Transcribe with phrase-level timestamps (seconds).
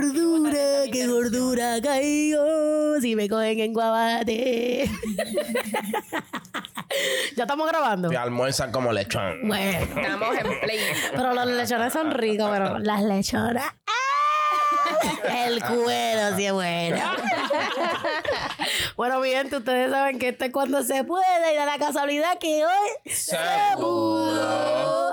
[0.00, 4.88] gordura, qué gordura caigo si me cogen en guabate.
[7.36, 8.08] ya estamos grabando.
[8.08, 9.46] Te almuerzan como lechón.
[9.46, 10.78] Bueno, Estamos en play.
[11.12, 13.64] pero los lechones son ricos, pero las lechonas.
[13.64, 13.92] ¡ah!
[15.46, 16.98] El cuero sí es bueno.
[18.96, 22.38] bueno, mi gente, ustedes saben que esto es cuando se puede y da la casualidad
[22.38, 23.36] que hoy Se
[23.76, 25.07] pudo.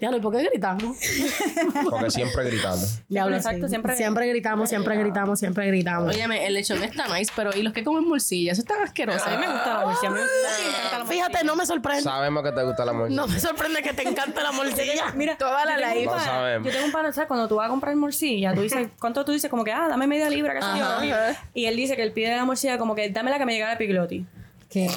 [0.00, 0.96] Ya ¿y por qué gritamos?
[1.90, 2.84] Porque siempre gritando.
[3.08, 3.70] Diablo, exacto, sí.
[3.70, 6.14] siempre- siempre gritamos, siempre gritamos, siempre gritamos.
[6.14, 8.52] Óyeme, el lechón está nice, pero ¿y los que comen morcilla?
[8.52, 9.24] Eso está asqueroso.
[9.24, 10.08] A mí me gusta la morcilla.
[10.08, 12.02] A mí me encanta la Fíjate, no me sorprende.
[12.02, 13.20] Sabemos que te gusta la morcilla.
[13.20, 15.04] No me sorprende que te encanta la morcilla.
[15.14, 16.66] Mira, Toda la yo tengo un sabemos.
[16.66, 17.28] Yo tengo un pana, ¿sabes?
[17.28, 19.48] Cuando tú vas a comprar morcilla, tú dices, ¿cuánto tú dices?
[19.48, 21.16] Como que, ah, dame media libra, qué sé yo.
[21.54, 23.74] Y él dice que él pide la morcilla como que, dame la que me llegara
[23.74, 24.26] a Piglotti.
[24.68, 24.90] ¿Qué?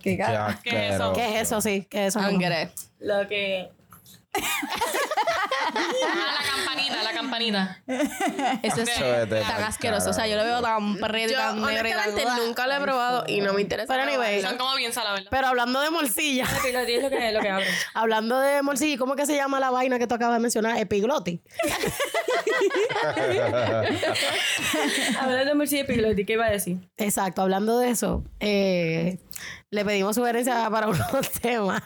[0.00, 0.26] ¿Qué Qué?
[0.62, 1.12] ¿Qué es eso?
[1.12, 1.60] ¿Qué es eso?
[1.60, 2.20] Sí, ¿qué es eso?
[2.24, 2.70] Angre.
[3.00, 3.70] Lo que...
[5.74, 7.82] Ah, la campanita, la campanita.
[8.62, 10.10] Eso es tan pa'l asqueroso.
[10.10, 12.08] O sea, yo lo veo tan perrito Yo tan negro y tan...
[12.08, 13.92] honestamente nunca lo he probado y no me interesa.
[13.92, 15.30] Pero anyway, Son como bien saladas, ¿verdad?
[15.30, 17.66] pero hablando de morcilla, es lo que, lo que abre.
[17.94, 20.78] hablando de morcilla, ¿cómo que se llama la vaina que tú acabas de mencionar?
[20.78, 21.42] Epigloti.
[25.20, 26.78] Hablando de morcilla y Piglotti, ¿qué iba a decir?
[26.96, 29.18] Exacto, hablando de eso, eh,
[29.76, 31.82] le pedimos sugerencias para unos temas.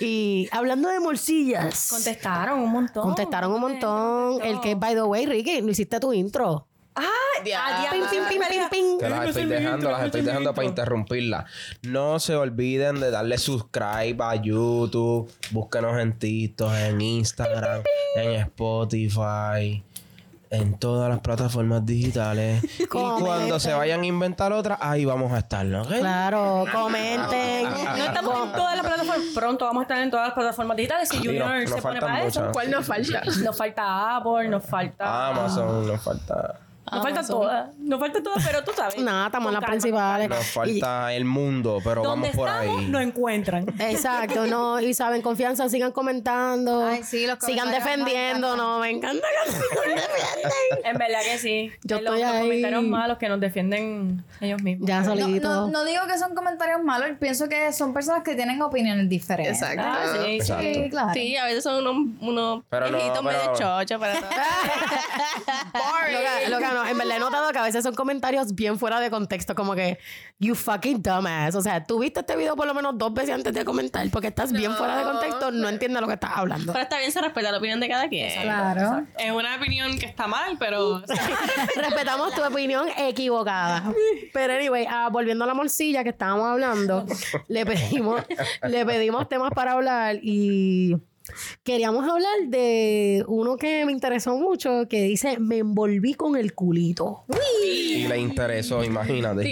[0.00, 3.02] Y hablando de morcillas, Contestaron un montón.
[3.02, 4.40] contestaron un montón.
[4.42, 6.66] El que, by the way, Ricky, no hiciste tu intro.
[6.96, 7.02] Ah,
[7.44, 7.90] Diablo.
[7.90, 8.98] Pim, pim, pim, pim, pim.
[9.00, 11.44] Que las estoy dejando, las estoy dejando para interrumpirla.
[11.82, 15.28] No se olviden de darle subscribe a YouTube.
[15.50, 17.82] Búsquenos en TikTok, en Instagram,
[18.14, 19.82] en Spotify,
[20.56, 22.64] en todas las plataformas digitales.
[22.84, 25.84] Y cuando se vayan a inventar otras, ahí vamos a estar, ¿no?
[25.84, 27.64] Claro, comenten.
[27.64, 29.26] No estamos en todas las plataformas.
[29.34, 31.08] Pronto vamos a estar en todas las plataformas digitales.
[31.08, 32.50] Si Junior se pone para eso.
[32.52, 33.22] ¿Cuál nos falta?
[33.42, 35.28] Nos falta Apple, nos falta.
[35.28, 36.60] Amazon, nos falta.
[36.92, 37.76] Nos falta todas.
[37.78, 38.98] Nos falta todas, pero tú sabes.
[38.98, 40.28] Nada, estamos en las principales.
[40.28, 42.86] Nos falta el mundo, pero Donde vamos por estamos, ahí.
[42.88, 43.66] nos encuentran.
[43.80, 46.86] Exacto, no, y saben, confianza, sigan comentando.
[46.86, 50.84] Ay, sí, los sigan defendiendo, no, me encanta que nos defienden.
[50.84, 51.72] En verdad que sí.
[51.82, 52.40] Yo los, estoy los ahí.
[52.42, 54.86] comentarios malos que nos defienden ellos mismos.
[54.88, 55.48] Ya No, solito.
[55.48, 59.60] no, no digo que son comentarios malos, pienso que son personas que tienen opiniones diferentes.
[59.62, 59.82] Exacto.
[59.86, 60.34] Ah, sí, sí.
[60.36, 60.62] Exacto.
[60.64, 61.10] Sí, claro.
[61.14, 64.30] Sí, a veces son unos, unos Pero no, viejitos pero- medio chochos, pero todo.
[66.12, 69.10] Loca, loca, no, en verdad he notado que a veces son comentarios bien fuera de
[69.10, 69.98] contexto, como que,
[70.38, 71.54] you fucking dumbass.
[71.54, 74.28] O sea, tú viste este video por lo menos dos veces antes de comentar, porque
[74.28, 76.72] estás bien fuera de contexto, no entiendes lo que estás hablando.
[76.72, 78.42] Pero está bien, se respeta la opinión de cada quien.
[78.42, 79.06] Claro.
[79.18, 81.02] Es una opinión que está mal, pero.
[81.76, 83.92] Respetamos tu opinión equivocada.
[84.32, 87.06] Pero anyway, ah, volviendo a la morcilla que estábamos hablando,
[87.48, 88.22] le pedimos,
[88.62, 90.96] le pedimos temas para hablar y
[91.62, 97.24] queríamos hablar de uno que me interesó mucho, que dice, me envolví con el culito.
[97.64, 99.42] Y le interesó, imagínate.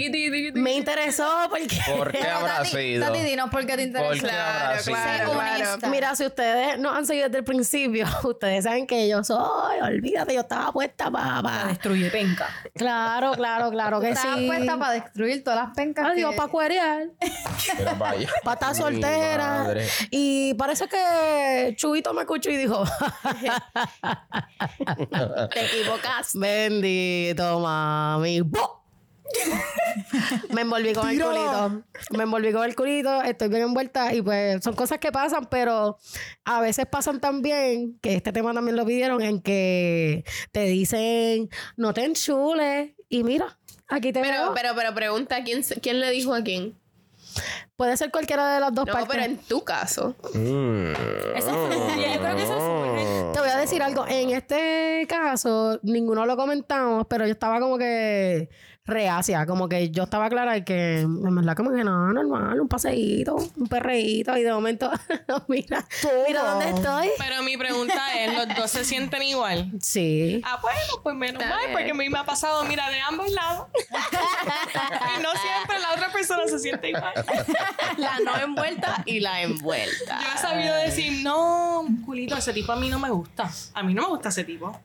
[0.53, 1.77] Me interesó porque...
[1.97, 3.05] ¿Por qué habrá Tati, sido?
[3.07, 4.09] Tati, dinos por qué te interesa.
[4.09, 4.97] ¿Por qué habrá sido?
[4.97, 5.89] Sé honesta.
[5.89, 10.33] Mira, si ustedes nos han seguido desde el principio, ustedes saben que yo soy, olvídate,
[10.33, 11.67] yo estaba puesta para...
[11.67, 12.47] Destruye penca.
[12.75, 14.47] Claro, claro, claro que Estaba sí.
[14.47, 16.05] puesta para destruir todas las pencas.
[16.05, 17.03] Adiós, que- para cuerear.
[18.43, 19.63] Para estar soltera.
[19.63, 19.87] madre.
[20.11, 22.83] Y parece que Chubito me escuchó y dijo:
[25.53, 26.31] Te equivocas.
[26.33, 28.41] Bendito, mami.
[28.41, 28.81] ¡Bo!
[30.51, 31.83] me envolví con el culito.
[32.11, 35.97] Me envolví con el culito, estoy bien envuelta y pues son cosas que pasan, pero
[36.45, 41.93] a veces pasan también, que este tema también lo pidieron, en que te dicen, no
[41.93, 43.57] te enchules y mira,
[43.87, 44.53] aquí te Pero, veo.
[44.53, 46.77] pero, pero pregunta, ¿quién, ¿quién le dijo a quién?
[47.75, 49.09] Puede ser cualquiera de las dos No, partes.
[49.11, 50.15] pero en tu caso.
[50.33, 50.93] Mm.
[51.35, 52.13] Eso fluye.
[52.15, 53.33] Yo creo que eso fluye.
[53.33, 54.05] Te voy a decir algo.
[54.07, 58.49] En este caso, ninguno lo comentamos, pero yo estaba como que
[58.85, 59.45] reacia.
[59.45, 63.35] Como que yo estaba clara de que, en verdad, como que no, normal, un paseíto,
[63.35, 64.35] un perreíto.
[64.37, 64.91] Y de momento,
[65.47, 65.85] mira,
[66.27, 67.09] mira dónde estoy.
[67.17, 69.71] Pero mi pregunta es: ¿los dos se sienten igual?
[69.81, 70.41] Sí.
[70.45, 71.71] Ah, bueno, pues menos Está mal, bien.
[71.73, 73.67] porque a mí me ha pasado, mira, de ambos lados.
[73.79, 77.13] y no siempre la otra persona se siente igual.
[77.97, 80.19] La no envuelta y la envuelta.
[80.21, 83.49] Yo he sabido decir, no, culito, ese tipo a mí no me gusta.
[83.73, 84.77] A mí no me gusta ese tipo.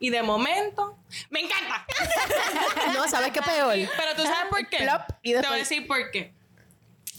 [0.00, 0.98] Y de momento,
[1.28, 1.86] me encanta.
[2.94, 3.74] No, ¿sabes qué peor?
[3.74, 4.78] Pero tú sabes por qué.
[4.78, 6.34] Plop, y Te voy a decir por qué.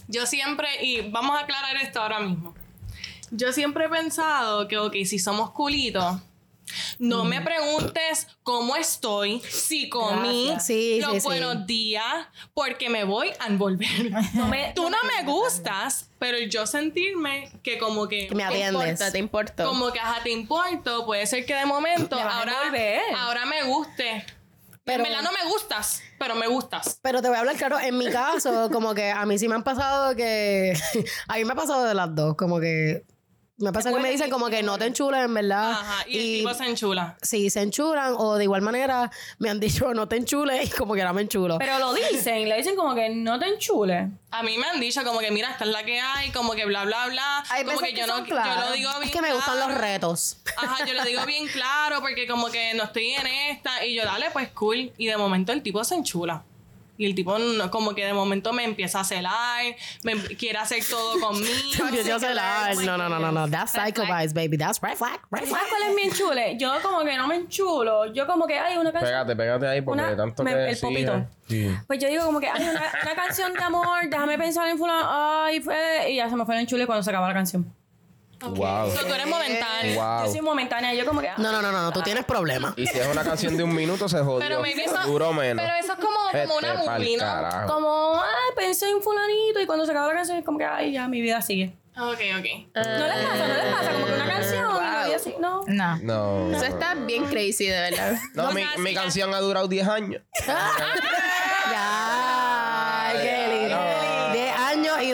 [0.08, 2.54] Yo siempre, y vamos a aclarar esto ahora mismo.
[3.30, 6.22] Yo siempre he pensado que, ok, si somos culitos,
[7.00, 10.54] No me preguntes cómo estoy, si comí.
[10.60, 11.26] Sí, los sí, sí.
[11.28, 12.04] buenos días,
[12.54, 13.88] porque me voy a envolver.
[14.34, 18.28] No me- Tú no me gustas, pero yo sentirme que como que...
[18.28, 19.12] Que me Te importa, atiendes.
[19.12, 19.64] te importa.
[19.66, 22.54] Como que ajá, te importo, puede ser que de momento Me ahora,
[23.18, 24.26] ahora me guste.
[24.84, 27.00] Pero- en verdad no me gustas, pero me gustas.
[27.04, 29.54] Pero te voy a hablar claro, en mi caso, como que a mí sí me
[29.56, 30.74] han pasado que.
[31.28, 33.04] a mí me ha pasado de las dos, como que.
[33.62, 35.72] Me pasa que me dicen como que no te enchules, en verdad.
[35.72, 37.16] Ajá, y, el tipo se enchula.
[37.22, 40.96] si se enchulan, o de igual manera me han dicho no te enchules, y como
[40.96, 41.60] que no me enchulo.
[41.60, 44.10] Pero lo dicen, le dicen como que no te enchules.
[44.32, 46.66] A mí me han dicho como que mira, esta es la que hay, como que
[46.66, 47.44] bla bla bla.
[47.50, 49.72] Hay como que yo no son yo lo digo bien es que me gustan claro.
[49.72, 50.38] los retos.
[50.58, 54.06] Ajá, yo lo digo bien claro porque como que no estoy en esta y yo
[54.06, 56.44] dale pues cool y de momento el tipo se enchula.
[57.02, 59.64] Y el tipo no- como que de momento me empieza a celar,
[60.04, 61.90] me em- quiere hacer todo conmigo.
[61.92, 63.48] Yo, yo sé la- no, no, no, no, no.
[63.50, 64.56] That's psychopaths, baby.
[64.56, 65.20] That's red flag.
[65.32, 65.50] Red flag.
[65.50, 66.58] ¿Sabes cuál es mi enchule?
[66.60, 68.14] Yo como que no me enchulo.
[68.14, 69.12] Yo como que hay una canción.
[69.12, 71.26] Pégate, pégate ahí porque Una- tanto me- que el popito.
[71.50, 71.76] Sí.
[71.88, 75.08] Pues yo digo como que hay una, una canción de amor, déjame pensar en fulano,
[75.10, 77.66] ay, fue, y ya se me fue el enchule cuando se acaba la canción.
[78.50, 78.92] Wow.
[78.92, 79.96] So, tú eres momentáneo.
[80.02, 80.26] Wow.
[80.26, 81.30] Yo soy momentánea, yo como que...
[81.38, 82.74] No, no, no, no, no, tú tienes problemas.
[82.78, 84.40] Y si es una canción de un minuto, se jodió.
[84.40, 85.64] Pero maybe eso, Duró menos.
[85.64, 87.68] pero eso es como, como una movie, ¿no?
[87.68, 90.92] Como, ay, pensé en fulanito, y cuando se acaba la canción es como que, ay,
[90.92, 91.74] ya, mi vida sigue.
[91.98, 92.46] Ok, ok.
[92.74, 95.62] No les pasa, no les pasa, como que una canción y la vida sigue, no.
[95.68, 95.98] No.
[95.98, 96.56] No.
[96.56, 98.18] Eso está bien crazy, de verdad.
[98.34, 100.22] No, mi, mi canción ha durado 10 años.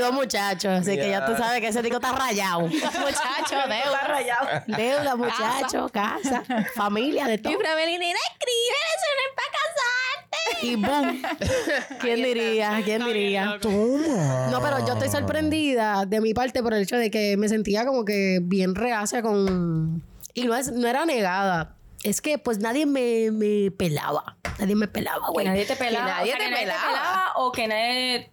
[0.08, 0.72] dos muchachos.
[0.82, 2.62] Así que ya tú sabes que ese tico está rayado.
[2.68, 4.02] Muchacho, deuda.
[4.08, 4.48] rayado.
[4.68, 6.44] Deuda, muchacho, casa,
[6.76, 7.54] familia, de todo.
[7.54, 10.68] Y Framelina, escribe, eso no es para casarte.
[10.68, 11.98] Y boom.
[12.00, 12.82] ¿Quién diría?
[12.84, 13.46] ¿Quién diría?
[14.52, 17.86] No, pero yo estoy sorprendida de mi parte por el hecho de que me sentía
[17.86, 20.04] como que bien reacia con...
[20.34, 21.76] Y no, es, no era negada.
[22.04, 24.38] Es que pues nadie me, me pelaba.
[24.60, 25.46] Nadie me pelaba, Que güey.
[25.48, 26.06] nadie te pelaba.
[26.06, 26.88] Que nadie o sea, te que nadie te pelaba.
[26.88, 28.32] pelaba o que nadie...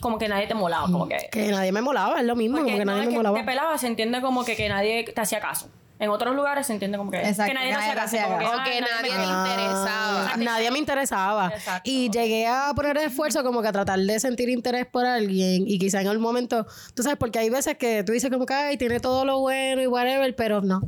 [0.00, 1.28] Como que nadie te molaba, como que...
[1.32, 3.38] Que nadie me molaba, es lo mismo, como que no nadie me que molaba.
[3.38, 5.68] te pelaba, se entiende como que, que nadie te hacía caso.
[6.00, 8.16] En otros lugares se entiende como que, Exacto, que nadie te hacía caso.
[8.22, 10.36] como que, O ay, que nadie me- interesaba.
[10.36, 11.48] Nadie me interesaba.
[11.52, 11.90] Exacto.
[11.90, 15.64] Y llegué a poner esfuerzo como que a tratar de sentir interés por alguien.
[15.66, 18.54] Y quizá en el momento, tú sabes, porque hay veces que tú dices como que
[18.54, 20.82] ay, tiene todo lo bueno y whatever, pero no.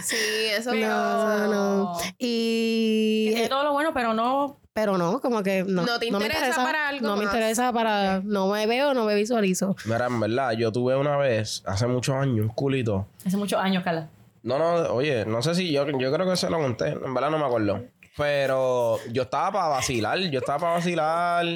[0.00, 0.16] Sí,
[0.58, 1.98] eso No, no.
[2.18, 3.26] Y.
[3.28, 4.58] que tiene eh, todo lo bueno, pero no...
[4.72, 5.82] pero no, como que no.
[5.82, 8.20] No te me interesa para algo No me interesa para.
[8.24, 9.76] No me veo, no me visualizo.
[9.84, 13.06] Mira, en verdad, yo tuve una vez, hace muchos años, un culito.
[13.26, 14.08] Hace muchos años, Carla.
[14.42, 17.30] No, no, oye, no sé si yo, yo creo que se lo conté, en verdad
[17.30, 17.84] no me acuerdo.
[18.16, 21.46] Pero yo estaba para vacilar, yo estaba para vacilar.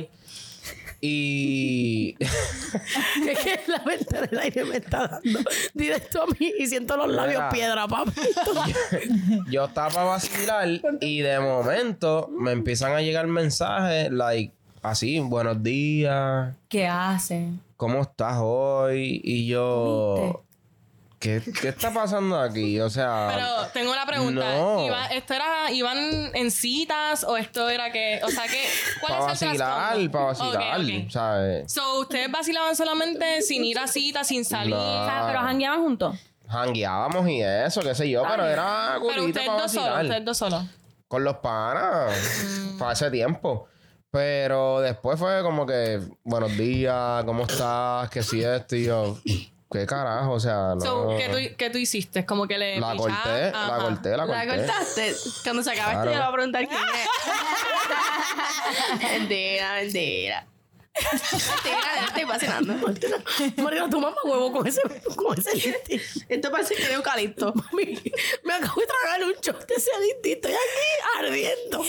[1.06, 5.41] Y es que la venta del aire me está dando
[5.75, 7.49] directo a mí y siento los labios Mira.
[7.51, 8.12] piedra, papi.
[9.51, 10.67] yo estaba para vacilar
[11.03, 17.49] y de momento me empiezan a llegar mensajes, like, así, buenos días, ¿Qué hace?
[17.77, 19.21] ¿cómo estás hoy?
[19.23, 20.43] Y yo,
[21.25, 22.79] ¿qué, qué está pasando aquí?
[22.81, 24.55] O sea, Pero tengo una pregunta.
[24.56, 24.87] No.
[24.87, 25.97] Iba- ¿Esto era, iban
[26.35, 28.62] en citas o esto era que, o sea, que,
[29.00, 31.11] para ¿cuál es el vacilar, para vacilar, Ok, ok.
[31.11, 31.73] ¿sabes?
[31.73, 34.75] So, ustedes vacilaban solamente sin ir a citas, sin salir.
[34.75, 35.03] No.
[35.03, 36.17] O sea, pero jangueaban juntos.
[36.47, 40.25] Jangueábamos y eso, qué sé yo, pero era Pero culito ustedes para dos solos, ustedes
[40.26, 40.65] dos solos.
[41.09, 42.12] Con los panas.
[42.44, 42.79] Mm.
[42.79, 43.67] Para ese tiempo.
[44.11, 48.09] Pero después fue como que, buenos días, ¿cómo estás?
[48.11, 49.19] Que si esto y yo,
[49.81, 50.32] ¿qué carajo?
[50.32, 50.81] O sea, no.
[50.81, 52.25] So, ¿qué, tú, ¿Qué tú hiciste?
[52.25, 53.12] Como que le la pichaste?
[53.12, 53.79] corté, la Ajá.
[53.79, 54.47] corté, la La corté.
[54.67, 55.15] cortaste.
[55.43, 56.11] Cuando se acabe esto, Claro.
[56.11, 56.81] yo le voy a preguntar quién
[59.00, 59.11] es.
[59.21, 60.47] mentira, mentira.
[60.95, 62.75] Estoy vacilando.
[63.57, 64.81] Marina, tu mamá huevo con ese,
[65.17, 66.25] con ese listito.
[66.29, 67.53] Esto parece que de eucalipto.
[67.55, 68.01] Mami,
[68.45, 70.49] me acabo de tragar un shot de ese listito.
[70.49, 71.83] Estoy aquí ardiendo.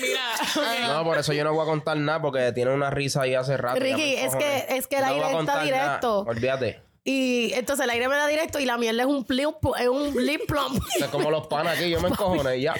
[0.00, 3.34] Mira, No, por eso yo no voy a contar nada porque tiene una risa ahí
[3.34, 3.80] hace rato.
[3.80, 5.62] Ricky, es que- es que el No aire está nada.
[5.64, 6.18] directo.
[6.20, 6.82] Olvídate.
[7.08, 10.26] Y entonces el aire me da directo y la mierda es un plum, es un
[10.26, 10.76] lip plum.
[10.98, 12.74] Es como los panas aquí, yo me encojoné y ya.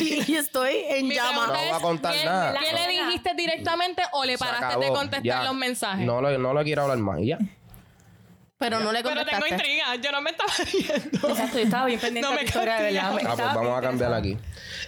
[0.00, 1.46] y estoy en mi llama.
[1.46, 2.58] No voy a contar ¿qué- nada.
[2.58, 5.44] ¿Qué le dijiste directamente o le Se paraste acabó, de contestar ya.
[5.44, 6.04] los mensajes?
[6.04, 7.38] No lo, no lo quiero hablar más y ya.
[8.58, 9.54] Pero no le Pero tengo contestaste.
[9.54, 11.28] intriga, yo no me estaba viendo.
[11.28, 13.10] Exacto, yo estaba bien pendiente No de me tu historia, de verdad.
[13.12, 14.36] Ah, pues vamos a cambiar aquí.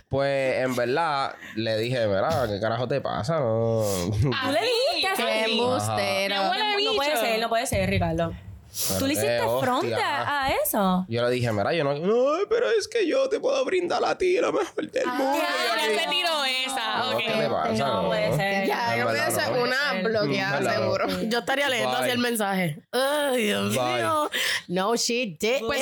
[0.09, 2.49] Pues en verdad le dije, ¿verdad?
[2.49, 3.39] ¿Qué carajo te pasa?
[3.39, 3.83] No.
[4.11, 5.23] Tú le dijiste.
[5.23, 6.37] Qué embustero.
[6.43, 8.33] No, puede ser, no puede ser, Ricardo.
[8.99, 10.45] Tú le hiciste hostia, fronte ajá.
[10.47, 11.07] a eso.
[11.09, 14.19] Yo le dije, mira, yo no, no, pero es que yo te puedo brindar a
[14.19, 15.39] ti lo mejor del mundo.
[15.39, 16.99] Ya, ya se tiró esa.
[16.99, 17.19] No, Ok.
[17.19, 17.87] ¿Qué te pasa?
[17.87, 18.67] No puede ser.
[18.67, 19.63] Ya, yo voy a hacer no.
[19.63, 20.71] una bloqueada, no.
[20.71, 21.07] seguro.
[21.29, 22.79] Yo estaría leyendo así el mensaje.
[22.91, 23.95] Ay, Dios Bye.
[23.95, 24.31] mío.
[24.69, 25.61] No, she did.
[25.67, 25.81] Pues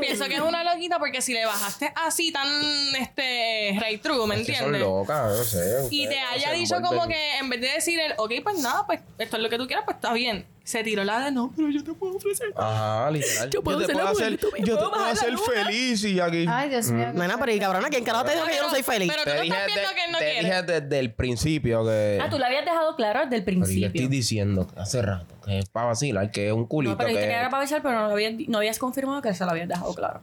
[0.00, 2.48] pienso que es una loquita porque si le bajaste así tan
[2.96, 4.80] este right true, ¿me Que son entiendes?
[4.82, 5.86] locas, no sé.
[5.90, 9.00] Y te haya dicho como que en vez de decir el, ok, pues nada, pues
[9.18, 10.46] esto es lo que tú quieras, pues está bien.
[10.68, 12.52] Se tiró la de no, pero yo te puedo ofrecer.
[12.54, 13.48] Ajá, literal.
[13.48, 14.66] Yo, puedo te ser puedo mujer hacer, de tu vida.
[14.66, 16.44] yo te Puedo hacer feliz y aquí.
[16.46, 17.10] Ay, Dios mío.
[17.14, 19.10] Nena, pero y cabrona, ¿quién carajo te dijo que yo no soy feliz?
[19.10, 20.44] Pero tú te estás viendo de- que él no te quiere.
[20.46, 22.18] dije desde el principio que.
[22.22, 23.86] Ah, tú lo habías dejado claro desde el pero yo principio.
[23.86, 26.90] estoy diciendo hace rato que es para vacilar, que es un culito.
[26.92, 27.32] No, pero dijiste que...
[27.34, 29.68] que era para besar, pero no, lo habías, no habías confirmado que se lo habías
[29.68, 30.20] dejado claro.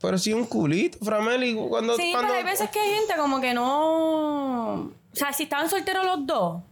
[0.00, 1.54] Pero sí, un culito, Frameli.
[1.54, 2.32] Cuando, Sí, cuando...
[2.32, 4.72] pero hay veces que hay gente como que no...
[4.74, 6.62] O sea, si estaban solteros los dos,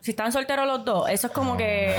[0.00, 1.94] si están solteros los dos, eso es como que...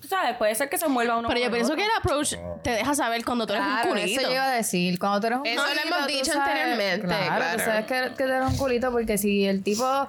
[0.00, 1.76] Tú sabes, puede ser que se envuelva uno Pero con yo el pienso otro.
[1.76, 4.22] que el approach te deja saber cuando tú eres Claro, un eso culito.
[4.28, 4.98] yo iba a decir.
[4.98, 7.58] Cuando tú eres un Eso lo culito, hemos tú dicho sabes- anteriormente, Claro, claro.
[7.58, 10.08] tú sabes que, que tú eres un culito porque si el tipo,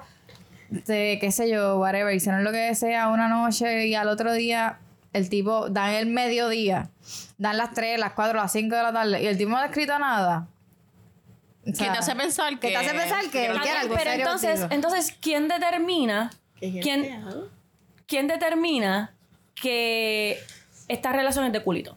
[0.86, 4.78] te, qué sé yo, whatever, hicieron lo que sea una noche y al otro día
[5.12, 6.88] el tipo dan el mediodía,
[7.38, 9.66] dan las 3, las 4, las 5 de la tarde y el tipo no ha
[9.66, 10.46] escrito nada.
[11.62, 12.68] O que sea, te hace pensar que...
[12.68, 14.74] que te hace pensar que él Está quiere bien, algo pero serio entonces, contigo.
[14.74, 16.30] entonces, ¿quién determina?
[16.82, 17.24] ¿Quién,
[18.06, 19.14] ¿Quién determina
[19.54, 20.38] que
[20.88, 21.96] esta relación es de culito?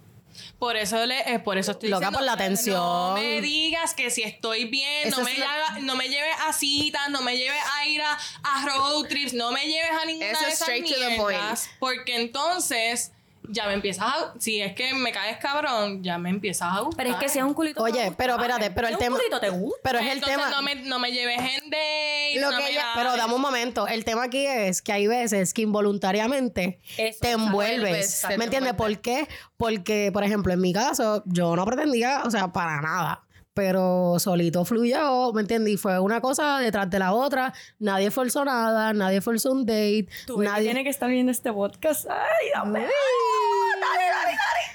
[0.60, 3.14] Por eso le, eh, por eso estoy Loca diciendo, por la No atención.
[3.16, 6.54] me digas que si estoy bien, Eso no me, lo- haga- no me lleves a
[6.54, 10.32] citas, no me lleves a ir a, a road trips, no me lleves a ninguna
[10.32, 11.38] Eso de es esas straight to the point.
[11.40, 13.12] mierdas, porque entonces
[13.50, 17.06] ya me empiezas a, si es que me caes cabrón, ya me empiezas a gustar.
[17.06, 17.82] Pero es que si es un culito...
[17.84, 19.16] Oye, te gusta, pero espérate, pero el tema.
[19.16, 19.80] un culito te gusta.
[19.84, 20.50] Pero es el Entonces tema.
[20.50, 23.42] no me, no me lleves en dates, Lo no que me ella- pero dame un
[23.42, 23.88] momento.
[23.88, 28.26] El tema aquí es que hay veces que involuntariamente Eso, te envuelves.
[28.38, 28.74] ¿Me entiendes?
[28.74, 29.28] ¿Por qué?
[29.58, 33.24] Porque, por ejemplo, en mi caso, yo no pretendía, o sea, para nada.
[33.58, 35.74] Pero solito fluyó, ¿me entiendes?
[35.74, 37.56] Y fue una cosa detrás de la otra.
[37.80, 40.08] Nadie forzó nada, nadie forzó un date.
[40.28, 40.66] Tú que nadie...
[40.66, 42.06] tiene que estar viendo este podcast.
[42.08, 42.88] Ay, dame.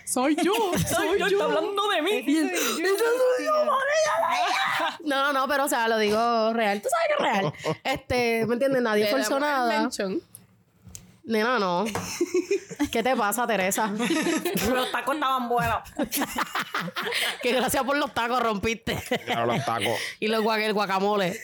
[0.04, 0.52] Soy yo,
[0.88, 1.26] soy yo.
[1.28, 2.26] Está hablando de mí.
[5.04, 6.82] No, no, no, pero o sea, lo digo real.
[6.82, 7.52] Tú sabes que es real.
[7.84, 8.82] Este, ¿me entiendes?
[8.82, 9.88] Nadie forzó nada.
[11.24, 11.84] Nena, no.
[12.90, 13.92] ¿Qué te pasa, Teresa?
[14.72, 15.78] Los tacos estaban buenos.
[17.42, 19.02] que gracias por los tacos rompiste.
[19.24, 19.98] Claro, los tacos.
[20.20, 21.38] y los guac el guacamole.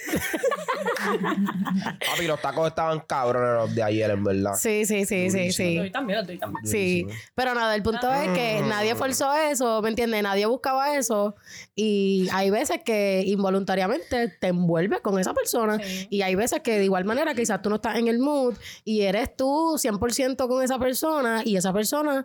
[2.06, 4.54] Papi, los tacos estaban cabrones los de ayer, en verdad.
[4.54, 5.90] Sí, sí, sí, sí, sí.
[5.92, 6.66] también, estoy también.
[6.66, 10.22] Sí, pero nada, el punto es que nadie forzó eso, ¿me entiendes?
[10.22, 11.36] Nadie buscaba eso
[11.74, 15.80] y hay veces que involuntariamente te envuelves con esa persona
[16.10, 18.54] y hay veces que de igual manera quizás tú no estás en el mood
[18.84, 22.24] y eres tú 100% con esa persona y esa persona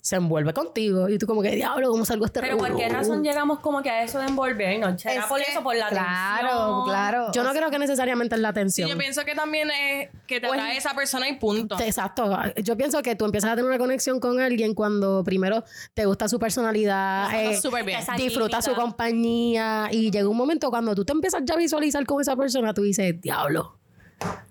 [0.00, 2.84] se envuelve contigo y tú como que, diablo, ¿cómo salgo de este Pero ¿por qué
[2.86, 5.02] revolú?" razón llegamos como que a eso de envolvernos?
[5.02, 5.64] ¿Será Es por que- eso?
[5.64, 6.84] Por la Claro, atención?
[6.84, 7.32] claro.
[7.32, 8.88] Yo no creo que necesariamente es la Sí, atención.
[8.88, 11.76] yo pienso que también es que te Pues- atrae esa persona y punto.
[11.80, 12.30] Exacto.
[12.62, 15.64] Yo pienso que tú empiezas a tener una conexión con alguien cuando primero
[15.94, 17.98] te gusta su personalidad, eh, bien.
[17.98, 22.06] Esa disfrutas su compañía y llega un momento cuando tú te empiezas ya a visualizar
[22.06, 23.76] con esa persona, tú dices, diablo.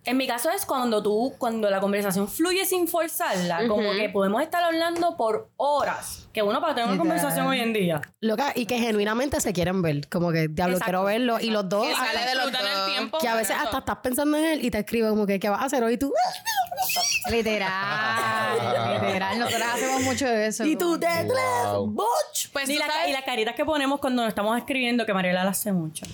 [0.05, 4.43] En mi caso es cuando tú, cuando la conversación fluye sin forzarla, como que podemos
[4.43, 6.27] estar hablando por horas.
[6.31, 8.01] Que bueno para tener una conversación hoy en día.
[8.21, 11.39] Loca, y que genuinamente se quieren ver, como que diablo, Exacto, quiero verlo.
[11.39, 13.17] Y los dos, Que a- sale de los el tiempo.
[13.17, 15.61] que a veces hasta estás pensando en él y te escribe como que, ¿qué vas
[15.61, 15.93] a hacer hoy?
[15.93, 16.13] Y tú,
[17.31, 19.39] Literal, literal.
[19.39, 20.65] Nosotros hacemos mucho de eso.
[20.65, 21.87] y tú, te Wow.
[21.87, 22.49] butch.
[22.53, 25.57] Pues y, la- y las caritas que ponemos cuando nos estamos escribiendo, que Mariela las
[25.59, 26.05] hace mucho.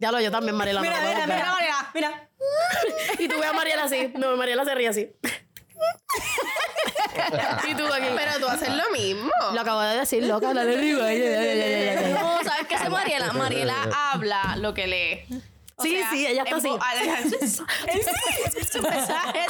[0.00, 0.80] Diablo, yo también, Mariela.
[0.80, 1.28] no lo puedo creer.
[1.28, 2.28] Mariela, mira.
[3.18, 4.10] Y tú ves a Mariela así.
[4.16, 5.12] No, Mariela se ríe así.
[7.68, 8.06] y tú aquí.
[8.16, 9.30] Pero tú haces lo mismo.
[9.52, 11.06] Lo acabo de decir, loca, dale arriba.
[12.18, 13.30] No, ¿sabes qué hace Mariela?
[13.34, 15.26] Mariela habla lo que lee.
[15.76, 16.70] O Sí, sí, ella está así.
[18.72, 19.40] Su mensaje.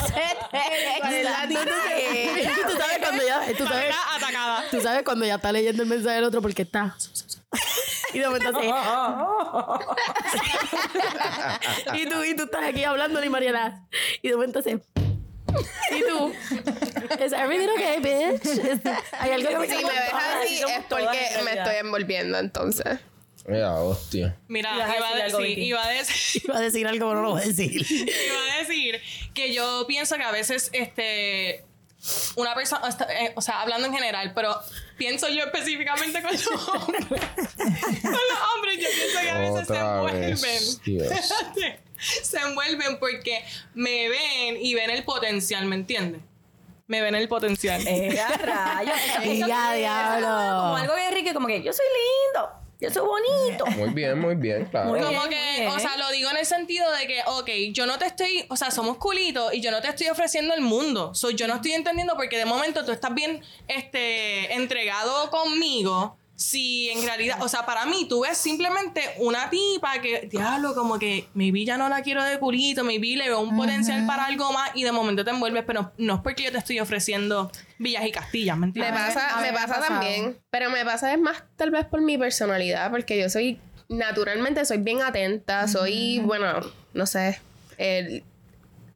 [2.40, 4.64] Y tú sabes cuando ya, tú sabes, atacada.
[4.70, 6.96] tú sabes cuando ya está leyendo el mensaje del otro porque está.
[8.12, 8.66] Y de momento así.
[12.02, 13.82] y tú, y tú estás aquí hablando y Mariela.
[14.22, 14.78] Y de momento así.
[15.90, 16.32] Y tú.
[17.18, 18.46] ¿Es everything okay, bitch?
[18.46, 18.80] Es-
[19.18, 21.12] Hay algo que me Si me ves así es porque me
[21.42, 21.66] realidad.
[21.66, 23.00] estoy envolviendo entonces.
[23.46, 24.36] Mira, hostia.
[24.48, 27.26] Mira, iba a, decir algo, decir, iba a decir, Iba a decir algo, pero no
[27.28, 27.84] lo voy a decir.
[27.90, 29.00] iba a decir
[29.34, 31.64] que yo pienso que a veces, este,
[32.36, 34.56] una persona, eh, o sea, hablando en general, pero
[35.00, 37.06] pienso yo específicamente con los hombres.
[37.08, 40.36] con los hombres, yo pienso que a veces se envuelven.
[42.22, 43.42] se envuelven porque
[43.72, 46.20] me ven y ven el potencial, ¿me entiendes?
[46.86, 47.80] me ven el potencial.
[47.86, 48.96] Eh, a rayos.
[49.22, 50.26] Diablo.
[50.26, 53.66] Como algo bien rico, como que yo soy lindo, yo soy bonito.
[53.76, 54.88] Muy bien, muy bien, claro.
[54.90, 55.68] Muy Como bien, que, muy bien.
[55.68, 58.56] o sea, lo digo en el sentido de que, ok, yo no te estoy, o
[58.56, 61.14] sea, somos culitos y yo no te estoy ofreciendo el mundo.
[61.14, 66.16] So, yo no estoy entendiendo porque de momento tú estás bien este, entregado conmigo.
[66.40, 70.98] Si en realidad, o sea, para mí tú ves simplemente una tipa que, diablo, como
[70.98, 74.50] que maybe ya no la quiero de culito, maybe le veo un potencial para algo
[74.50, 78.06] más y de momento te envuelves, pero no es porque yo te estoy ofreciendo villas
[78.06, 78.94] y castillas, ¿me Me entiendes?
[78.94, 80.00] pasa, me me ha pasa pasado.
[80.00, 80.38] también.
[80.48, 84.78] Pero me pasa es más tal vez por mi personalidad, porque yo soy, naturalmente soy
[84.78, 86.60] bien atenta, soy, bueno,
[86.94, 87.38] no sé,
[87.76, 88.24] el-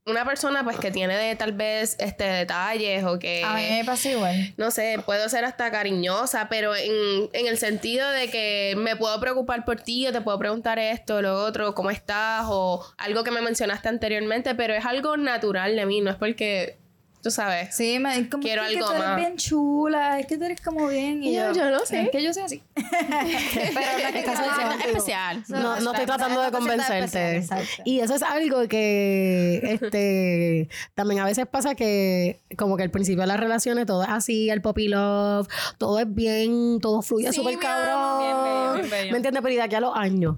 [0.06, 3.42] una persona pues que tiene de, tal vez este detalles o que...
[3.42, 4.54] A mí me pasa igual.
[4.56, 9.18] no sé, puedo ser hasta cariñosa, pero en, en el sentido de que me puedo
[9.18, 13.30] preocupar por ti, o te puedo preguntar esto, lo otro, cómo estás, o algo que
[13.30, 16.78] me mencionaste anteriormente, pero es algo natural de mí, no es porque,
[17.24, 17.74] tú sabes.
[17.74, 19.16] Sí, me como Quiero es que algo tú eres más.
[19.16, 21.24] bien chula, es que tú eres como bien.
[21.24, 22.02] Y Yo- yo, yo no sé.
[22.02, 22.62] Es que yo soy así.
[22.76, 25.42] Pero no es especial.
[25.48, 27.46] No, no estoy tratando de convencerte.
[27.84, 33.22] Y eso es algo que este también a veces pasa que como que al principio
[33.22, 37.58] de las relaciones todo es así, el poppy love, todo es bien, todo fluye súper
[37.58, 38.18] cabrón.
[38.20, 39.10] Bien bello, bien bello.
[39.12, 39.42] ¿Me entiendes?
[39.42, 40.36] Pero y de aquí a los años.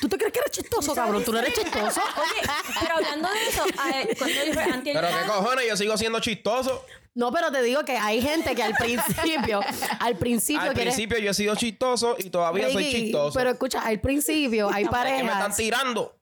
[0.00, 1.24] ¿Tú te crees que eres chistoso, cabrón?
[1.24, 2.00] ¿Tú no eres chistoso?
[2.16, 2.50] Oye,
[2.80, 6.20] pero hablando de eso, eh, cuando yo fui antier- Pero qué cojones, yo sigo siendo
[6.20, 6.84] chistoso.
[7.14, 9.60] No, pero te digo que hay gente que al principio,
[9.98, 13.36] al principio Al quiere- principio yo he sido chistoso y todavía soy Ricky, chistoso.
[13.38, 16.16] Pero escucha, al principio hay Es que me están parejas tirando.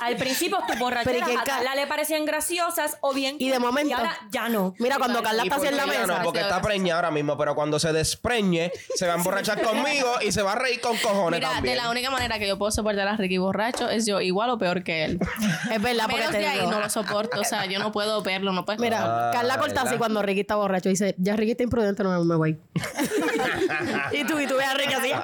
[0.00, 3.48] Al principio tus Pero ¿y borracheras a ca- Carla le parecían graciosas o bien Y
[3.50, 4.74] de momento- y ahora ya no.
[4.78, 6.06] Mira, cuando Carla ¿Y está así en la mesa.
[6.06, 10.08] No, porque está preñada ahora mismo, pero cuando se despreñe, se va a emborrachar conmigo
[10.22, 11.76] y se va a reír con cojones Mira, también.
[11.76, 14.58] de la única manera que yo puedo soportar a Ricky borracho es yo igual o
[14.58, 15.18] peor que él.
[15.72, 16.70] Es verdad, porque Menos te de ahí digo.
[16.70, 17.40] no lo soporto.
[17.40, 18.78] O sea, yo no puedo verlo, no puedo.
[18.80, 19.98] Mira, Ah, Carla corta así ¿verdad?
[19.98, 20.88] cuando Ricky está borracho.
[20.88, 22.58] Dice, ya Ricky está imprudente, no me voy.
[24.12, 25.12] y tú, y tú ves a Ricky así.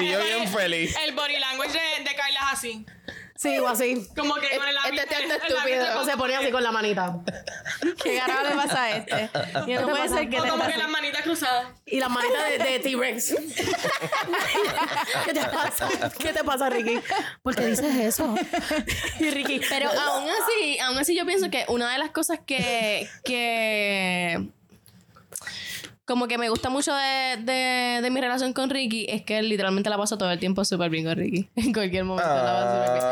[0.00, 0.96] Y yo bien feliz.
[1.04, 2.86] El body language de, de Carla así.
[3.38, 4.04] Sí, o así.
[4.16, 6.00] Como que con el Este el labio estúpido.
[6.00, 7.20] O se pone así con la manita.
[8.02, 9.30] ¿Qué carajo le pasa a este?
[9.68, 11.68] Y no puede ser que O como que las manitas cruzadas.
[11.86, 13.36] Y la manita de, de T-Rex.
[15.24, 15.88] ¿Qué te pasa?
[16.18, 16.98] ¿Qué te pasa, Ricky?
[17.42, 18.34] ¿Por qué dices eso?
[19.20, 23.08] y Ricky, Pero aún así, aún así yo pienso que una de las cosas que,
[23.24, 24.50] que
[26.08, 29.48] como que me gusta mucho de, de, de mi relación con Ricky es que él
[29.48, 31.48] literalmente la paso todo el tiempo súper bien con Ricky.
[31.56, 33.04] En cualquier momento la paso súper bien.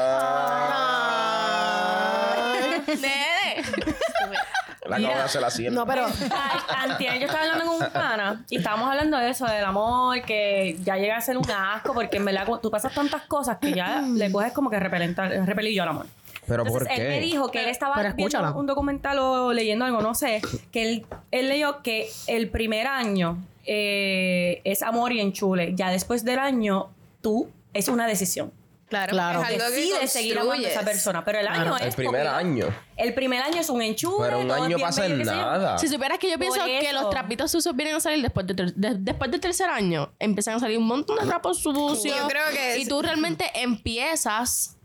[1.19, 2.43] Ah,
[2.89, 3.63] Nene.
[4.89, 5.69] la acabo de hacer así.
[5.71, 6.07] no, pero
[6.79, 10.77] Antier yo estaba hablando con un pana y estábamos hablando de eso, del amor, que
[10.85, 14.01] ya llega a ser un asco, porque en verdad tú pasas tantas cosas que ya
[14.03, 16.07] le coges como que repelenta- repelillo al amor.
[16.47, 17.25] ¿Pero Entonces por él me qué?
[17.25, 20.41] dijo que él estaba viendo un documental o leyendo algo, no sé,
[20.73, 25.73] que él, él leyó que el primer año eh, es amor y enchule.
[25.75, 26.89] Ya después del año,
[27.21, 28.53] tú es una decisión.
[28.89, 29.41] Claro, Claro.
[29.43, 31.25] es algo que Decides seguir amando a esa persona.
[31.25, 31.83] Pero el año es.
[31.87, 32.67] El primer porque- año.
[32.97, 34.17] El primer año es un enchule.
[34.29, 35.77] Pero un año pasa en qué nada.
[35.77, 38.95] Si supieras que yo pienso que los trapitos sucios vienen a salir después, de de-
[39.01, 42.17] después del tercer año, empiezan a salir un montón de trapos sucios.
[42.17, 44.76] Yo creo que y es- tú realmente empiezas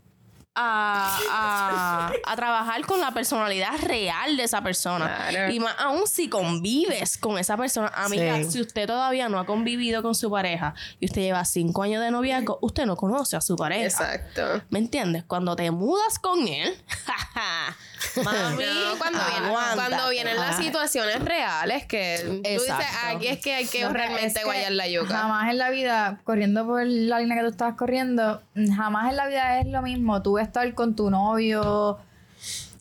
[0.54, 5.26] a, a, a trabajar con la personalidad real de esa persona.
[5.30, 5.52] Claro.
[5.52, 7.88] Y más aún si convives con esa persona.
[7.94, 8.50] Amiga, Sí.
[8.50, 12.10] si usted todavía no ha convivido con su pareja y usted lleva cinco años de
[12.10, 13.86] noviazgo, usted no conoce a su pareja.
[13.86, 14.62] Exacto.
[14.70, 15.24] ¿Me entiendes?
[15.24, 16.76] Cuando te mudas con él,
[18.24, 19.74] mami, No, cuando, viene- aguántate.
[19.76, 22.74] cuando vienen las situaciones reales que tú dices,
[23.06, 25.16] aquí es que hay que No, realmente es que guayar la yuca.
[25.16, 28.42] Jamás en la vida, corriendo por la línea que tú estabas corriendo,
[28.76, 31.98] jamás en la vida es lo mismo tú estar con tu novio.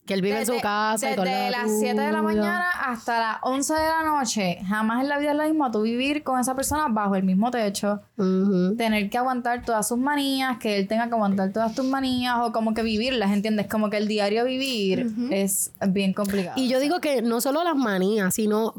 [0.05, 2.65] Que él vive en su desde- casa y todo Desde las 7 de la mañana
[2.87, 4.57] hasta las 11 de la noche.
[4.67, 7.51] Jamás en la vida es lo mismo tú vivir con esa persona bajo el mismo
[7.51, 8.01] techo.
[8.77, 12.51] Tener que aguantar todas sus manías, que él tenga que aguantar todas tus manías o
[12.51, 13.67] como que vivirlas, ¿entiendes?
[13.67, 16.53] Como que el diario vivir es bien complicado.
[16.59, 18.73] Y yo digo que no solo las manías, sino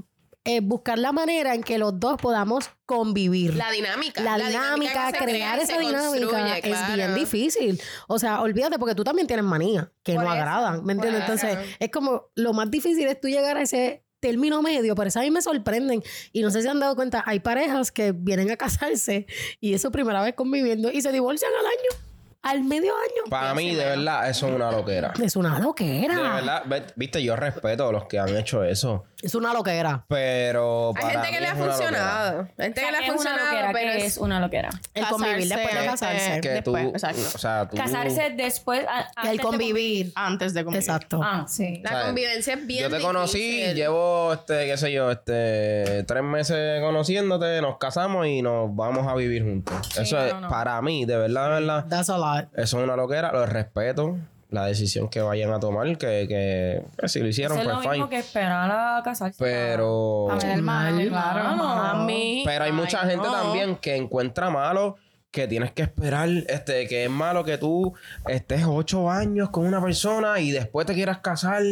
[0.45, 3.55] eh, buscar la manera en que los dos podamos convivir.
[3.55, 4.23] La dinámica.
[4.23, 6.95] la, dinámica, crear crea, esa dinámica es claro.
[6.95, 7.81] bien difícil.
[8.09, 11.23] O sea, olvídate porque tú también tienes manías que Por no eso, agradan, ¿me entiendes?
[11.23, 15.21] Entonces, es como lo más difícil es tú llegar a ese término medio, por eso
[15.21, 16.03] a mí me sorprenden.
[16.33, 19.27] Y no sé si han dado cuenta, hay parejas que vienen a casarse
[19.61, 22.12] y es su primera vez conviviendo y se divorcian al año.
[22.43, 23.31] Al medio año.
[23.31, 25.13] Para mí, de verdad, eso es una loquera.
[25.23, 26.15] Es una loquera.
[26.17, 29.05] De verdad, ve- viste, yo respeto a los que han hecho eso.
[29.23, 30.05] Es una loquera.
[30.09, 30.93] Pero.
[30.97, 32.41] Hay gente que le ha funcionado.
[32.59, 34.71] Hay gente que le ha que es una funcionado, loquera, pero es una loquera.
[34.95, 37.21] El convivir después de Casarse, Después, exacto.
[37.35, 37.77] O sea, tú.
[37.77, 38.85] Casarse después.
[39.25, 40.13] el de convivir.
[40.17, 40.83] Antes de convivir.
[40.89, 41.21] Exacto.
[41.23, 41.81] Ah, Sí.
[41.85, 46.03] la O sea, convivencia es bien Yo te conocí, llevo, este, qué sé yo, este,
[46.05, 49.75] tres meses conociéndote, nos casamos y nos vamos a vivir juntos.
[49.97, 52.32] eso es, para mí, de verdad, de verdad, That's a lot.
[52.41, 54.17] Eso es una loquera, lo respeto,
[54.51, 57.83] la decisión que vayan a tomar, que, que, que si lo hicieron, eso es lo
[57.83, 58.17] pues mismo fine.
[58.17, 59.37] que esperar a casarse.
[59.39, 61.57] Pero, A ver, hermano, claro.
[61.57, 62.43] Mami.
[62.45, 63.33] pero hay mucha Ay, gente no.
[63.33, 64.97] también que encuentra malo
[65.31, 67.95] que tienes que esperar, este, que es malo que tú
[68.29, 71.63] estés ocho años con una persona y después te quieras casar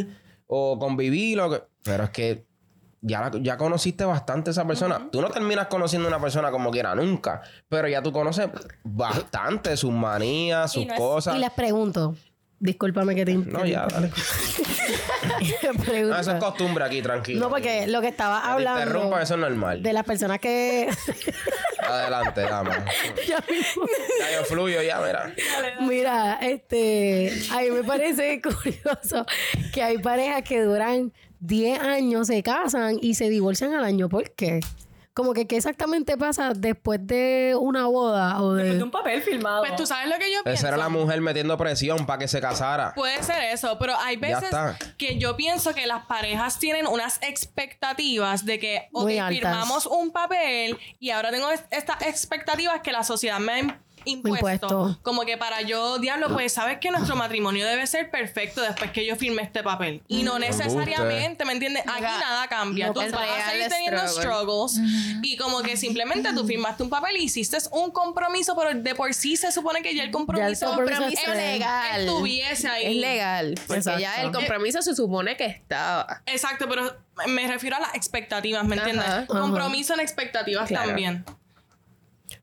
[0.47, 2.47] o convivir, o que- pero es que
[3.03, 5.09] ya, la- ya conociste bastante a esa persona.
[5.11, 8.49] Tú no terminas conociendo a una persona como quiera nunca, pero ya tú conoces
[8.85, 11.37] bastante sus manías, sus no es- cosas.
[11.37, 12.15] Y les pregunto,
[12.59, 14.11] discúlpame que te No, ya, dale.
[15.41, 16.15] les pregunto.
[16.15, 17.41] No, eso es costumbre aquí, tranquilo.
[17.41, 19.83] No, porque lo que estaba Que te hablando interrumpa, eso es normal.
[19.83, 20.89] de las personas que
[21.89, 22.71] Adelante, dama.
[23.27, 23.85] Ya mismo.
[24.21, 25.35] ya yo fluyo, ya, mira.
[25.81, 29.27] Mira, este, a mí me parece curioso
[29.73, 34.09] que hay parejas que duran 10 años, se casan y se divorcian al año.
[34.09, 34.61] ¿Por qué?
[35.13, 38.85] Como que qué exactamente pasa después de una boda o Después de de...
[38.85, 39.61] un papel filmado.
[39.61, 40.61] Pues tú sabes lo que yo pienso.
[40.61, 42.95] Esa era la mujer metiendo presión para que se casara.
[42.95, 44.49] Puede ser eso, pero hay veces
[44.97, 50.79] que yo pienso que las parejas tienen unas expectativas de que, ok, firmamos un papel
[51.01, 54.37] y ahora tengo es- estas expectativas que la sociedad me impuesto.
[54.39, 54.99] Impuesto.
[55.03, 59.05] Como que para yo, diablo, pues sabes que nuestro matrimonio debe ser perfecto después que
[59.07, 60.03] yo firme este papel.
[60.09, 61.83] Y no necesariamente, ¿me entiendes?
[61.87, 62.89] Aquí nada cambia.
[62.89, 64.69] no tú vas a seguir el teniendo struggle.
[64.69, 68.95] struggles y como que simplemente tú firmaste un papel y hiciste un compromiso, pero de
[68.95, 72.01] por sí se supone que ya el compromiso, compromiso Compromiso es- legal.
[72.01, 72.87] estuviese ahí.
[72.87, 73.55] Es legal.
[73.67, 74.01] Porque Exacto.
[74.01, 76.23] ya el compromiso se supone que estaba.
[76.27, 79.07] Exacto, pero me refiero a las expectativas, ¿me entiendes?
[79.07, 79.27] Ajá.
[79.27, 80.87] Compromiso en expectativas Claro.
[80.89, 81.25] también.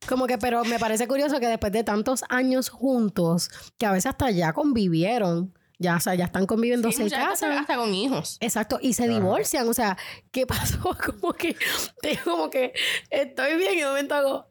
[0.07, 4.07] Como que, pero me parece curioso que después de tantos años juntos, que a veces
[4.07, 7.51] hasta ya convivieron, ya, o sea, ya están conviviendo, Sí, veces casan.
[7.53, 8.37] hasta con hijos.
[8.39, 9.67] Exacto, y se divorcian.
[9.69, 9.97] O sea,
[10.31, 10.79] ¿qué pasó?
[11.19, 11.55] Como que,
[12.01, 12.73] te- como que
[13.09, 14.47] estoy bien y de momento hago.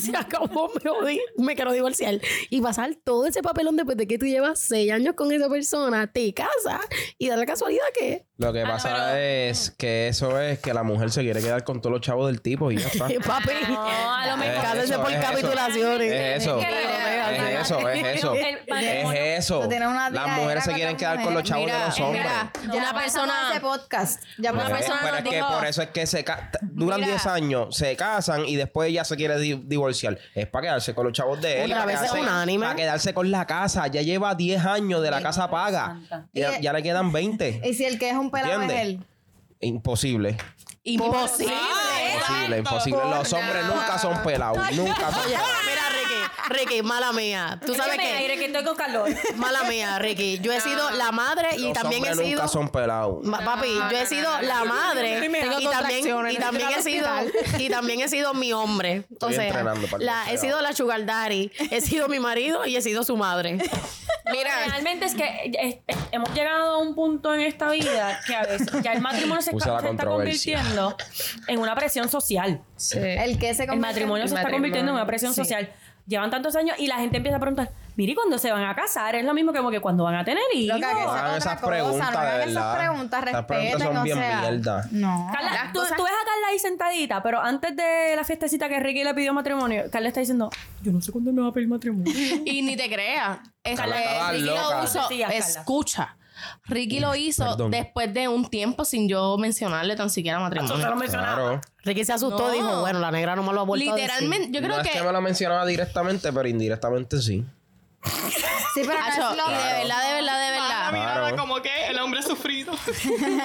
[0.00, 2.20] Se acabó, me jodí, me quiero divorciar.
[2.50, 6.06] Y pasar todo ese papelón después de que tú llevas seis años con esa persona,
[6.12, 6.80] te casas
[7.18, 8.26] y da la casualidad que.
[8.36, 11.92] Lo que pasa es que eso es que la mujer se quiere quedar con todos
[11.92, 13.06] los chavos del tipo y ya está.
[13.26, 13.82] Papi, No,
[14.14, 14.62] a lo mejor.
[14.62, 15.28] cásense eso, por es eso.
[15.30, 16.12] capitulaciones.
[16.12, 16.58] Es eso.
[16.58, 16.74] Es que
[17.34, 18.34] Es eso, es eso.
[18.34, 19.68] Es eso.
[20.10, 22.22] Las mujeres se quieren quedar con los chavos de los hombres.
[22.22, 23.32] Mira, Ya una persona.
[23.50, 24.22] ese podcast.
[24.38, 26.24] Ya Una persona pero es que dijo- por eso es que se
[26.62, 27.12] duran Mira.
[27.12, 30.18] 10 años, se casan y después ella se quiere di- divorciar.
[30.34, 31.72] Es para quedarse con los chavos de él.
[31.72, 32.64] Otra para vez es quedarse- unánime.
[32.66, 33.86] Para quedarse con la casa.
[33.88, 36.00] Ya lleva 10 años de la casa paga.
[36.32, 37.60] Ya, ya le quedan 20.
[37.64, 39.04] Y si el que es un pelado es él.
[39.60, 40.36] Imposible.
[40.84, 41.52] Imposible.
[42.14, 43.00] Imposible, imposible.
[43.10, 44.72] Los hombres nunca son pelados.
[44.72, 45.48] Nunca son pelados.
[46.50, 47.58] Ricky, mala mía.
[47.64, 48.40] Tú sabes aire que.
[48.40, 49.08] que estoy con calor.
[49.36, 50.38] Mala mía, Ricky.
[50.40, 52.40] Yo he sido la madre y Los también he hombres sido.
[52.40, 53.24] nunca son pelados.
[53.24, 57.08] Ma- Papi, yo he sido la madre y también, contracciones, y también he sido
[57.58, 59.04] y también he sido mi hombre.
[59.10, 60.40] o Estoy sea, entrenando para el la, he boxeo.
[60.40, 63.58] sido la sugar daddy, he sido mi marido y he sido su madre.
[64.32, 68.36] Mira, realmente es que eh, eh, hemos llegado a un punto en esta vida que
[68.36, 70.58] a veces ya el matrimonio se, la está- se está controversia.
[70.58, 70.96] convirtiendo
[71.48, 72.62] en una presión social.
[72.92, 74.52] El que se El matrimonio se está matrimonio.
[74.52, 75.72] convirtiendo en una presión social.
[76.10, 78.74] Llevan tantos años y la gente empieza a preguntar, mire, ¿y cuándo se van a
[78.74, 79.14] casar?
[79.14, 80.80] Es lo mismo que como que cuando van a tener hijos.
[80.80, 84.18] Loca, que No hagan esas cosa, preguntas, no hagan esas preguntas, respeten, son o bien
[84.18, 84.88] sea, mierda.
[84.90, 85.30] No.
[85.32, 88.80] Carla, tú, cosas- tú ves a Carla ahí sentadita, pero antes de la fiestecita que
[88.80, 90.50] Ricky le pidió matrimonio, Carla está diciendo,
[90.82, 92.12] yo no sé cuándo me va a pedir matrimonio.
[92.44, 93.38] Y ni te creas.
[93.62, 94.62] Este, Carla estaba Ricky loca.
[94.82, 95.36] lo Carla.
[95.36, 96.16] Escucha.
[96.66, 97.70] Ricky lo hizo Perdón.
[97.70, 100.76] después de un tiempo sin yo mencionarle tan siquiera matrimonio.
[101.08, 101.60] Claro.
[101.84, 102.50] Ricky se asustó, No.
[102.52, 104.08] dijo, bueno, la negra no me lo ha vuelto a decir.
[104.10, 104.90] Literalmente, yo creo no que.
[104.90, 107.44] es que me lo mencionaba directamente, pero indirectamente sí.
[108.02, 110.90] Sí, pero no es Acho, lo- y de verdad, de verdad, de verdad.
[110.90, 111.36] Claro.
[111.36, 112.72] como que el hombre sufrido.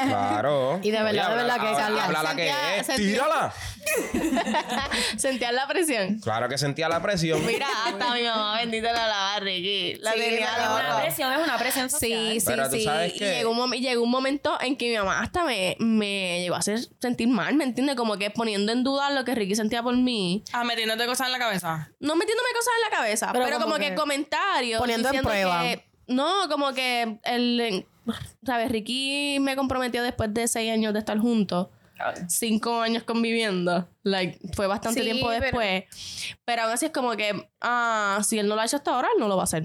[0.07, 0.79] Claro.
[0.81, 2.85] Y de verdad, Oye, de habla- verdad que habla- Carla habla la que es.
[2.85, 3.53] sentía- ¡Tírala!
[5.17, 6.19] Sentías la presión.
[6.19, 7.45] Claro que sentía la presión.
[7.45, 9.95] Mira, hasta mi mamá bendita la lava, Ricky.
[10.01, 10.75] La Sí, tenía Es loca.
[10.87, 12.31] una presión, es una presión social.
[12.33, 12.87] Sí, sí, Pero tú sí.
[13.15, 16.59] Y llegó un, llegó un momento en que mi mamá hasta me, me llegó a
[16.59, 17.95] hacer sentir mal, ¿me entiendes?
[17.95, 20.43] Como que poniendo en duda lo que Ricky sentía por mí.
[20.51, 21.89] Ah, metiéndote cosas en la cabeza.
[21.99, 23.95] No metiéndome cosas en la cabeza, Pero pero, como que, que
[24.45, 24.79] comentarios.
[24.79, 25.61] poniendo en prueba.
[25.63, 27.85] que- no, como que el.
[28.45, 28.69] ¿Sabes?
[28.71, 31.67] Ricky me comprometió después de seis años de estar juntos.
[32.27, 33.87] cinco años conviviendo.
[34.03, 35.85] Like, fue bastante Sí, tiempo después.
[36.43, 39.07] Pero aún así es como que, ah, si él no lo ha hecho hasta ahora,
[39.15, 39.63] él no lo va a hacer.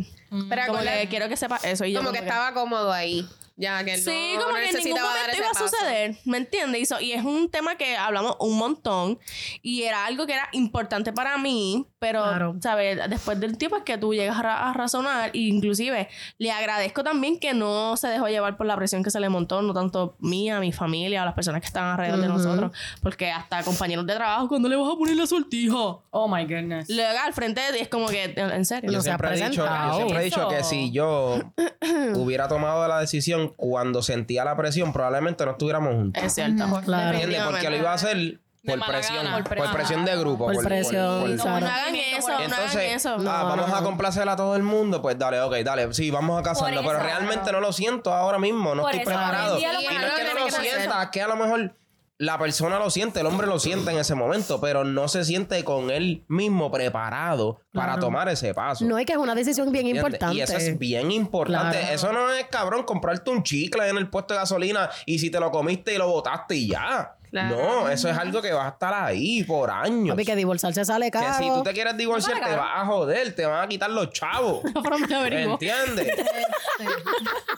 [0.49, 1.85] Pero como que quiero que sepa eso.
[1.85, 3.27] Y yo como que estaba cómodo ahí.
[3.61, 6.81] Ya que él Sí, no como que en ningún momento iba a suceder, ¿me entiendes?
[6.81, 9.18] Y, so- y es un tema que hablamos un montón
[9.62, 12.57] y era algo que era importante para mí, pero, Claro.
[12.62, 12.99] ¿sabes?
[13.11, 17.05] Después del tiempo es que tú llegas a, ra- a razonar e inclusive le agradezco
[17.05, 20.16] también que no se dejó llevar por la presión que se le montó, no tanto
[20.20, 24.14] mía, mi familia o las personas que estaban alrededor de nosotros, porque hasta compañeros de
[24.14, 25.77] trabajo, cuando le vas a poner la sortija?
[25.77, 26.88] Oh my goodness.
[26.90, 28.90] Haga al frente es como que, en serio.
[28.90, 29.96] No Yo se ha siempre, he dicho, yo presentado.
[29.96, 31.38] siempre he dicho que si yo
[32.14, 36.22] hubiera tomado la decisión cuando sentía la presión, probablemente no estuviéramos juntos.
[36.22, 36.64] Es cierto.
[36.84, 37.12] Claro.
[37.18, 37.42] ¿Entiendes?
[37.42, 39.44] Porque lo iba a hacer por presión, gana.
[39.44, 40.44] por presión, de grupo.
[40.46, 41.30] Por presión, por-.
[41.30, 43.14] No hagan eso, no hagan Entonces, eso.
[43.14, 46.10] ah, No, vamos no, a complacer a todo el mundo, pues dale, ok, dale, sí,
[46.10, 49.10] vamos a casarnos, Por pero realmente no lo siento ahora mismo, no Por estoy eso,
[49.18, 49.58] preparado.
[49.58, 51.74] Y no es que no lo sienta, es que a lo mejor
[52.20, 55.64] la persona lo siente, el hombre lo siente en ese momento, pero no se siente
[55.64, 58.00] con él mismo preparado para Claro.
[58.02, 58.85] tomar ese paso.
[58.85, 60.04] No, es que es una decisión bien ¿Entiendes?
[60.12, 60.37] importante.
[60.37, 61.78] Y eso es bien importante.
[61.78, 61.94] Claro.
[61.94, 65.40] Eso no es, cabrón, comprarte un chicle en el puesto de gasolina y si te
[65.40, 67.16] lo comiste y lo botaste y ya.
[67.31, 67.57] Claro.
[67.57, 70.11] No, eso es algo que va a estar ahí por años.
[70.11, 71.38] Papi, que divorciarse sale Que caro.
[71.38, 74.62] si tú te quieres divorciar, te vas a joder, te van a quitar los chavos.
[74.83, 75.43] Pero me.
[75.43, 76.09] ¿Entiendes?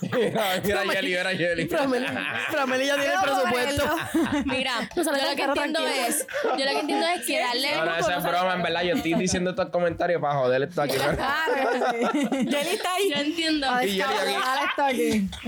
[0.02, 1.64] mira, mira, Yeli, mira, Yeli.
[1.66, 3.96] Promeli ya tiene el presupuesto.
[4.44, 7.96] Mira, yo lo que entiendo es, yo lo que entiendo es que darle, No, no,
[7.96, 8.82] esa es broma, en verdad.
[8.82, 10.96] Yo estoy diciendo estos comentarios para joder esto aquí.
[10.96, 13.10] Yeli está ahí.
[13.10, 13.66] yo entiendo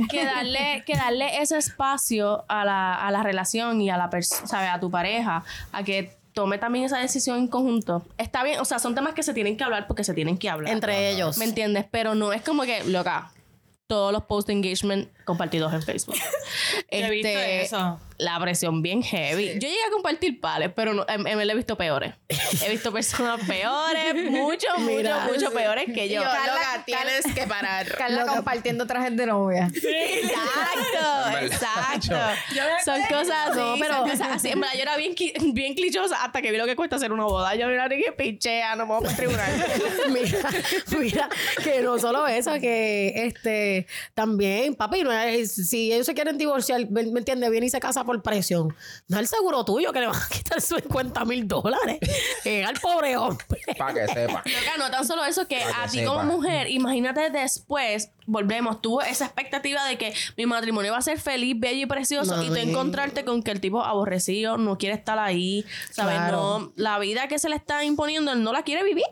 [0.09, 4.14] que darle, que darle ese espacio a la, a la relación y a la persona,
[4.23, 4.71] ¿sabes?
[4.71, 8.05] A tu pareja, a que tome también esa decisión en conjunto.
[8.19, 10.51] Está bien, o sea, son temas que se tienen que hablar porque se tienen que
[10.51, 10.73] hablar.
[10.73, 11.39] Entre ellos.
[11.39, 11.87] ¿Me entiendes?
[11.91, 13.33] Pero no es como que, loca,
[13.87, 16.17] todos los post engagement compartidos en Facebook.
[16.89, 18.01] Este, he visto eso.
[18.19, 19.55] La presión bien heavy.
[19.55, 22.15] Yo llegué a compartir pales, pero no, en, en él he visto peores.
[22.65, 26.23] He visto personas peores, mucho, mucho, mucho peores que yo.
[26.23, 27.89] yo, Carla- loca, tienes que parar.
[27.97, 29.69] Carla compartiendo trajes de novia.
[29.75, 32.17] Exacto, exacto.
[32.85, 34.49] Son cosas así, No, pero- cosas así.
[34.51, 35.15] En verdad, yo era bien,
[35.53, 37.55] bien clichosa hasta que vi lo que cuesta hacer una boda.
[37.55, 39.51] Yo era que pinchea, no me voy a tribunal.
[40.11, 40.49] mira,
[40.99, 41.29] mira,
[41.63, 46.89] que no solo eso, que este también, papi, no es, si ellos se quieren divorciar,
[46.91, 47.51] ¿me, me entiendes?
[47.51, 48.75] Viene y se casa por presión.
[49.09, 51.99] No es el seguro tuyo que le van a quitar 50 mil dólares.
[52.45, 53.61] Es al pobre hombre.
[53.79, 54.43] Para que sepa.
[54.45, 59.27] Loca, no tan solo eso, que a ti como mujer, imagínate después, volvemos, tuvo esa
[59.27, 63.25] expectativa de que mi matrimonio va a ser feliz, bello y precioso, y tú encontrarte
[63.25, 66.17] con que el tipo aborrecido no quiere estar ahí, ¿sabes?
[66.17, 66.59] Claro.
[66.59, 69.05] No, la vida que se le está imponiendo, él no la quiere vivir.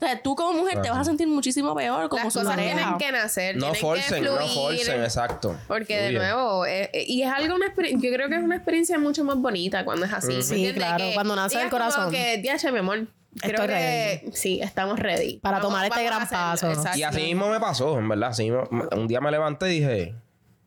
[0.00, 2.54] O sea, tú como mujer te vas a sentir muchísimo peor como Las su cosas
[2.54, 2.76] pareja.
[2.76, 3.56] tienen que nacer.
[3.56, 5.56] No tienen forcen, que no forcen, exacto.
[5.66, 8.96] Porque de nuevo, eh, eh, y es algo, una yo creo que es una experiencia
[9.00, 10.34] mucho más bonita cuando es así.
[10.34, 12.04] ¿me Sí, claro, Que cuando nace del corazón.
[12.04, 13.08] Como que, "Diache, mi amor,
[13.40, 15.38] creo Estoy que sí, estamos ready.
[15.38, 16.44] Para tomar este gran a hacerlo".
[16.44, 16.70] paso.
[16.70, 16.98] Exacto.
[16.98, 18.28] Y así mismo me pasó, en verdad.
[18.30, 20.14] Así mismo, un día me levanté y dije.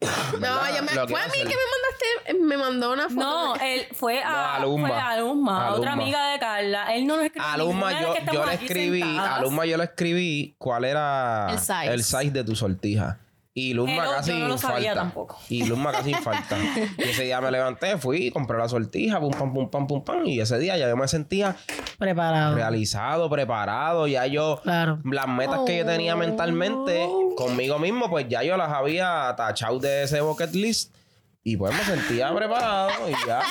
[0.01, 1.47] No, yo me, fue a mí hacer.
[1.47, 3.19] que me mandaste, me mandó una foto.
[3.19, 4.87] No, él fue a, No, a Lumba.
[4.89, 6.95] fue a otra amiga de Carla.
[6.95, 7.47] Él no nos escribió.
[7.47, 9.37] A ninguna Luma, de las yo, yo le escribí, sentadas.
[9.37, 11.47] a Luma yo le escribí cuál era
[11.83, 12.31] El size.
[12.31, 13.19] de tu sortija.
[13.53, 15.37] Y Eh, no, casi yo no lo sabía tampoco.
[15.49, 16.57] Y Luma casi falta.
[16.97, 20.25] y ese día me levanté, fui, compré la sortija, pum, pam, pum, pam, pum, pam.
[20.25, 21.57] Y ese día ya yo me sentía
[21.97, 22.55] Preparado.
[22.55, 24.07] realizado, preparado.
[24.07, 24.99] Ya yo, Claro.
[25.03, 30.03] las metas que yo tenía mentalmente conmigo mismo, pues ya yo las había tachado de
[30.03, 30.95] ese bucket list.
[31.43, 33.41] Y pues me sentía preparado y ya.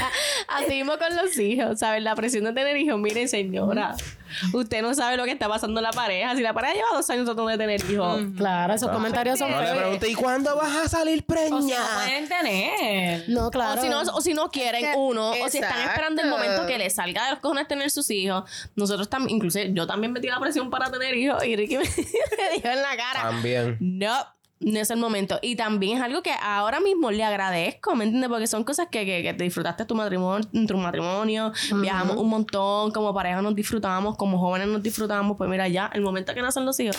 [0.48, 2.00] Así mismo con los hijos, ¿sabes?
[2.00, 2.96] La presión de tener hijos.
[3.00, 3.96] Miren, señora,
[4.52, 6.36] usted no sabe lo que está pasando en la pareja.
[6.36, 8.22] Si la pareja lleva dos años tratando de tener hijos.
[8.36, 9.78] Claro, esos comentarios son No le feos.
[9.78, 11.76] pregunté, ¿y cuándo vas a salir O sea, preña?
[11.94, 13.28] pueden tener.
[13.28, 13.80] No, claro.
[13.80, 16.66] O si, no, o si no quieren Que- uno, o si están esperando el momento
[16.68, 18.48] que les salga de los cojones tener sus hijos.
[18.76, 22.54] Nosotros también, incluso yo también metí la presión para tener hijos y Ricky me, me
[22.54, 23.22] dijo en la cara.
[23.22, 23.76] También.
[23.80, 24.14] No,
[24.60, 25.38] no es el momento.
[25.42, 28.28] Y también es algo que ahora mismo le agradezco, ¿me entiendes?
[28.28, 32.92] Porque son cosas que, que, que te disfrutaste tu matrimonio, tu matrimonio, viajamos un montón,
[32.92, 36.64] como pareja nos disfrutamos, como jóvenes nos disfrutamos, pues mira, ya, el momento que nacen
[36.66, 36.96] los hijos,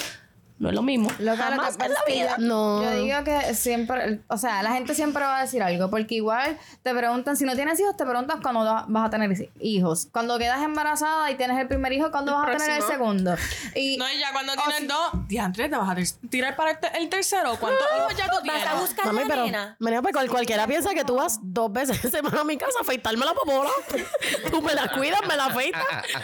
[0.62, 1.10] no es lo mismo.
[1.18, 2.36] Lo que, lo Jamás que en la pasa es que vida.
[2.38, 2.84] yo- No.
[2.84, 6.58] Yo digo que siempre, o sea, la gente siempre va a decir algo, porque igual
[6.84, 10.08] te preguntan, si no tienes hijos, te preguntan cuándo va- vas a tener hijos.
[10.12, 13.36] Cuando quedas embarazada y tienes el primer hijo, ¿cuándo vas a tener el segundo?
[13.76, 16.72] Y No, y ya cuando tienes si- dos, diantre, te vas a tir- tirar para
[16.72, 17.56] el, te- el tercero.
[17.60, 18.64] ¿Cuántos hijos ya tú tienes?
[18.64, 19.76] Vas a buscar Mami, la pero, nena.
[19.80, 22.74] mira, pues cual- cualquiera piensa que tú vas dos veces a semana a mi casa
[22.80, 23.70] a afeitarme la popola.
[24.52, 25.82] Tú me la cuidas, me la afeitas,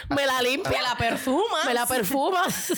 [0.09, 0.75] me la limpias.
[0.75, 1.65] Que la perfumas.
[1.65, 2.71] Me la perfumas.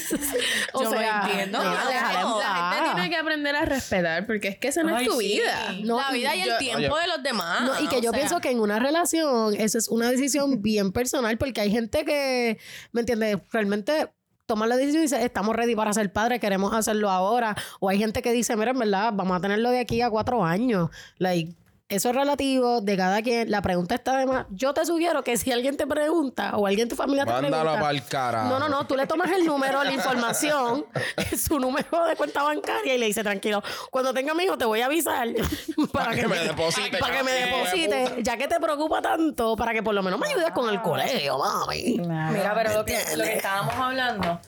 [0.74, 1.49] o Yo no entiendo.
[1.50, 4.96] No, No, no, La gente tiene que aprender a respetar porque es que esa no
[4.96, 5.28] Ay, es tu sí.
[5.28, 5.76] vida.
[5.84, 7.02] No, la vida y el yo- tiempo Oye.
[7.02, 7.62] de los demás.
[7.62, 10.92] No, y que yo sea, pienso que en una relación eso es una decisión bien
[10.92, 12.58] personal porque hay gente que,
[12.92, 13.38] ¿me entiendes?
[13.52, 14.12] Realmente
[14.46, 17.56] toma la decisión y dice, estamos ready para ser padres, queremos hacerlo ahora.
[17.80, 20.44] O hay gente que dice, mira, en verdad, vamos a tenerlo de aquí a cuatro
[20.44, 20.90] años.
[21.20, 21.54] Like,
[21.90, 23.50] eso es relativo de cada quien.
[23.50, 24.46] La pregunta está de más.
[24.52, 27.62] Yo te sugiero que si alguien te pregunta o alguien de tu familia te Mándalo
[27.62, 27.80] pregunta...
[27.80, 28.48] pa'l carajo.
[28.48, 28.86] No, no, no.
[28.86, 30.86] Tú le tomas el número, la información,
[31.38, 34.82] su número de cuenta bancaria y le dices, tranquilo, cuando tenga mi hijo te voy
[34.82, 35.28] a avisar
[35.92, 39.82] para, que me deposite, Para que me deposite, ya que te preocupa tanto, para que
[39.82, 41.98] por lo menos me ayudes con el colegio, mami.
[41.98, 44.40] Mira, pero lo que, lo que estábamos hablando,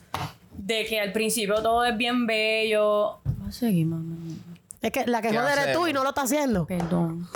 [0.52, 3.18] de que al principio todo es bien bello.
[3.42, 4.14] Va a seguir, mamá.
[4.82, 6.66] Es que la que ¿Qué jode eres tú y no lo está haciendo.
[6.66, 7.28] Perdón.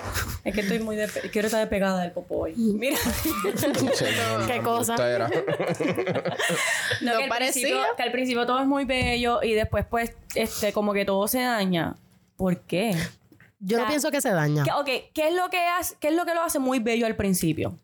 [0.43, 0.97] Es que estoy muy...
[0.97, 2.55] despe- Quiero estar despegada del popoy.
[2.57, 2.97] Mira.
[4.49, 4.97] Qué cosa.
[7.01, 7.77] No, que, parecía.
[7.97, 11.41] que al principio todo es muy bello y después pues este como que todo se
[11.41, 11.97] daña.
[12.37, 12.97] ¿Por qué?
[13.61, 14.65] Yo no pienso que se daña.
[14.65, 17.07] ¿Qué, ok, ¿qué es lo que hace, qué es lo que lo hace muy bello
[17.07, 17.79] al principio?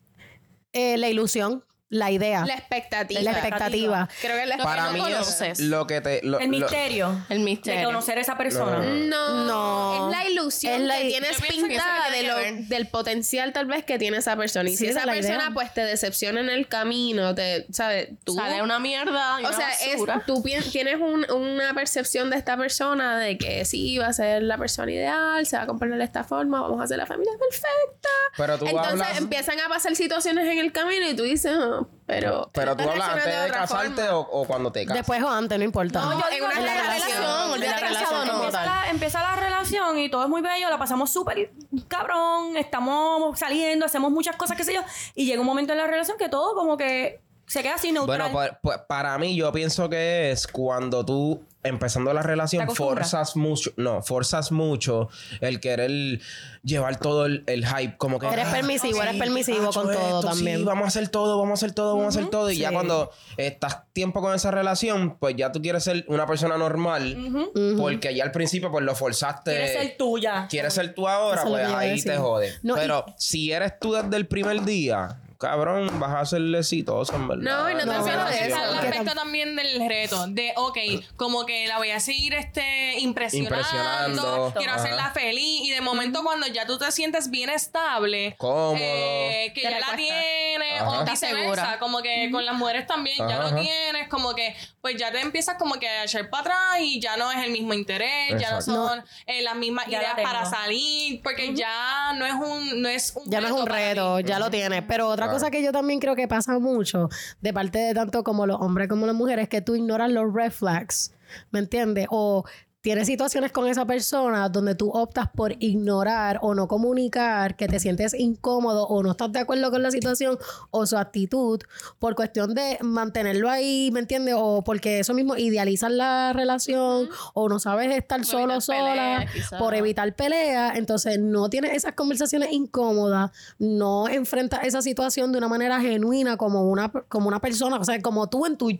[0.72, 3.20] Eh, la ilusión, la idea, La expectativa.
[3.20, 4.08] la expectativa.
[4.22, 5.60] Creo que la Para mí conoces.
[5.60, 6.20] es lo que te...
[6.22, 7.22] lo- El lo- misterio.
[7.28, 7.80] El misterio.
[7.80, 8.78] De conocer a esa persona.
[8.78, 10.08] No, No.
[10.10, 13.66] es la ilusión Es la- que tienes que pintada tiene de lo, del potencial tal
[13.66, 14.70] vez que tiene esa persona.
[14.70, 15.50] Y Sí, si esa persona idea.
[15.52, 18.08] pues te decepciona en el camino, te, ¿sabes?
[18.24, 22.36] Tú, Sale una mierda y o una sea, es, tú tienes un- una percepción de
[22.38, 25.98] esta persona de que sí, va a ser la persona ideal, se va a comportar
[25.98, 28.08] de esta forma, vamos a hacer la familia perfecta.
[28.38, 29.18] Pero tú Entonces hablas...
[29.18, 31.52] empiezan a pasar situaciones en el camino y tú dices,
[31.90, 32.50] "Ah, pero...
[32.52, 34.18] Pero tú hablas antes de casarte forma".
[34.18, 34.98] o, o cuando te casas.
[34.98, 36.00] Después o antes, no importa.
[36.02, 38.34] No, yo en digo una en la relación, la relación no.
[38.34, 41.52] Empieza la, empieza la relación y todo es muy bello, la pasamos súper
[41.88, 44.82] cabrón, estamos saliendo, hacemos muchas cosas, qué sé yo,
[45.14, 47.20] y llega un momento en la relación que todo como que
[47.52, 48.32] se queda así neutral.
[48.32, 53.36] Bueno, pues, pues, para mí yo pienso que es cuando tú empezando la relación forzas
[53.36, 55.10] mucho, no, forzas mucho
[55.40, 56.20] el querer
[56.64, 60.60] llevar todo el, el hype como que Eres ah, permisivo, eres permisivo con todo también.
[60.60, 62.72] Sí, vamos a hacer todo, vamos a hacer todo, vamos a hacer todo y ya
[62.72, 68.14] cuando estás tiempo con esa relación, pues ya tú quieres ser una persona normal porque
[68.14, 69.50] ya al principio pues lo forzaste.
[69.50, 70.46] Quieres ser tuya.
[70.48, 72.54] Quieres ser tú ahora, Eso pues ahí te jode.
[72.62, 77.14] No, y- Pero si eres tú desde el primer día, cabrón, vas a ser exitoso,
[77.14, 77.42] en verdad.
[77.44, 78.44] No, y no te La solo relación.
[78.48, 80.78] eso, Está el aspecto también del reto, de, ok,
[81.16, 84.82] como que la voy a seguir este, impresionando, Impresionando, quiero ajá.
[84.82, 88.76] hacerla feliz, y de momento cuando ya tú te sientes bien estable, Cómodo.
[88.78, 91.00] eh, que Te ya la tienes, Ajá.
[91.00, 91.78] o viceversa, segura.
[91.78, 95.56] como que con las mujeres también ya lo tienes, como que, pues ya te empiezas
[95.58, 98.62] como que a echar para atrás y ya no es el mismo interés, ya no
[98.62, 103.12] son eh, las mismas Ya ideas para salir, porque ya no es un, no es
[103.16, 104.82] un Ya no es un reto, ya lo tienes.
[104.86, 105.31] Pero otra.
[105.32, 107.08] Cosa que yo también creo que pasa mucho,
[107.40, 110.32] de parte de tanto como los hombres como las mujeres, es que tú ignoras los
[110.32, 111.14] red flags,
[111.50, 112.06] ¿me entiendes?
[112.10, 112.44] O
[112.82, 117.78] tienes situaciones con esa persona donde tú optas por ignorar o no comunicar que te
[117.78, 120.36] sientes incómodo o no estás de acuerdo con la situación
[120.70, 121.60] o su actitud
[122.00, 124.34] por cuestión de mantenerlo ahí, ¿me entiendes?
[124.36, 129.26] O porque eso mismo idealizan la relación o no sabes estar solo, sola,
[129.60, 135.48] por evitar peleas, entonces no tienes esas conversaciones incómodas, no enfrentas esa situación de una
[135.48, 138.70] manera genuina como una, como una persona, o sea, como tú en tu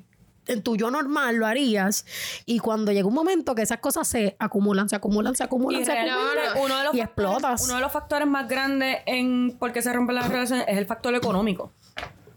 [0.46, 2.04] en tu yo normal lo harías
[2.46, 5.84] y cuando llega un momento que esas cosas se acumulan, se acumulan, se acumulan, Y
[5.84, 7.64] se acumulan uno de los y factores- explotas.
[7.64, 10.86] Uno de los factores más grandes en por qué se rompen las relaciones es el
[10.86, 11.72] factor económico.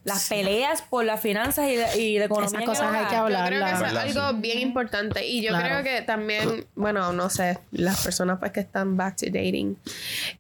[0.06, 2.60] Las peleas por las finanzas y de, y de economía.
[2.62, 5.26] Esas cosas hay que Yo creo que eso es algo bien importante.
[5.28, 5.66] Y yo Claro.
[5.68, 9.78] creo que también, bueno, no sé, las personas pues que están back to dating.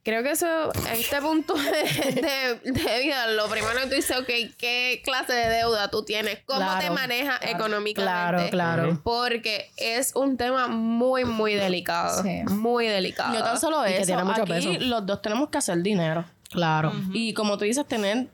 [0.03, 1.53] Creo que eso, en este punto
[2.13, 6.05] de, de- de vida, lo primero que tú dices, ok, ¿qué clase de deuda tú
[6.05, 6.39] tienes?
[6.45, 8.51] ¿Cómo Claro, te manejas económicamente?
[8.51, 9.01] Claro, claro.
[9.03, 12.21] Porque es un tema muy, muy delicado.
[12.21, 12.43] Sí.
[12.51, 13.33] Muy delicado.
[13.33, 14.69] No tan solo Y que eso, tiene mucho aquí peso.
[14.79, 16.23] los dos tenemos que hacer dinero.
[16.51, 16.93] Claro.
[17.11, 18.27] Y como tú dices, tener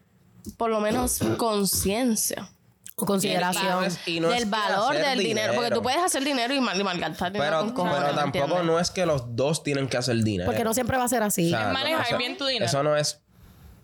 [0.57, 2.49] por lo menos conciencia
[2.95, 3.87] O consideración.
[4.05, 5.53] Y no es del valor del dinero.
[5.55, 8.63] Porque tú puedes hacer dinero y mal, y malgastar dinero Pero, con pero ¿me tampoco
[8.63, 10.45] no es que los dos tienen que hacer dinero.
[10.49, 11.47] Porque no siempre va a ser así.
[11.47, 12.65] O sea, Es manejar no, bien tu dinero.
[12.65, 13.19] Eso no es.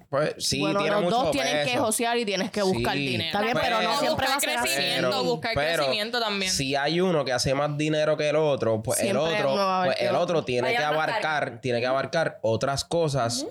[0.10, 3.08] Pues sí, bueno, tiene los mucho dos tienen que josear y tienes que buscar Sí.
[3.08, 3.26] dinero.
[3.26, 4.70] Está bien, pero no siempre va a ser así.
[4.70, 6.50] crecimiento, buscar crecimiento también.
[6.50, 10.16] Si hay uno que hace más dinero que el otro, pues el otro, pues el
[10.16, 10.46] otro.
[10.46, 13.46] tiene Vaya que abarcar, tiene que abarcar otras cosas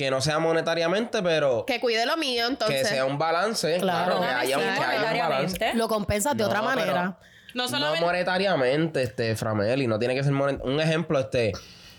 [0.00, 2.82] que no sea monetariamente, pero Que cuide lo mío, entonces.
[2.82, 3.76] que sea un balance.
[3.80, 4.16] Claro.
[4.16, 5.06] Claro, que haya, un- Sí, que haya un balance.
[5.18, 5.74] monetariamente.
[5.74, 7.18] Lo compensas de No, otra manera.
[7.52, 7.66] No
[8.00, 11.52] monetariamente, este, Frameli, no tiene que ser monet- Un ejemplo, este.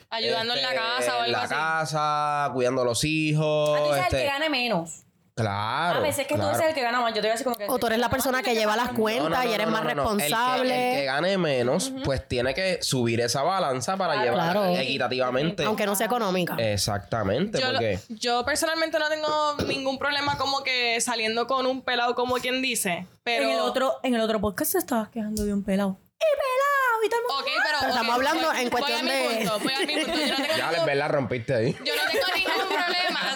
[0.10, 1.54] ayudando en la este, casa o algo en la así.
[1.54, 3.80] casa, cuidando a los A ti hijos.
[3.94, 5.04] el este, que gane menos.
[5.36, 6.00] Claro.
[6.00, 7.10] A veces que tú eres el que gana más.
[7.12, 7.65] Yo te voy a decir como que.
[7.70, 9.72] O tú eres la persona que lleva las cuentas No, no, no, y eres no,
[9.72, 10.12] más no, no.
[10.12, 10.91] El que- responsable.
[10.94, 14.65] El que, gane menos, pues tiene que subir esa balanza para llevar Claro.
[14.76, 15.63] equitativamente.
[15.63, 16.56] Aunque no sea económica.
[16.60, 21.82] Exactamente, Yo, lo- porque yo personalmente no tengo ningún problema como que saliendo con un
[21.82, 23.08] pelado, como quien dice.
[23.24, 23.46] Pero.
[23.46, 25.98] En el otro, en el otro podcast se estabas quejando de un pelado.
[26.20, 27.04] ¡Y pelado!
[27.04, 27.39] Y todo el mundo.
[27.41, 27.89] Ok, pero.
[27.89, 30.20] Estamos hablando voy- en voy cuestión a mi de- punto, voy a mi punto.
[30.20, 31.72] Yo no tengo ya ningún- les la rompiste ahí.
[31.84, 33.20] Yo no tengo ningún problema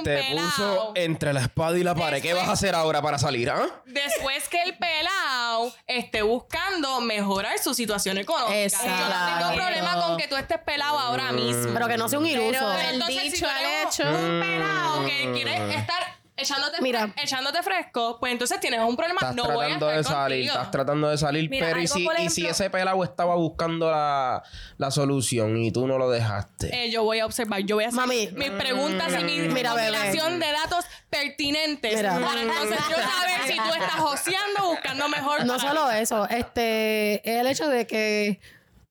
[0.00, 0.46] un Te pelado.
[0.48, 2.20] puso entre la espada y la pared.
[2.20, 3.66] ¿Qué vas a hacer ahora para salir, ah?
[3.86, 8.60] Después que el pelado esté buscando mejorar su situación económica.
[8.62, 8.88] Exacto.
[8.88, 11.72] Yo no tengo problema con que tú estés pelado ahora mismo.
[11.72, 12.50] Pero que no sea un iluso.
[12.76, 14.08] Pero entonces, si dicho tú al eres hecho.
[14.08, 16.09] un pelado que quiere estar
[16.40, 17.06] echándote, Mira.
[17.08, 19.20] fre- echándote fresco, pues entonces tienes un problema.
[19.20, 20.54] Estás no voy a tratando estar de salir, contigo.
[20.54, 21.50] estás tratando de salir.
[21.50, 24.42] Mira, pero ¿y si, y si ese pelado estaba buscando la,
[24.78, 26.84] la solución y tú no lo dejaste?
[26.84, 28.28] Eh, yo voy a observar, yo voy a hacer Mami.
[28.34, 29.90] mis preguntas y mi Mira, bebé.
[29.90, 31.94] recopilación de datos pertinentes.
[31.96, 32.18] Mira.
[32.20, 35.44] Para entonces yo saber si tú estás joseando buscando mejor.
[35.44, 38.40] No para solo eso, este, el hecho de que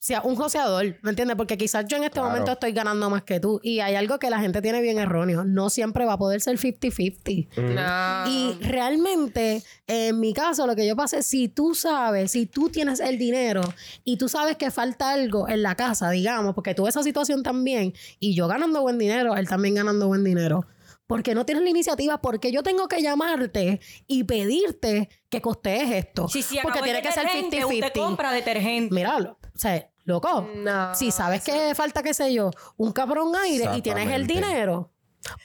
[0.02, 1.36] sea un joseador, ¿me entiendes?
[1.36, 2.30] Porque quizás yo en este Claro.
[2.30, 5.44] momento estoy ganando más que tú y hay algo que la gente tiene bien erróneo,
[5.44, 7.50] no siempre va a poder ser 50-50.
[7.58, 8.32] No.
[8.32, 13.00] Y realmente, en mi caso, lo que yo pasé, si tú sabes, si tú tienes
[13.02, 13.62] el dinero
[14.06, 17.94] y tú sabes que falta algo en la casa, digamos, porque tuve esa situación también,
[18.20, 20.66] y yo ganando buen dinero, él también ganando buen dinero.
[21.08, 26.28] Porque no tienes la iniciativa, porque yo tengo que llamarte y pedirte que costees esto.
[26.28, 27.94] Sí, sí, porque tiene que ser detergente, Usted 50-50.
[27.94, 28.94] compra detergente.
[28.94, 29.39] Míralo.
[29.60, 30.50] O sea, loco.
[30.56, 34.94] No, si sabes que falta, qué sé yo, un cabrón aire y tienes el dinero,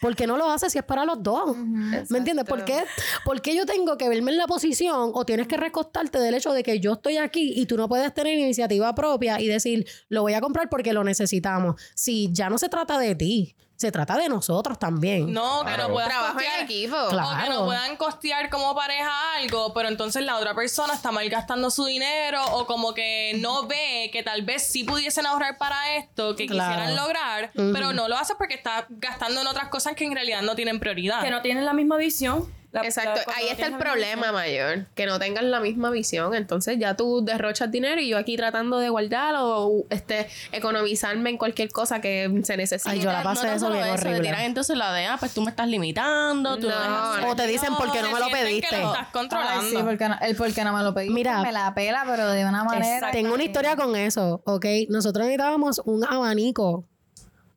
[0.00, 1.56] ¿por qué no lo haces si es para los dos?
[1.56, 2.44] ¿Me entiendes?
[2.44, 2.84] ¿Por qué,
[3.24, 6.52] ¿Por qué yo tengo que verme en la posición o tienes que recostarte del hecho
[6.52, 10.22] de que yo estoy aquí y tú no puedes tener iniciativa propia y decir, lo
[10.22, 11.74] voy a comprar porque lo necesitamos?
[11.96, 15.32] Si ya no se trata de ti, se trata de nosotros también.
[15.32, 15.82] No, que Claro.
[15.88, 16.58] no puedas Trabajo costear.
[16.60, 16.96] en equipo.
[17.10, 17.28] Claro.
[17.36, 21.28] O que no puedan costear como pareja algo, pero entonces la otra persona está mal
[21.28, 25.96] gastando su dinero o como que no ve que tal vez sí pudiesen ahorrar para
[25.96, 26.72] esto que Claro.
[26.72, 30.40] quisieran lograr, pero no lo hace porque está gastando en otras cosas que en realidad
[30.42, 31.22] no tienen prioridad.
[31.22, 32.50] Que no tienen la misma visión.
[32.74, 36.34] La- Exacto, la- ahí no está el problema mayor, que no tengan la misma visión,
[36.34, 41.38] entonces ya tú derrochas dinero y yo aquí tratando de guardar o este economizarme en
[41.38, 42.90] cualquier cosa que se necesite.
[42.90, 44.16] Ay, yo la No pasé tan eso solo bien eso, horrible.
[44.18, 47.16] te tiran entonces la de, ah, pues tú me estás limitando, tú no, No, dejas
[47.18, 47.28] hacer".
[47.28, 48.68] O te dicen, ¿por qué no me lo pediste?
[48.68, 49.60] Que lo estás controlando.
[49.62, 51.10] Ay, sí, porque no, el porque no me lo pedí.
[51.10, 51.42] Mira.
[51.42, 53.12] me la pela, pero de una manera.
[53.12, 54.66] Tengo una historia con eso, ¿ok?
[54.88, 56.88] Nosotros necesitábamos un abanico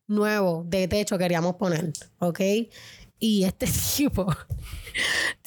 [0.06, 1.90] nuevo de techo queríamos poner,
[2.20, 2.40] ¿ok?
[3.18, 3.66] Y este
[3.96, 4.26] tipo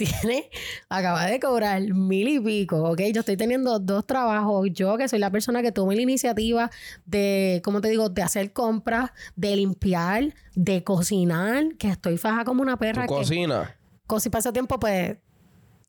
[0.05, 0.49] tiene,
[0.89, 3.01] acaba de cobrar mil y pico, ¿ok?
[3.13, 4.69] Yo estoy teniendo dos trabajos.
[4.71, 6.69] Yo que soy la persona que tome la iniciativa
[7.05, 8.09] de, ¿cómo te digo?
[8.09, 13.01] De hacer compras, de limpiar, de cocinar, que estoy faja como una ¿Tu perra.
[13.03, 13.77] que cocina?
[14.07, 15.17] cosi para ese tiempo, pues,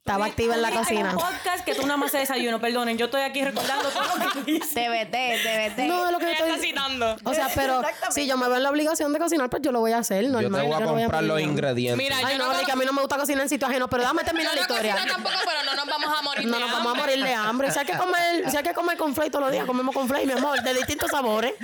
[0.05, 1.11] estaba activa en la Hay cocina.
[1.13, 2.99] un podcast que tú nada más haces desayuno, perdonen.
[2.99, 4.71] Yo estoy aquí recordando todo lo que tú dices.
[4.75, 5.87] TBT, TBT.
[5.87, 6.59] No, es lo que estoy...
[6.59, 7.17] citando.
[7.23, 7.81] O sea, pero
[8.11, 10.25] si yo me veo en la obligación de cocinar, pues yo lo voy a hacer,
[10.29, 10.43] normal.
[10.43, 11.97] Yo te voy a no comprar los ingredientes.
[11.97, 13.89] Mira, Ay, yo no, no, que a mí no me gusta cocinar en sitios ajenos,
[13.89, 14.93] pero déjame terminar la no historia.
[14.95, 17.03] cocino tampoco, pero no nos vamos a morir No de nos vamos a hambre.
[17.17, 17.71] morir de hambre.
[17.71, 20.33] Si hay que comer, si hay que comer con todos los días, comemos con mi
[20.33, 21.55] amor, de distintos sabores.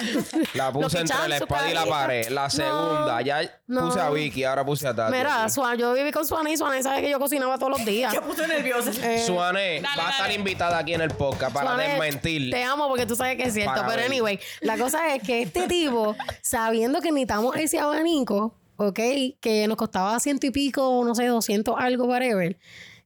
[0.54, 2.28] La puse entre la espada y la pared.
[2.28, 3.86] La No, segunda, ya no.
[3.88, 5.12] puse a Vicky, ahora puse a Tati.
[5.12, 8.14] Mira, yo viví con Suana y Suana sabe que yo cocinaba todos los días.
[8.28, 8.90] Me puse nerviosa.
[9.02, 10.34] Eh, Suane Dale, va a estar dale.
[10.34, 12.50] invitada aquí en el podcast para Suane, desmentir.
[12.50, 13.72] Te amo porque tú sabes que es cierto.
[13.72, 14.10] Para pero ver.
[14.10, 19.00] anyway, la cosa es que este tipo, sabiendo que necesitamos ese abanico, ¿ok?
[19.40, 22.58] Que nos costaba ciento y pico, no sé, 200 algo, whatever.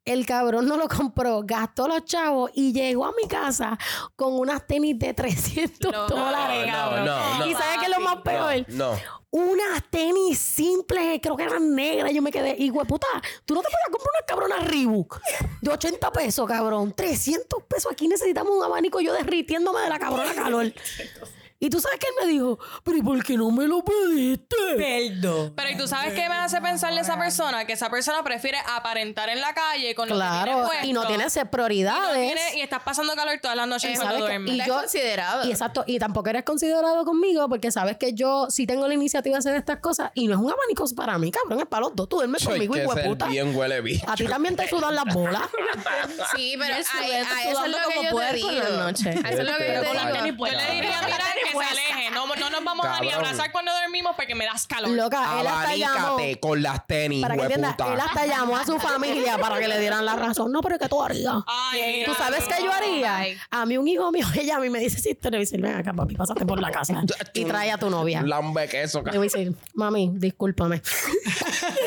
[0.04, 3.78] El cabrón no lo compró, gastó los chavos y llegó a mi casa
[4.16, 7.04] con unas tenis de 300 No, dólares, no, cabrón.
[7.04, 7.46] no, no.
[7.46, 8.64] ¿Y sabes qué es lo más peor?
[8.68, 8.98] No.
[9.30, 12.12] Unas tenis simples, creo que eran negras.
[12.12, 13.06] Yo me quedé, y puta,
[13.44, 15.20] tú no te puedes comprar unas cabronas Reebok
[15.60, 16.92] de 80 pesos, cabrón.
[16.92, 17.92] 300 pesos.
[17.92, 20.72] Aquí necesitamos un abanico yo derritiéndome de la cabrona calor.
[21.64, 24.56] Y tú sabes que él me dijo, pero ¿y por qué no me lo pediste?
[24.76, 25.52] Perdón.
[25.54, 27.64] Pero ¿y tú sabes qué me hace pensar de esa persona?
[27.66, 31.06] Que esa persona prefiere aparentar en la calle con lo que Claro, tiene y no
[31.06, 32.16] tiene ser Y no prioridades.
[32.34, 34.54] tiene- y estás pasando calor todas las noches cuando duermes.
[34.54, 35.44] Y yo- considerado.
[35.46, 39.34] Y exacto, y tampoco eres considerado conmigo porque sabes que yo sí tengo la iniciativa
[39.34, 41.94] de hacer estas cosas y no es un abanico para mí, cabrón, es para los
[41.94, 42.08] dos.
[42.08, 43.26] Tú duermes Soy conmigo, hijo de puta.
[43.26, 44.04] bien huele bicho.
[44.10, 45.42] A ti también te sudan las bolas.
[46.36, 48.50] Sí, pero a, estuve a eso es lo que yo te puerco digo.
[48.50, 49.08] en la noche.
[49.10, 50.46] A eso es lo que yo te con las digo.
[50.46, 51.18] Yo le diría, mira,
[51.52, 52.10] se aleje.
[52.10, 54.90] No, no nos vamos a ni abrazar cuando dormimos porque me das calor.
[54.90, 56.16] Loca, él hasta llamó.
[56.40, 57.94] Con las tenis, Para que entiendas, hueputa.
[57.94, 60.50] él hasta llamó a su familia para que le dieran la razón.
[60.52, 61.34] No, pero ¿qué tú harías?
[61.46, 62.06] Ay, mira.
[62.06, 63.16] ¿Tú sabes qué yo haría?
[63.16, 63.38] Ay.
[63.50, 65.74] A mí un hijo mío ella a mí me dice, si te le dice, ven
[65.76, 67.02] acá, papi, pásate por la casa
[67.34, 68.22] y trae a tu novia.
[68.22, 70.82] Lambe queso, Le voy a decir, mami, discúlpame.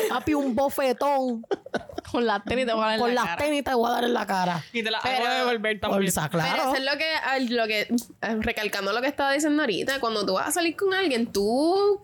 [0.08, 1.44] papi, un bofetón
[2.16, 3.36] Con las tenis te voy a dar en con la las cara.
[3.44, 4.64] tenis te voy a dar en la cara.
[4.72, 6.02] Y te la Pero- hago devolver también.
[6.02, 6.62] Bolsa, Pero claro.
[6.62, 10.24] eso es lo que, al- lo que eh, recalcando lo que estaba diciendo ahorita, cuando
[10.24, 12.00] tú vas a salir con alguien, tú,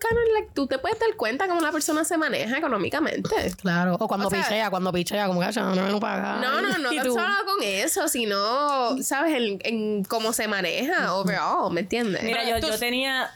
[0.53, 3.29] tú te puedes dar cuenta cómo la persona se maneja económicamente.
[3.61, 3.95] Claro.
[3.99, 6.35] O cuando O sea- pichea, cuando pichea, como que "Ay, no me lo paga.
[6.41, 9.33] No, no, no tú, solo con eso, sino, ¿sabes?
[9.35, 12.21] En, en cómo se maneja overall, ¿me entiendes?
[12.23, 13.31] Mira, yo, yo tenía.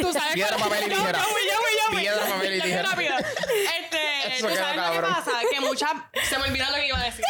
[0.00, 1.18] Tú sabes Piedra, papel y tijera.
[1.18, 2.00] yo voy, yo voy, yo voy.
[2.02, 2.82] Piedra, papel y tijera.
[2.82, 3.14] rápido.
[3.18, 5.14] Este, Eso ¿tú sabes lo cabrón.
[5.14, 5.30] que pasa?
[5.50, 5.90] Que muchas...
[6.28, 7.24] Se me olvidó lo que iba a decir.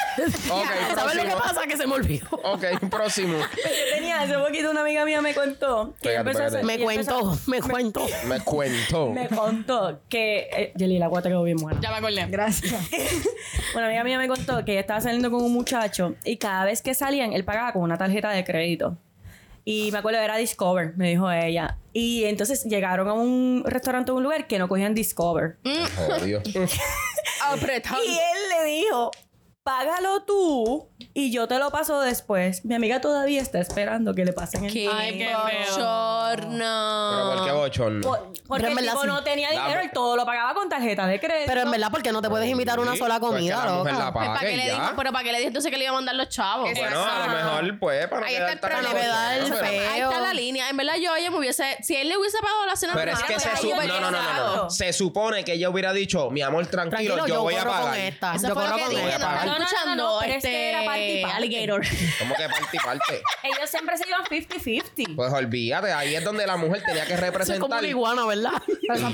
[0.51, 1.62] Ok, ¿Sabes lo que pasa?
[1.66, 2.26] Que se me olvidó.
[2.43, 3.38] Ok, próximo.
[3.57, 5.95] Yo tenía hace poquito una amiga mía me contó.
[6.03, 6.64] que Pégate, empezó a hacer-.
[6.64, 8.07] Me y empezó- cuento, me cuento.
[8.26, 9.11] Me cuento.
[9.11, 10.49] Me contó que.
[10.53, 11.80] Eh, Yeli, la guata quedó bien buena.
[11.80, 12.26] Ya me acordé.
[12.28, 12.74] Gracias.
[13.74, 16.82] Una amiga mía me contó que ella estaba saliendo con un muchacho y cada vez
[16.82, 18.97] que salían, él pagaba con una tarjeta de crédito.
[19.64, 21.78] Y me acuerdo, era Discover, me dijo ella.
[21.92, 25.58] Y entonces llegaron a un restaurante o un lugar que no cogían Discover.
[25.96, 26.42] Jodido.
[27.44, 28.02] Apretado.
[28.04, 28.16] Y él
[28.58, 29.10] le dijo,
[29.64, 32.64] págalo tú y yo te lo paso después.
[32.64, 37.10] Mi amiga todavía está esperando que le pasen el Qué Ay, qué bochorno.
[37.12, 38.00] Pero ¿por qué bochorno?
[38.02, 39.06] Por- Porque el tipo sí.
[39.06, 41.44] no tenía dinero, él todo lo pagaba con tarjeta de crédito.
[41.46, 43.92] Pero en verdad, porque no te puedes invitar una sola comida, loca?
[43.92, 44.92] la Pues, ¿para qué le dijo?
[44.96, 46.70] Pero ¿para qué le dijo entonces que le iba a mandar los chavos?
[46.74, 49.28] Bueno, a lo mejor, pues, para no Ahí está el problema.
[49.28, 50.68] Ahí está la línea.
[50.70, 51.78] En verdad, yo ella me hubiese.
[51.82, 53.86] Si él le hubiese pagado la cena Pero es que se supone.
[53.86, 54.70] No, no, no, no.
[54.70, 57.72] Se supone que ella hubiera dicho, mi amor, tranquilo, Tranquilo, yo, yo voy a corro
[57.72, 57.98] con pagar.
[57.98, 58.32] esta.
[58.34, 59.02] Yo fue lo corro con dije.
[59.59, 59.72] No pagar.
[59.74, 61.36] estaba No, no, no, escuchando no, pero es que era parte y este parte.
[61.36, 61.82] alligator.
[62.18, 63.22] ¿Cómo que parte y parte?
[63.42, 65.16] Ellos siempre se iban 50-50.
[65.16, 67.78] Pues olvídate, ahí es donde la mujer tenía que Eso es como representar.
[67.80, 68.53] una iguana, ¿verdad?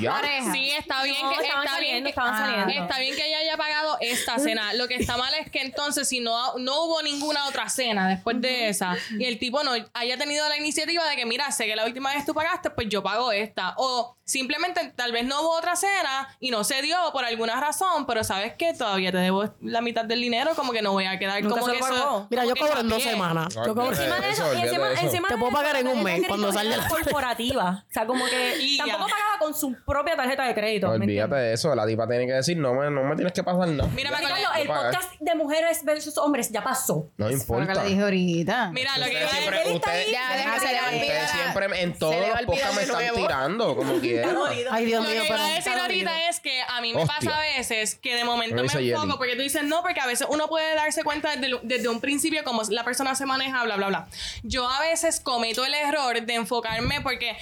[0.00, 0.20] ya.
[0.52, 2.38] Sí, está bien No, que estaban está bien saliendo, que estaban Ah.
[2.64, 2.82] saliendo.
[2.84, 4.72] Está bien que ella haya pagado esta cena.
[4.74, 8.40] Lo que está mal es que entonces si no no hubo ninguna otra cena después
[8.40, 11.76] de esa y el tipo no haya tenido la iniciativa de que mira, sé que
[11.76, 15.50] la última vez tú pagaste, pues yo pago esta o simplemente tal vez no hubo
[15.56, 19.54] otra cena y no se dio por alguna razón, pero sabes que todavía te debo
[19.62, 21.86] la mitad del dinero, como que no voy a quedar Nunca como se que lo
[21.86, 22.26] eso pagó.
[22.30, 23.54] Mira, yo que cobro en dos semanas.
[23.54, 23.82] Yo cobro.
[23.88, 25.04] Olvídate Encima de eso, eso, y olvídate encima, de eso.
[25.06, 27.84] encima Te de puedo eso, pagar en un mes cuando salga la- corporativa.
[27.88, 28.84] O sea, como que Y ya.
[28.86, 30.88] tampoco pagaba con su propia tarjeta de crédito.
[30.88, 33.42] ¿me Olvídate de eso, la tipa tiene que decir, no me, no me tienes que
[33.42, 33.88] pasar nada.
[33.94, 34.92] Mira, me acordé- Ricardo, el Pagar.
[34.94, 37.10] podcast de mujeres versus hombres ya pasó.
[37.16, 37.74] No lo que importa.
[37.82, 38.70] le dije ahorita.
[38.72, 40.46] Mira, lo que Ustedes iba a siempre, decir- ustedes, Ya, se le
[40.80, 44.36] va ustedes siempre en todos los podcasts me están tirando, como quieran.
[44.70, 45.38] Ay, Dios Lo mío, que pero.
[45.38, 47.16] iba a decir ahorita es que a mí me Hostia.
[47.30, 50.06] pasa a veces que de momento Lo me enfoco porque tú dices no, porque a
[50.06, 53.76] veces uno puede darse cuenta desde, desde un principio cómo la persona se maneja, bla,
[53.76, 54.08] bla, bla.
[54.42, 57.36] Yo a veces cometo el error de enfocarme porque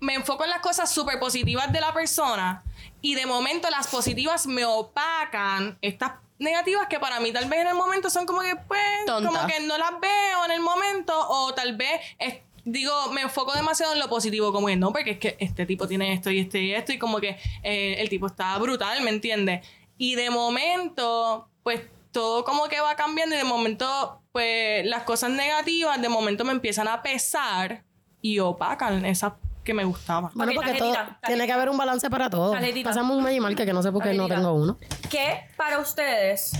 [0.00, 2.62] me enfoco en las cosas súper positivas de la persona
[3.02, 7.66] y de momento las positivas me opacan estas negativas que para mí tal vez en
[7.68, 9.28] el momento son como que pues Tonta.
[9.30, 13.52] como que no las veo en el momento o tal vez es- digo me enfoco
[13.52, 16.40] demasiado en lo positivo como que no porque es que este tipo tiene esto y
[16.40, 19.66] este y esto y como que eh, el tipo está brutal me entiendes
[19.98, 21.82] y de momento pues
[22.12, 26.52] todo como que va cambiando y de momento pues las cosas negativas de momento me
[26.52, 27.84] empiezan a pesar
[28.22, 29.34] y opacan esas
[29.70, 31.26] que me gustaban Bueno, porque tarjetita, todo, tarjetita.
[31.28, 32.56] tiene que haber un balance para todo.
[32.84, 34.78] Pasamos un Magimal que no sé por qué no tengo uno.
[35.08, 36.52] ¿Qué para ustedes,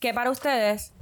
[0.00, 0.92] qué para ustedes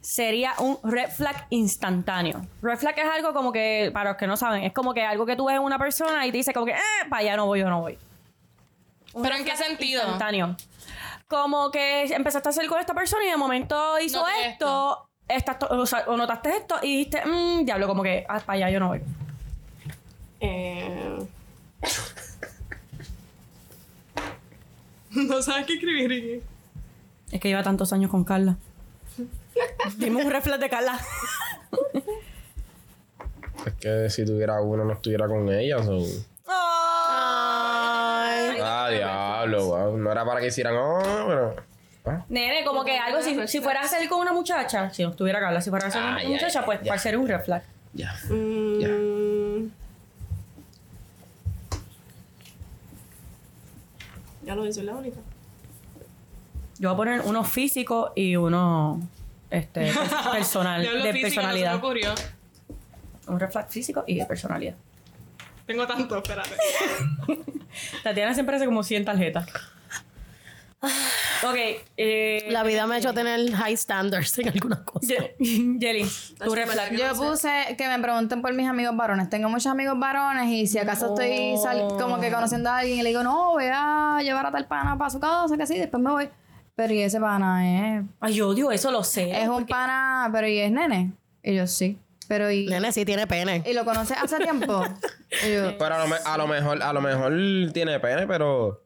[0.00, 2.46] sería un red flag instantáneo?
[2.62, 5.26] Red flag es algo como que, para los que no saben, es como que algo
[5.26, 7.46] que tú ves en una persona y te dice como que, eh, para allá no
[7.46, 7.98] voy, yo no voy.
[9.12, 10.02] Un ¿Pero en qué sentido?
[10.02, 10.56] Instantáneo.
[11.28, 15.68] Como que empezaste a hacer con esta persona y de momento hizo esto, estás to-
[15.68, 18.80] o, sea, o notaste esto y dijiste, mmm, diablo, como que, ah, para allá yo
[18.80, 19.00] no voy.
[20.40, 21.18] Eh...
[25.10, 26.42] no sabes qué escribir Ricky.
[27.32, 28.56] Es que lleva tantos años con Carla.
[29.96, 30.98] Dime un red flag de Carla.
[33.66, 35.82] Es que si tuviera uno no estuviera con ella.
[35.82, 36.04] so-
[38.62, 39.96] Ah, diablo, wow.
[39.98, 41.56] No era para que hicieran, oh, pero.
[42.06, 42.24] ah.
[42.28, 45.40] Nene, como que algo, si, si fuera a salir con una muchacha, si no estuviera
[45.40, 46.88] Carla, si fuera a salir con Ah, una ya, muchacha, ya, pues ya.
[46.88, 47.62] para ser un red flag.
[47.92, 48.14] Ya.
[48.28, 48.80] Mm.
[48.80, 48.88] Ya
[54.46, 55.18] lo hice la única.
[56.78, 59.00] Yo voy a poner uno físico y uno
[59.50, 61.74] este, pers- personal, Ya de físico, no se me personalidad.
[61.76, 62.14] ocurrió.
[63.28, 64.74] un red flag físico y de personalidad.
[65.66, 66.50] Tengo tanto, espérate.
[68.02, 69.46] Tatiana siempre hace como 100 tarjetas.
[71.42, 71.56] Ok.
[71.96, 75.08] Eh, La vida me ha hecho tener high standards en algunas cosas.
[75.38, 76.04] Jelly,
[76.38, 76.54] tu.
[76.96, 79.30] Yo puse que me pregunten por mis amigos varones.
[79.30, 83.02] Tengo muchos amigos varones y si acaso estoy sal- como que conociendo a alguien y
[83.02, 86.02] le digo, no, voy a llevar a tal pana para su casa, que sí, después
[86.02, 86.28] me voy.
[86.74, 89.30] Pero y ese pana es, Ay, yo odio eso, lo sé.
[89.42, 91.12] es un pana, pero y es nene.
[91.42, 91.98] Y yo sí.
[92.28, 93.62] Pero y, Nene sí tiene pene.
[93.66, 94.84] y lo conoces hace tiempo.
[95.46, 97.32] Y yo, Pero a lo, me- a lo mejor, a lo mejor
[97.72, 98.82] tiene pene, pero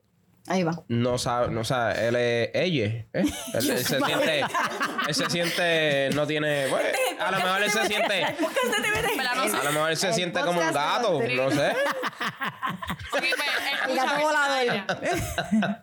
[0.46, 0.82] ahí va.
[0.88, 3.06] no sabe, no sabe, él es ella, ¿eh?
[3.12, 4.40] Él, él se siente,
[5.08, 6.64] él se siente, no tiene,
[7.18, 11.20] a lo mejor él se siente, a lo mejor él se siente como un gato,
[11.22, 11.72] no sé.
[13.94, 14.76] Gato volador.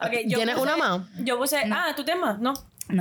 [0.01, 1.01] Ok, yo ¿Tienes puse- una más?
[1.20, 2.39] Yo puse, ah, ¿tú tienes más?
[2.39, 2.53] No.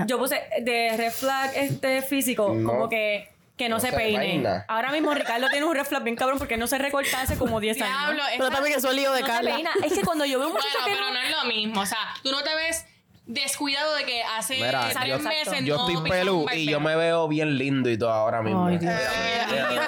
[0.07, 2.69] Yo puse de red flag este físico, No.
[2.71, 3.29] como que,
[3.61, 4.19] que no, No se se peine.
[4.19, 4.65] peina.
[4.69, 7.61] Ahora mismo Ricardo tiene un red flag bien cabrón porque no se recorta hace como
[7.61, 7.99] 10 años.
[7.99, 9.61] Diablo, Pero también que soy lío de No Carla.
[9.85, 11.13] Es que cuando yo veo un Bueno, muchacho que pero no...
[11.15, 11.81] no es lo mismo.
[11.83, 12.87] O sea, tú no te ves
[13.33, 16.97] descuidado de que hace Mira, yo, meses yo no estoy pelú un y yo me
[16.97, 18.67] veo bien lindo y todo ahora mismo.
[18.67, 18.93] Ay, Dios.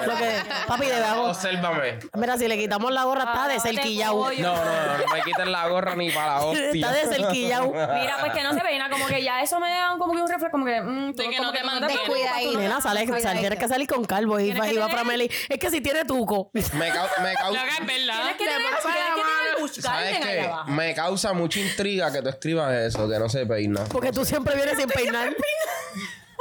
[0.05, 1.37] Lo que, papi, debemos.
[1.37, 1.99] Obsérvame.
[2.15, 4.31] Mira, si le quitamos la gorra, está de Ah, te cerquillao.
[4.39, 6.69] No, no, no, no me quiten la gorra ni para la hostia.
[6.71, 7.71] Está de cerquillao.
[7.71, 10.27] Mira, pues que no se peina, como que ya eso me da como que un
[10.29, 10.81] reflejo, como que...
[10.81, 14.05] Mm, tú De que como no te no- Nena, sale, sale, tienes que salir con
[14.05, 15.29] calvo y Tienes va, que y va tener- para Meli.
[15.49, 16.49] Es que si tiene tuco.
[16.53, 17.63] Me, cau- me Lo causa.
[17.63, 18.15] que es verdad.
[18.21, 18.81] Tienes que tener, tienes
[19.15, 19.21] que
[19.67, 20.71] ¿Sabes allá abajo.
[20.71, 23.83] Me causa mucha intriga que tú escribas eso, que no se peina.
[23.85, 25.35] Porque tú siempre vienes sin peinar.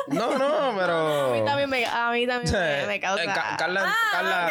[0.08, 1.26] No, no, pero.
[1.32, 3.22] A mí también me, a mí también me, me causa.
[3.22, 4.50] Eh, Ca- Carla, Ah, Carla.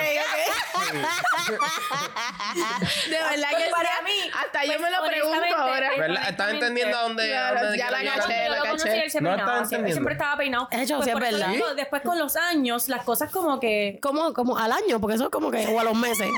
[3.09, 5.87] De verdad Pues que para sí, mí, Hasta yo pues, me lo pregunto ahora.
[5.95, 6.19] eh.
[6.29, 9.05] ¿Estás entendiendo a dónde, ya quiero la caché, Yo la caché.
[9.05, 9.91] él No estaba siempre, entendiendo.
[9.91, 10.67] siempre estaba peinado.
[10.71, 11.47] De hecho, Pues sí es eso verdad.
[11.49, 13.99] digo, después con los años, las cosas como que...
[14.01, 16.29] Como, como al año, porque eso es como que, o a los meses.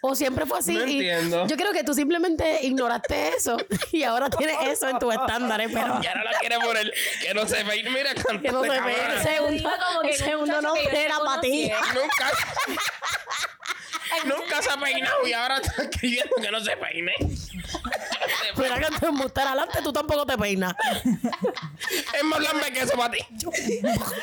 [0.00, 0.74] O siempre fue así.
[0.74, 1.46] No y entiendo.
[1.46, 3.56] Yo creo que tú simplemente ignoraste eso
[3.92, 7.46] y ahora tienes eso en tus estándares, pero Y ahora la quiere poner que no
[7.46, 7.90] se peine.
[7.90, 8.94] Mira, que no se ve.
[9.04, 9.70] El segundo,
[10.02, 11.70] el segundo no era para ti.
[11.94, 12.32] Nunca.
[14.24, 17.12] Nunca se ha peinado y ahora está escribiendo que no se peine.
[18.56, 20.74] Mira que te embustar adelante, tú tampoco te peinas.
[22.14, 23.18] Es más lambe que eso para ti.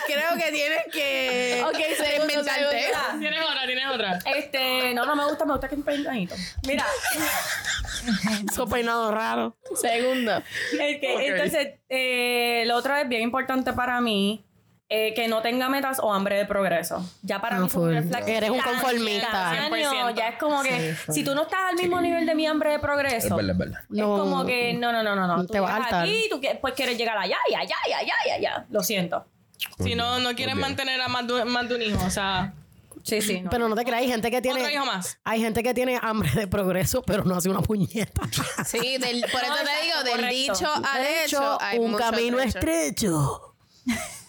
[0.07, 2.81] Creo que tienes que Ok, segundo, inventarte.
[2.81, 3.19] segundo.
[3.19, 4.19] Tienes otra, tienes otra.
[4.35, 6.35] Este, no, no me gusta, me gusta que es peinadito.
[6.65, 6.85] Mira,
[8.51, 9.53] Esos peinados raros.
[9.79, 10.41] Segundo.
[10.79, 14.45] el que- entonces, eh, lo otro es bien importante para mí.
[14.93, 17.01] Eh, que no tenga metas o hambre de progreso.
[17.21, 18.09] Ya para Ah, mí es un full.
[18.09, 19.53] flag Eres un conformista.
[19.69, 20.13] 100%.
[20.15, 22.79] Ya es como que si tú no estás al mismo nivel de mi hambre de
[22.79, 23.79] progreso, Es verdad, es verdad.
[23.87, 24.15] No.
[24.15, 25.45] es como que no, no, no, no, no.
[25.45, 26.03] Te vas a llegas hartar.
[26.03, 28.65] aquí, tú pues quieres llegar allá y allá y allá y allá.
[28.69, 29.25] Lo siento.
[29.79, 32.03] Si no, no quieren mantener a más de, más de un hijo.
[32.05, 32.53] O sea,
[33.03, 33.39] Sí, sí.
[33.41, 33.49] no.
[33.49, 34.59] Pero no te creas, hay gente que tiene.
[34.61, 35.17] otro hijo más.
[35.23, 38.21] Hay gente que tiene hambre de progreso, pero no hace una puñeta.
[38.65, 40.35] Sí, del, por eso No, te digo, del correcto.
[40.53, 42.57] dicho al De hecho, hecho, hay un mucho camino trecho.
[42.59, 43.55] estrecho.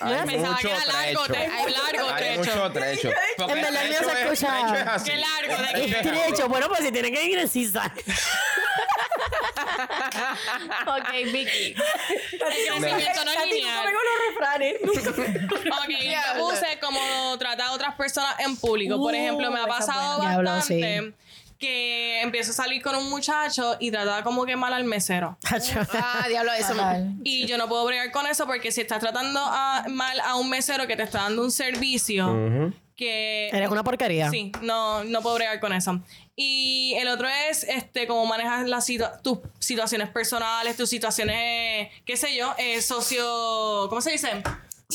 [0.00, 1.32] Hay Pensaba mucho que era largo, trecho.
[1.32, 2.38] tre- largo Hay trecho.
[2.56, 3.10] mucho trecho.
[3.36, 5.10] Porque En verdad, el mío trecho se es- escucha- trecho es así.
[5.10, 5.94] Qué largo, de así.
[5.94, 6.48] Estrecho.
[6.48, 7.92] Bueno, pues si tiene que ir zigzag.
[10.86, 11.74] Ok, Vicky.
[12.32, 13.86] El crecimiento no es lineal.
[14.82, 18.98] Ok, yo puse como tratar a otras personas en público.
[18.98, 21.12] Por ejemplo, me ha pasado Diablo, bastante
[21.62, 25.38] que empiezo a salir con un muchacho y trataba como que mal al mesero.
[25.94, 26.74] Ah, diablo, eso.
[27.22, 30.50] Y yo no puedo bregar con eso porque si estás tratando a- mal a un
[30.50, 33.48] mesero que te está dando un servicio que...
[33.52, 34.28] Eres una porquería.
[34.28, 36.00] Sí, no, no puedo bregar con eso.
[36.34, 42.16] Y el otro es este cómo manejas las situa- tus situaciones personales, tus situaciones, qué
[42.16, 43.86] sé yo, eh, socio...
[43.88, 44.42] ¿Cómo se dice?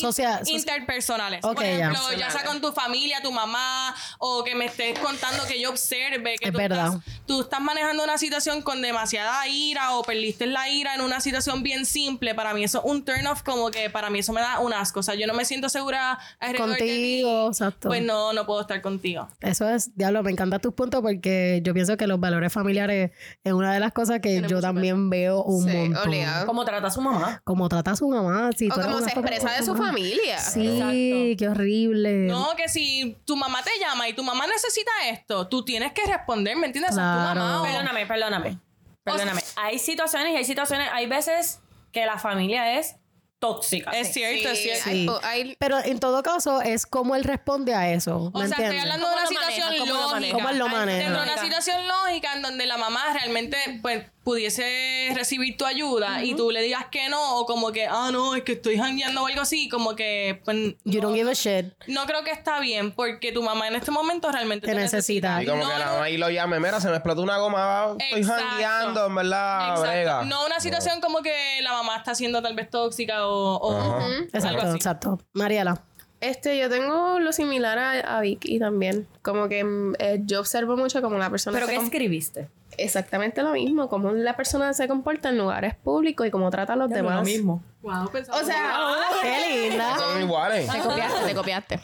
[0.02, 1.44] Socia- soci- interpersonales.
[1.44, 1.72] Ok, Por ya.
[1.72, 5.70] ejemplo, ya sea con tu familia, tu mamá, o que me estés contando que yo
[5.70, 6.88] observe que Es tú, verdad.
[6.98, 11.20] Estás, tú estás manejando una situación con demasiada ira o perdiste la ira en una
[11.22, 12.34] situación bien simple.
[12.36, 14.74] Para mí eso es un turn off, como que para mí eso me da un
[14.74, 15.00] asco.
[15.00, 16.20] O sea, yo no me siento segura
[16.58, 17.88] Contigo, exacto.
[17.90, 19.28] Pues no, no puedo estar contigo.
[19.42, 23.12] Eso es, diablo, me encantan tus puntos porque yo pienso que los valores familiares
[23.44, 26.08] es una de las cosas que yo también veo un Sí, montón.
[26.08, 26.46] obligado.
[26.46, 27.42] Como trata a su mamá.
[27.44, 28.50] Como trata a su mamá.
[28.58, 29.87] Si O como se expresa de su mamá.
[29.88, 30.40] Familia.
[30.40, 32.28] Sí, qué horrible.
[32.28, 36.06] No, que si tu mamá te llama y tu mamá necesita esto, tú tienes que
[36.06, 36.92] responder, ¿me entiendes?
[36.92, 37.40] O tu Claro.
[37.40, 38.60] mamá o- Perdóname, perdóname.
[39.04, 39.42] Perdóname.
[39.56, 41.60] Hay situaciones y hay situaciones, hay veces
[41.92, 42.96] que la familia es
[43.40, 43.92] tóxica.
[43.92, 45.20] Es cierto, es Sí, cierto.
[45.24, 48.18] hay- hay- Pero en todo caso es como él responde a eso.
[48.18, 48.82] O ¿Me sea, estoy entiendes?
[48.82, 49.52] hablando de una ¿Cómo maneja?
[49.56, 50.34] situación ¿Cómo lógica.
[50.34, 50.98] ¿Cómo él lo maneja?
[51.04, 56.22] Dentro de una situación lógica en donde la mamá realmente, pues, pudiese recibir tu ayuda
[56.22, 59.24] y tú le digas que no, o como que, ah, no, es que estoy jangueando
[59.24, 61.68] o algo así, como que, pues, You don't give a shit.
[61.88, 65.42] no creo que está bien, porque tu mamá en este momento realmente Te necesita.
[65.42, 65.92] Y como No, que la no.
[65.94, 68.44] mamá ahí lo llame, mira, se me explotó una goma, estoy Exacto.
[68.50, 69.82] jangueando, en verdad, Exacto.
[69.92, 70.26] brega.
[70.26, 74.26] No una situación como que la mamá está siendo tal vez tóxica o, o algo
[74.34, 74.76] Exacto, así.
[74.76, 75.20] exacto.
[75.32, 75.82] Mariela.
[76.20, 79.08] Este, yo tengo lo similar a, a Vicky también.
[79.22, 82.50] Como que mm, eh, yo observo mucho como la persona ¿Pero qué escribiste?
[82.78, 86.76] Exactamente lo mismo, cómo la persona se comporta en lugares públicos y cómo trata a
[86.76, 87.28] los demás.
[87.82, 88.74] Wow, pensaba- O sea,
[89.22, 89.98] Qué linda.
[89.98, 90.70] Son iguales.
[90.72, 91.80] Te copiaste, te copiaste.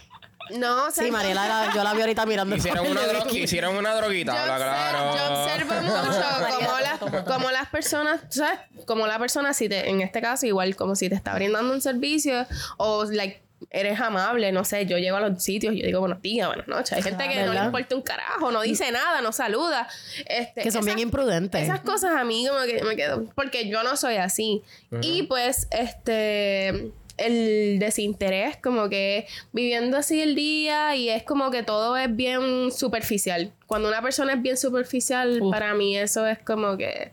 [0.57, 2.53] no, o sea, Sí, Mariela, la- yo la vi ahorita mirando.
[2.55, 5.09] el Hicieron una, dro- hicieron una droguita, yo, claro.
[5.11, 8.59] observo, yo observo mucho como las, como las personas, ¿sabes?
[8.85, 11.81] Como la persona, si te, en este caso, igual como si te está brindando un
[11.81, 12.45] servicio
[12.77, 16.21] o, like, eres amable, no sé, yo llego a los sitios y yo digo buenos
[16.21, 16.93] días, buenas noches.
[16.93, 19.87] Hay gente que no le importa un carajo, no dice nada, no saluda.
[20.25, 21.61] Este, Que son bien imprudentes.
[21.61, 24.61] Esas cosas a mí como que me quedo, porque yo no soy así.
[25.01, 31.63] Y pues, este, el desinterés, como que viviendo así el día y es como que
[31.63, 33.51] todo es bien superficial.
[33.67, 37.11] Cuando una persona es bien superficial, para mí eso es como que,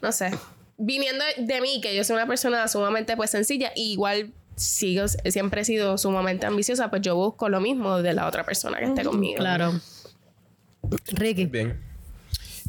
[0.00, 0.30] no sé,
[0.76, 5.62] viniendo de mí, que yo soy una persona sumamente pues sencilla, y igual sigo, siempre
[5.62, 9.04] he sido sumamente ambiciosa, pues yo busco lo mismo de la otra persona que esté
[9.04, 9.38] conmigo.
[9.38, 9.72] Claro.
[11.12, 11.46] Ricky.
[11.46, 11.80] Bien.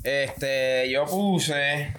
[0.04, 1.94] Este, yo puse.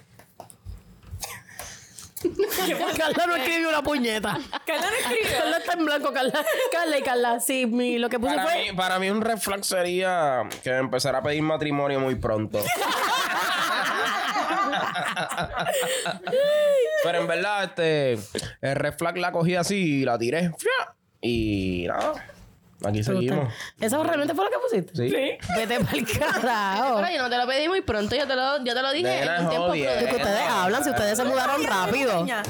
[2.96, 4.38] Carla no escribió una puñeta.
[4.66, 5.38] Carla no escribió.
[5.38, 6.44] Carla está en blanco, Carla.
[6.72, 7.40] Carla y Carla.
[7.40, 8.62] Sí, mi, lo que puse Para fue.
[8.62, 12.62] mí, para mí un red flag sería que empezara a pedir matrimonio muy pronto.
[17.04, 18.12] Pero en verdad, este,
[18.60, 20.50] el red flag la cogí así y la tiré.
[20.58, 20.94] ¡fia!
[21.20, 22.12] Y nada,
[22.84, 23.52] aquí seguimos.
[23.80, 24.96] ¿Eso realmente fue lo que pusiste?
[24.96, 25.38] Sí.
[25.56, 26.96] Vete pa'l carajo.
[26.96, 29.20] Pero yo no te lo pedí muy pronto, yo te lo, yo te lo dije
[29.20, 30.06] Nena, en un tiempo prudente.
[30.06, 32.12] Que ustedes hablan, si ustedes se mudaron rápido.
[32.20, 32.42] Preña.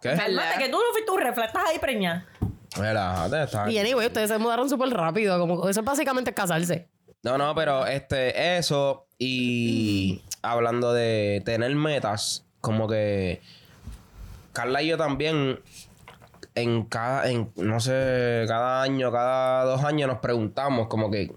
[0.00, 0.16] ¿Qué?
[0.16, 2.26] Cálmate, que tú no fuiste un reflejo, estás ahí preña.
[2.76, 5.38] Relájate, está Y anyway, ustedes se mudaron súper rápido.
[5.38, 6.88] Como eso es básicamente casarse.
[7.22, 13.42] No, no, pero este, eso y hablando de tener metas, como que
[14.52, 15.60] Carla y yo también
[16.54, 21.32] en cada, en, no sé, cada año, cada dos años nos preguntamos como que,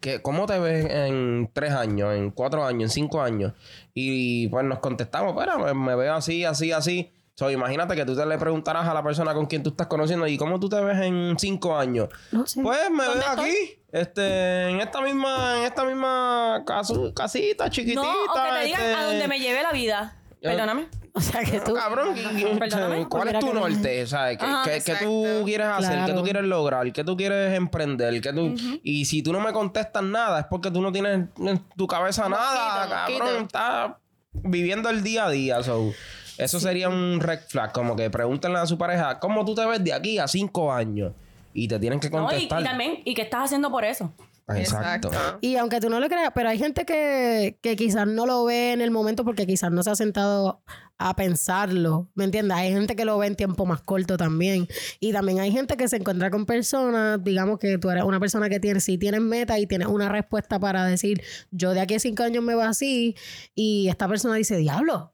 [0.00, 3.52] que ¿cómo te ves en tres años, en cuatro años, en cinco años?
[3.92, 7.10] Y pues nos contestamos, pero me, me veo así, así, así.
[7.36, 10.24] So, imagínate que tú te le preguntarás a la persona con quien tú estás conociendo
[10.28, 12.08] y cómo tú te ves en cinco años.
[12.30, 12.62] No sé.
[12.62, 13.54] Pues me veo aquí,
[13.90, 18.02] este, en esta misma, en esta misma casu- casita chiquitita.
[18.02, 20.16] No, te digan este, a donde me lleve la vida.
[20.40, 20.86] Perdóname.
[21.16, 21.74] O sea que tú.
[21.74, 22.08] Cabrón,
[22.58, 23.06] Perdóname.
[23.08, 24.04] ¿cuál es tu norte?
[24.06, 24.36] ¿Sabes?
[24.36, 25.44] ¿Qué, Ajá, qué- qué tú exacto.
[25.44, 26.04] quieres hacer?
[26.06, 26.92] ¿Qué tú quieres lograr?
[26.92, 28.20] ¿Qué tú quieres emprender?
[28.20, 28.54] ¿Qué tú...
[28.82, 32.28] Y si tú no me contestas nada, es porque tú no tienes en tu cabeza
[32.28, 33.18] nada, mosquito.
[33.24, 33.42] cabrón.
[33.44, 33.92] Estás
[34.32, 35.62] viviendo el día a día.
[35.62, 35.92] so,
[36.36, 37.70] Eso sería un red flag.
[37.72, 41.12] Como que pregúntenle a su pareja, ¿cómo tú te ves de aquí a cinco años?
[41.52, 42.60] Y te tienen que No, y, contestar.
[42.60, 44.12] y también, ¿y qué estás haciendo por eso?
[44.48, 45.10] Exacto.
[45.40, 48.72] Y aunque tú no lo creas, pero hay gente que, que quizás no lo ve
[48.72, 50.60] en el momento porque quizás no se ha sentado
[50.98, 52.56] a pensarlo, ¿me entiendes?
[52.56, 54.68] Hay gente que lo ve en tiempo más corto también.
[55.00, 58.48] Y también hay gente que se encuentra con personas, digamos que tú eres una persona
[58.48, 62.00] que tiene, sí tienes meta y tienes una respuesta para decir, yo de aquí a
[62.00, 63.16] cinco años me voy así,
[63.54, 65.13] y esta persona dice, diablo.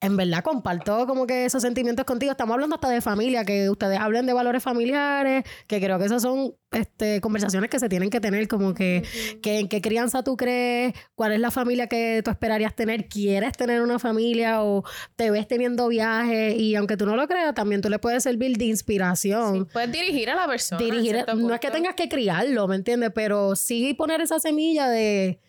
[0.00, 2.30] En verdad comparto como que esos sentimientos contigo.
[2.30, 6.20] Estamos hablando hasta de familia, que ustedes hablen de valores familiares, que creo que esas
[6.20, 9.02] son este, conversaciones que se tienen que tener, como que,
[9.42, 13.52] que en qué crianza tú crees, cuál es la familia que tú esperarías tener, quieres
[13.52, 14.84] tener una familia o
[15.16, 18.58] te ves teniendo viajes y aunque tú no lo creas, también tú le puedes servir
[18.58, 19.66] de inspiración.
[19.72, 20.78] Puedes dirigir a la persona.
[20.78, 23.12] Dirigir, no es que tengas que criarlo, ¿me entiendes?
[23.14, 25.40] Pero sí poner esa semilla de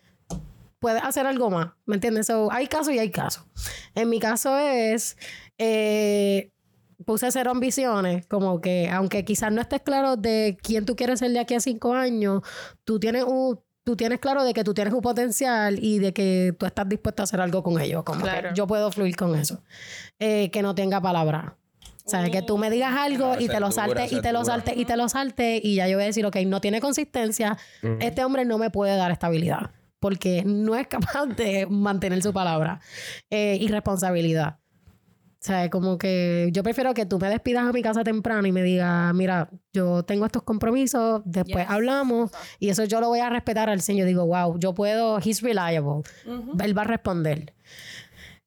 [0.78, 2.26] puedes hacer algo más, ¿me entiendes?
[2.26, 3.44] So, hay casos y hay casos.
[3.94, 5.16] En mi caso es,
[5.58, 6.52] eh,
[7.04, 11.30] puse cero ambiciones, como que aunque quizás no estés claro de quién tú quieres ser
[11.32, 12.42] de aquí a cinco años,
[12.84, 13.60] tú tienes un...
[13.84, 17.22] Tú tienes claro de que tú tienes un potencial y de que tú estás dispuesto
[17.22, 18.04] a hacer algo con ellos.
[18.04, 19.62] Como que yo puedo fluir con eso.
[20.18, 21.56] Eh, que no tenga palabra.
[22.04, 24.20] O sea, que tú me digas algo y te lo es dura, salte esa y
[24.20, 24.52] te lo dura.
[24.52, 27.56] salte y te lo salte y ya yo voy a decir, ok, no tiene consistencia,
[28.00, 29.70] este hombre no me puede dar estabilidad
[30.00, 32.80] porque no es capaz de mantener su palabra
[33.30, 34.58] eh, y responsabilidad.
[35.40, 38.50] O sea, como que yo prefiero que tú me despidas a mi casa temprano y
[38.50, 43.30] me digas, mira, yo tengo estos compromisos, después hablamos y eso yo lo voy a
[43.30, 44.08] respetar al señor.
[44.08, 46.02] Digo, wow, yo puedo, he's reliable.
[46.60, 47.54] Él va a responder.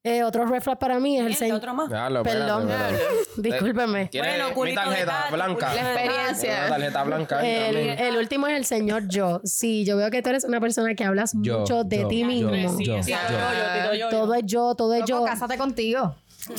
[0.04, 1.58] Eh, otro red flag para mí es el señor.
[1.58, 1.88] otro más.
[1.88, 2.68] Déjalo, Perdón.
[2.68, 3.40] espérate, espérate.
[3.42, 4.08] Discúlpeme.
[4.10, 5.74] ¿Quieres Bueno, mi culito de tarjeta blanca?
[5.74, 6.58] La experiencia.
[6.58, 7.98] Una tarjeta blanca ahí El, también.
[8.00, 9.40] el último es el señor yo.
[9.44, 12.20] Sí, yo veo que tú eres una persona que hablas Yo, mucho de yo, ti
[12.22, 12.50] yo, mismo.
[12.76, 13.16] Sí, yo, sí, yo.
[13.30, 14.08] yo, yo, yo, yo.
[14.10, 15.24] Todo es yo, todo es Loco, yo.
[15.24, 16.16] cásate contigo.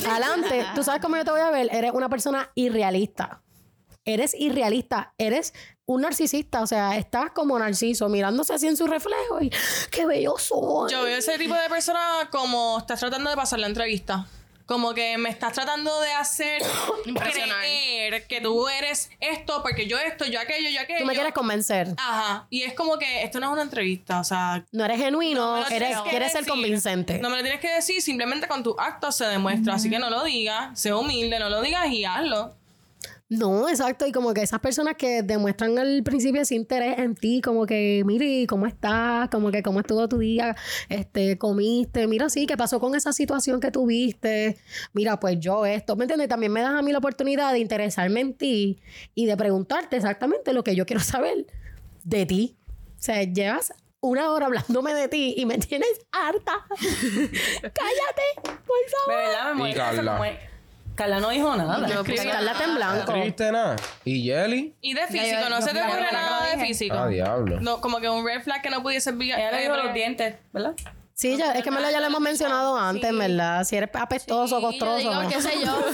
[0.08, 0.64] Adelante.
[0.74, 1.68] Tú sabes cómo yo te voy a ver.
[1.70, 3.42] Eres una persona irrealista.
[4.06, 5.12] Eres irrealista.
[5.18, 5.52] Eres
[5.86, 6.62] un narcisista.
[6.62, 9.50] O sea, estás como narciso mirándose así en su reflejo y
[9.90, 10.90] qué bello soy.
[10.90, 14.26] Yo veo ese tipo de persona como estás tratando de pasar la entrevista.
[14.66, 16.62] Como que me estás tratando de hacer
[17.04, 21.00] creer que tú eres esto, porque yo esto, yo aquello, yo aquello.
[21.00, 21.88] Tú me quieres convencer.
[21.98, 22.46] Ajá.
[22.48, 24.20] Y es como que esto no es una entrevista.
[24.20, 26.50] O sea, No eres genuino, no eres, quieres ser decir.
[26.50, 27.18] convincente.
[27.18, 29.74] No me lo tienes que decir, simplemente con tus actos se demuestra.
[29.74, 32.54] Así que no lo digas, sé humilde, no lo digas y hazlo.
[33.30, 34.06] No, exacto.
[34.06, 38.02] Y como que esas personas que demuestran al principio ese interés en ti, como que,
[38.04, 39.28] mire, ¿cómo estás?
[39.30, 40.54] Como que, ¿cómo estuvo tu día?
[40.88, 44.58] Este, comiste, mira, sí, ¿qué pasó con esa situación que tuviste?
[44.92, 46.28] Mira, pues yo esto, ¿me entiendes?
[46.28, 48.80] También me das a mí la oportunidad de interesarme en ti
[49.14, 51.46] y de preguntarte exactamente lo que yo quiero saber
[52.04, 52.56] de ti.
[52.98, 56.66] O sea, llevas una hora hablándome de ti y me tienes harta.
[57.62, 59.16] Cállate, por De favor.
[59.16, 60.53] verdad, me molesta
[60.94, 61.16] Carla.
[61.16, 61.78] es- no dijo nada.
[61.78, 62.98] No, porque Carla está en blanco.
[63.12, 63.76] ¿Escribiste nada?
[64.04, 64.74] ¿Y Jelly?
[64.80, 66.96] Y de físico, yo- no yo se te ocurre lo nada de físico.
[66.98, 67.60] Ah, diablo.
[67.60, 70.36] No, como que un red flag que no pudiese ser Ella le dijo los dientes,
[70.52, 70.74] ¿verdad?
[71.16, 73.62] Sí, ya, es que me lo, ya lo hemos mencionado antes, ¿verdad?
[73.62, 74.98] Si eres apestoso, yo costroso.
[74.98, 75.28] digo, ¿no?
[75.28, 75.84] qué sé yo,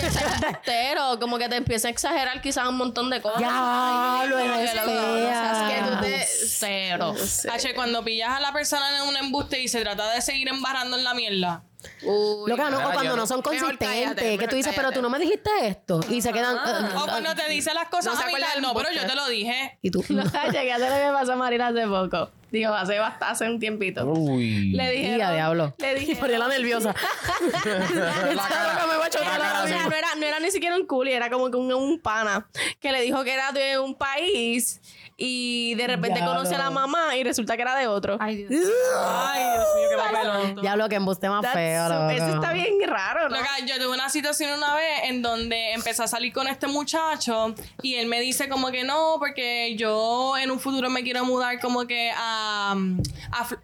[0.00, 3.38] que seas embustero, como que te empieza a exagerar quizás un montón de cosas.
[3.40, 5.68] Diablo, Ay, eres que lo- fea.
[5.68, 7.14] que tú te- Cero.
[7.52, 10.96] H, cuando pillas a la persona en un embuste y se trata de seguir embarrando
[10.96, 11.64] en la mierda.
[12.02, 14.90] Uy, Loca, no, o cuando yo no no- son consistentes, cállate, que tú dices, pero
[14.92, 16.00] tú no me dijiste esto.
[16.10, 16.56] Y se quedan.
[16.56, 18.88] uh, O cuando te dice las cosas No se a acuerda mitad, del no, pero
[18.92, 19.78] yo te lo dije.
[19.82, 20.02] y tú.
[20.52, 22.30] Llegué a hacer lo que me pasó a Marina hace poco.
[22.50, 24.06] Digo, hace bastante, hace un tiempito.
[24.06, 24.70] Uy.
[24.74, 25.14] Le dije.
[25.16, 25.74] Diablo.
[25.78, 26.14] Le dije.
[26.20, 26.94] Mariela nerviosa.
[27.64, 29.74] La cara- me va a chocar la cara ahora así.
[29.74, 29.90] mismo.
[29.90, 32.46] no era, no era ni siquiera un culi, era como que un, un pana
[32.80, 34.80] que le dijo que era de un país
[35.16, 38.16] y de repente conoce a la mamá y resulta que era de otro.
[38.20, 38.64] Ay, Dios.
[39.04, 40.60] Ay, Dios mío, qué papelón.
[40.60, 41.86] Diablo, que embuste más That's feo.
[41.86, 42.10] so- loco.
[42.10, 43.36] eso está bien raro, ¿no?
[43.36, 47.54] Loca, yo tuve una situación una vez en donde empecé a salir con este muchacho
[47.82, 51.60] y él me dice como que no, porque yo en un futuro me quiero mudar
[51.60, 52.74] como que a,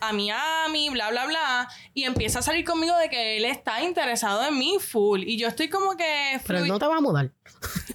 [0.01, 1.69] a, Miami, bla, bla, bla.
[1.95, 5.23] Y empieza a salir conmigo de que él está interesado en mí full.
[5.25, 6.41] Y yo estoy como que...
[6.47, 7.31] Pero él no te va a mudar.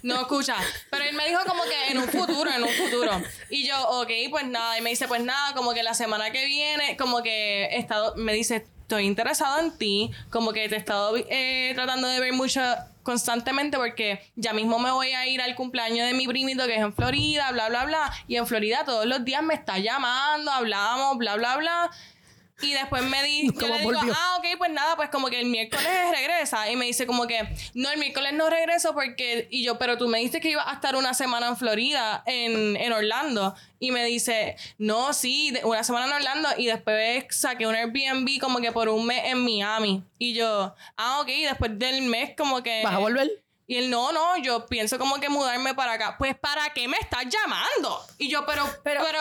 [0.02, 0.56] No, escucha.
[0.90, 3.22] Pero él me dijo como que en un futuro, en un futuro.
[3.50, 4.78] Y yo, ok, pues nada.
[4.78, 8.14] Y me dice, pues nada, como que la semana que viene, como que he estado,
[8.16, 12.32] me dice, estoy interesado en ti, como que te he estado eh, tratando de ver
[12.32, 12.60] mucho
[13.02, 16.82] constantemente porque ya mismo me voy a ir al cumpleaños de mi primito que es
[16.82, 18.12] en Florida, bla, bla, bla.
[18.28, 21.90] Y en Florida todos los días me está llamando, hablamos, bla, bla, bla.
[22.62, 24.14] Y después me di, yo ¿Cómo le digo, volvió?
[24.16, 26.70] ah, ok, pues nada, pues como que el miércoles regresa.
[26.70, 30.08] Y me dice como que, no, el miércoles no regreso porque, y yo, pero tú
[30.08, 33.54] me dijiste que ibas a estar una semana en Florida, en, en Orlando.
[33.78, 36.48] Y me dice, no, sí, una semana en Orlando.
[36.56, 40.02] Y después saqué un Airbnb como que por un mes en Miami.
[40.18, 42.82] Y yo, ah, ok, y después del mes como que...
[42.82, 43.30] ¿Vas a volver?
[43.68, 46.14] Y él, no, no, yo pienso como que mudarme para acá.
[46.16, 48.00] Pues, ¿para qué me estás llamando?
[48.16, 49.18] Y yo, pero, pero, Pero-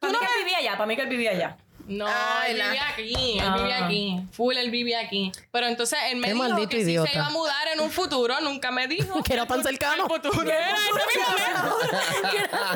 [0.00, 1.56] tú Para mí no que me él vivía allá, para mí que él vivía allá.
[1.86, 3.56] No, Ay, él la- vive aquí, él Ah.
[3.58, 4.20] vive aquí.
[4.32, 5.32] Full, él vive aquí.
[5.50, 8.40] Pero entonces él me Qué dijo que si se iba a mudar en un futuro,
[8.40, 9.22] nunca me dijo.
[9.24, 10.08] Que era tan el cercano.
[10.08, 11.34] futuro era ese mismo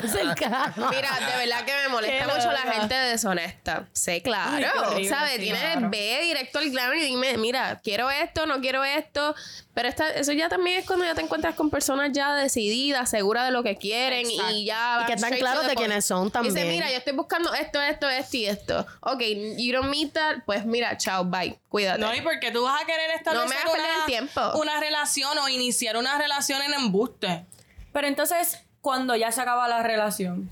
[0.03, 0.11] mes.
[0.11, 0.89] Cercano.
[0.89, 3.87] Mira, de verdad que me molesta Qué mucho la gente deshonesta.
[3.93, 4.67] Sé, qué claro.
[4.91, 5.33] horrible, ¿Sabes?
[5.33, 5.89] sí, Tienes, claro.
[5.89, 9.35] ve directo al grano y dime, mira, quiero esto, no quiero esto.
[9.73, 13.45] Pero esta, eso ya también es cuando ya te encuentras con personas ya decididas, seguras
[13.45, 14.51] de lo que quieren Exacto.
[14.53, 14.99] y ya.
[15.03, 16.55] Y que están claros de quiénes son también.
[16.55, 18.85] Dice, mira, yo estoy buscando esto, esto, esto y esto.
[19.01, 19.21] Ok,
[19.57, 21.59] you don't meet that, pues mira, chao, bye.
[21.69, 21.99] Cuídate.
[21.99, 24.59] No, y porque tú vas a querer establecer No me hagas perder una, el tiempo.
[24.59, 27.45] una relación o iniciar una relación en embuste.
[27.93, 30.49] Pero entonces, cuando ya se acaba la relación,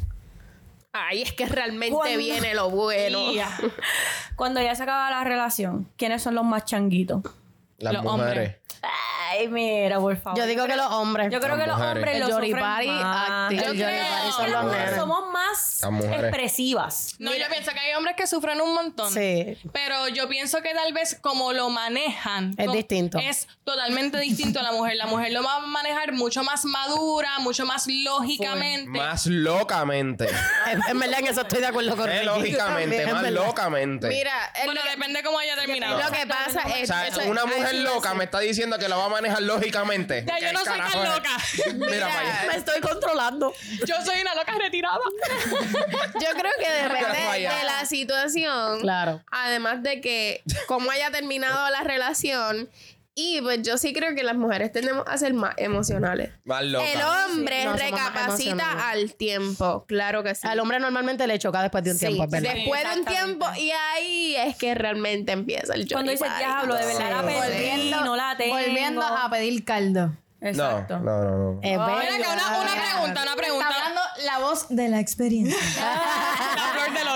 [0.93, 3.31] Ay, es que realmente viene lo bueno.
[3.33, 3.49] Ya.
[4.37, 7.21] cuando ya se acaba la relación, ¿quiénes son los más changuitos?
[7.79, 8.27] Las Los mujeres.
[8.29, 8.55] hombres.
[9.29, 10.37] Ay, mira, por favor.
[10.39, 11.31] Yo digo que los hombres.
[11.31, 11.95] Yo creo que los mujeres.
[11.95, 13.51] hombres El lo Jory sufren Party más.
[13.51, 16.19] Yo creo que los las mujeres somos más Las mujeres.
[16.25, 17.15] expresivas.
[17.19, 19.11] No, yo pienso que hay hombres que sufren un montón.
[19.11, 19.57] Sí.
[19.73, 22.53] Pero yo pienso que tal vez como lo manejan.
[22.57, 23.17] Es distinto.
[23.19, 24.95] Es totalmente distinto a la mujer.
[24.95, 28.89] La mujer lo va a manejar mucho más madura, mucho más lógicamente.
[28.89, 30.27] Más locamente.
[30.67, 32.25] En, en verdad en eso estoy de acuerdo con Eh, Ricky.
[32.25, 33.45] lógicamente, Es más verdad.
[33.45, 34.07] locamente.
[34.07, 35.99] Mira, es Bueno, lo que- depende cómo haya terminado.
[36.01, 38.95] Lo que pasa o es sea, eso- una mujer loca me está diciendo que la
[38.97, 40.25] va a manejar lógicamente.
[40.27, 41.37] Ya, yo ¿Qué no soy tan loca.
[41.75, 42.47] Mira, para allá.
[42.47, 43.53] Me estoy controlando.
[43.85, 44.99] Yo soy una loca retirada.
[46.13, 48.81] Yo creo que depende de la situación.
[48.81, 49.23] Claro.
[49.31, 52.69] Además de que cómo haya terminado la relación.
[53.17, 56.31] Y pues yo sí creo que las mujeres tendemos a ser más emocionales.
[56.43, 56.85] Más loca.
[56.85, 59.85] El hombre No, somos más recapacita al tiempo.
[59.87, 60.45] Claro que sí.
[60.45, 62.53] Al hombre normalmente le choca después de un Sí, tiempo, verdad.
[62.53, 66.85] después de un tiempo y ahí es que realmente empieza el Cuando dices, diablo, de
[66.87, 67.39] verdad la Sí.
[67.39, 68.53] perdí, no la tengo.
[68.55, 70.11] Volviendo a pedir caldo.
[70.41, 70.99] No, Exacto.
[70.99, 71.59] no, no, no.
[71.63, 72.33] Es Ven acá, verdad.
[72.33, 73.65] una, una pregunta, una pregunta.
[73.69, 75.57] Está hablando la voz de la experiencia.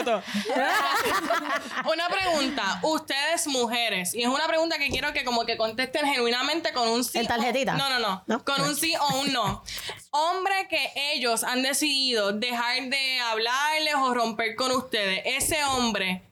[1.92, 2.80] Una pregunta.
[2.84, 7.04] Ustedes, mujeres, y es una pregunta que quiero que como que contesten genuinamente con un
[7.04, 7.18] sí.
[7.20, 7.74] ¿En tarjetita?
[7.74, 8.44] o- no, no, no, ¿No?
[8.44, 9.64] Con un sí o un no.
[10.12, 16.24] Hombre que ellos han decidido dejar de hablarles o romper con ustedes, ese hombre.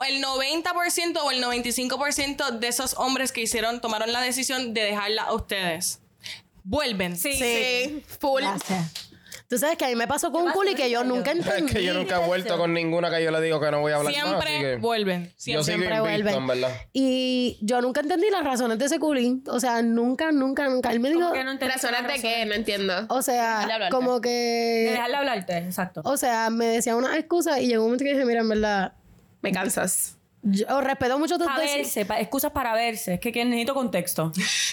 [0.00, 5.24] El 90% o el 95% de esos hombres que hicieron, tomaron la decisión de dejarla
[5.24, 6.00] a ustedes.
[6.62, 7.16] Vuelven.
[7.18, 7.34] Sí.
[7.34, 8.42] Sí, full.
[8.42, 9.09] Gracias.
[9.50, 11.66] Tú sabes que a mí me pasó con un culi que yo nunca entendí.
[11.66, 13.90] Es que yo nunca he vuelto con ninguna que yo le digo que no voy
[13.90, 14.22] a hablar más.
[14.22, 15.24] Siempre así que vuelven.
[15.26, 15.64] Yo Siempre.
[15.64, 16.34] Siempre invicto, vuelven.
[16.34, 16.70] en verdad.
[16.92, 19.42] Y yo nunca entendí las razones de ese culín.
[19.48, 20.92] O sea, nunca, nunca, nunca.
[20.92, 22.46] Él me dijo, ¿Cómo que no ¿Razones de qué?
[22.46, 22.94] No entiendo.
[23.08, 24.90] o sea, como De que...
[24.92, 26.02] dejarle hablarte, exacto.
[26.04, 28.92] O sea, me decía una excusa y llegó un momento que dije, mira, en verdad,
[29.42, 30.16] Me cansas.
[30.42, 33.14] yo respeto mucho tus Para verse, pa- excusas para verse.
[33.14, 34.30] Es que, que necesito contexto.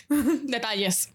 [0.44, 1.10] Detalles.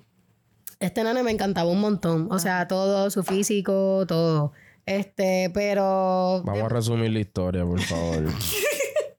[0.83, 2.27] Este nene me encantaba un montón.
[2.33, 4.51] O sea, todo, su físico, todo.
[4.85, 6.43] Este, pero...
[6.45, 8.25] Vamos a resumir la historia, por favor.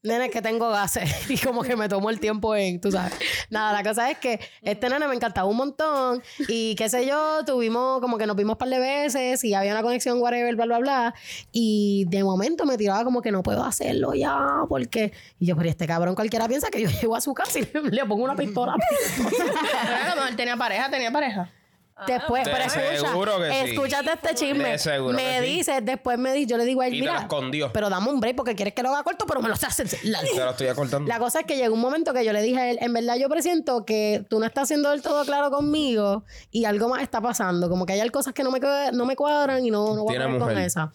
[0.03, 3.13] Nene, que tengo gases y como que me tomo el tiempo en, tú sabes.
[3.49, 7.45] Nada, la cosa es que este nene me encantaba un montón y qué sé yo,
[7.45, 10.65] tuvimos como que nos vimos un par de veces y había una conexión, whatever, bla,
[10.65, 11.15] bla, bla.
[11.53, 15.13] Y de momento me tiraba como que no puedo hacerlo ya porque...
[15.39, 18.05] Y yo, pero este cabrón cualquiera piensa que yo llego a su casa y le,
[18.05, 18.75] pongo una pistola.
[19.17, 21.49] Mejor tenía pareja, tenía pareja.
[22.07, 23.71] Después, De pero escucha, seguro que sí.
[23.71, 24.69] escúchate este chisme.
[24.71, 25.45] De seguro me que sí.
[25.57, 27.71] dice, después me dice, yo le digo a él, Y te mira, escondió.
[27.71, 30.29] pero dame un break porque quieres que lo haga corto, pero me lo haces largo.
[30.33, 31.07] Te lo estoy acortando.
[31.07, 33.15] La cosa es que llegó un momento que yo le dije a él, en verdad
[33.15, 37.21] yo presiento que tú no estás haciendo del todo claro conmigo y algo más está
[37.21, 37.69] pasando.
[37.69, 38.59] Como que hay cosas que no me,
[38.91, 40.91] no me cuadran y no, no voy a con esa.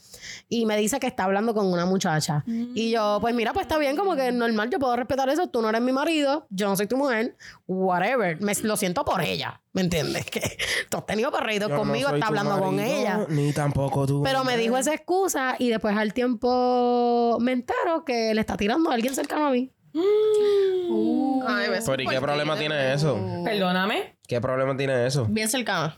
[0.49, 2.45] Y me dice que está hablando con una muchacha.
[2.47, 5.49] Y yo, pues mira, pues está bien, como que normal, yo puedo respetar eso.
[5.49, 7.37] Tú no eres mi marido, yo no soy tu mujer,
[7.67, 8.41] whatever.
[8.41, 10.27] Me, lo siento por ella, ¿me entiendes?
[10.31, 10.59] Que
[10.91, 13.27] tú has tenido no conmigo, soy está hablando con ella.
[13.29, 14.23] Ni tampoco tú.
[14.23, 18.91] Pero me dijo esa excusa y después al tiempo me entero que le está tirando
[18.91, 19.73] a alguien cercano a mí.
[19.95, 23.19] Ay, me Pero ¿y qué problema tiene eso?
[23.45, 24.19] Perdóname.
[24.27, 25.25] ¿Qué problema tiene eso?
[25.27, 25.97] Bien cercana.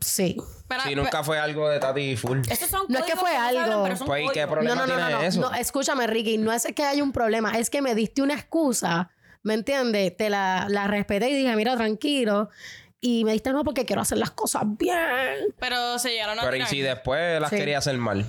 [0.00, 0.36] Sí.
[0.68, 2.40] Pero- Si nunca fue algo de Tati Full.
[2.50, 3.86] Esos son No es que fue algo.
[4.06, 5.40] Pues, ¿y qué problema No, no, no, tiene no, no, eso?
[5.40, 5.54] no.
[5.54, 9.10] Escúchame, Ricky, no es que haya un problema, es que me diste una excusa,
[9.42, 10.16] ¿me entiendes?
[10.16, 12.48] Te la, la respeté y dije, mira, tranquilo.
[13.06, 14.96] Y me diste no porque quiero hacer las cosas bien.
[15.58, 16.70] Pero se llegaron a Pero ¿y tirar.
[16.70, 17.56] si después las Sí.
[17.56, 18.24] quería hacer mal?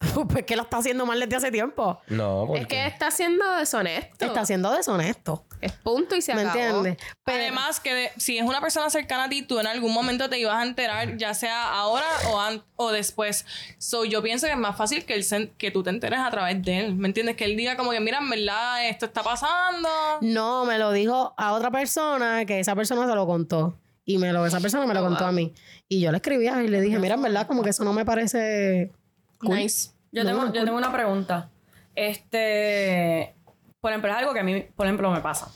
[0.32, 2.00] pues que lo está haciendo mal desde hace tiempo.
[2.08, 2.62] No, porque...
[2.62, 4.24] Es que está siendo deshonesto.
[4.24, 5.44] Está siendo deshonesto.
[5.60, 6.58] Es punto y se ¿Me acabó.
[6.58, 6.96] entiendes?
[7.22, 10.28] Pero- Además, que de- si es una persona cercana a ti, tú en algún momento
[10.28, 13.44] te ibas a enterar, ya sea ahora o, an- o después.
[13.78, 16.30] So, yo pienso que es más fácil que, él se- que tú te enteres a
[16.30, 16.96] través de él.
[16.96, 17.36] ¿Me entiendes?
[17.36, 19.88] Que él diga como que, mira, en verdad, esto está pasando.
[20.22, 23.76] No, me lo dijo a otra persona que esa persona se lo contó.
[24.10, 25.54] Y me lo, esa persona me lo contó a mí.
[25.88, 28.04] Y yo le escribía y le dije, mira, en verdad, como que eso no me
[28.04, 28.90] parece
[29.38, 29.54] cool.
[29.54, 29.90] Nice.
[30.10, 31.48] Yo, No, tengo, no, yo tengo una pregunta.
[31.94, 33.36] Este,
[33.80, 35.48] por ejemplo, es algo que a mí, por ejemplo, me pasa.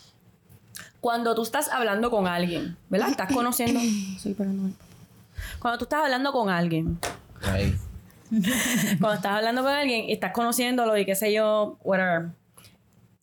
[1.00, 3.08] Cuando tú estás hablando con alguien, ¿verdad?
[3.10, 3.80] Estás conociendo.
[4.20, 4.70] Sí, pero no.
[5.58, 7.00] Cuando tú estás hablando con alguien,
[7.42, 7.74] Ahí.
[9.00, 12.28] cuando estás hablando con alguien y estás conociéndolo y qué sé yo, whatever.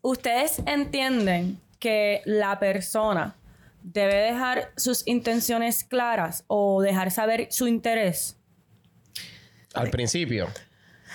[0.01, 3.35] Ustedes entienden que la persona
[3.83, 8.37] debe dejar sus intenciones claras o dejar saber su interés.
[9.73, 10.47] Al principio.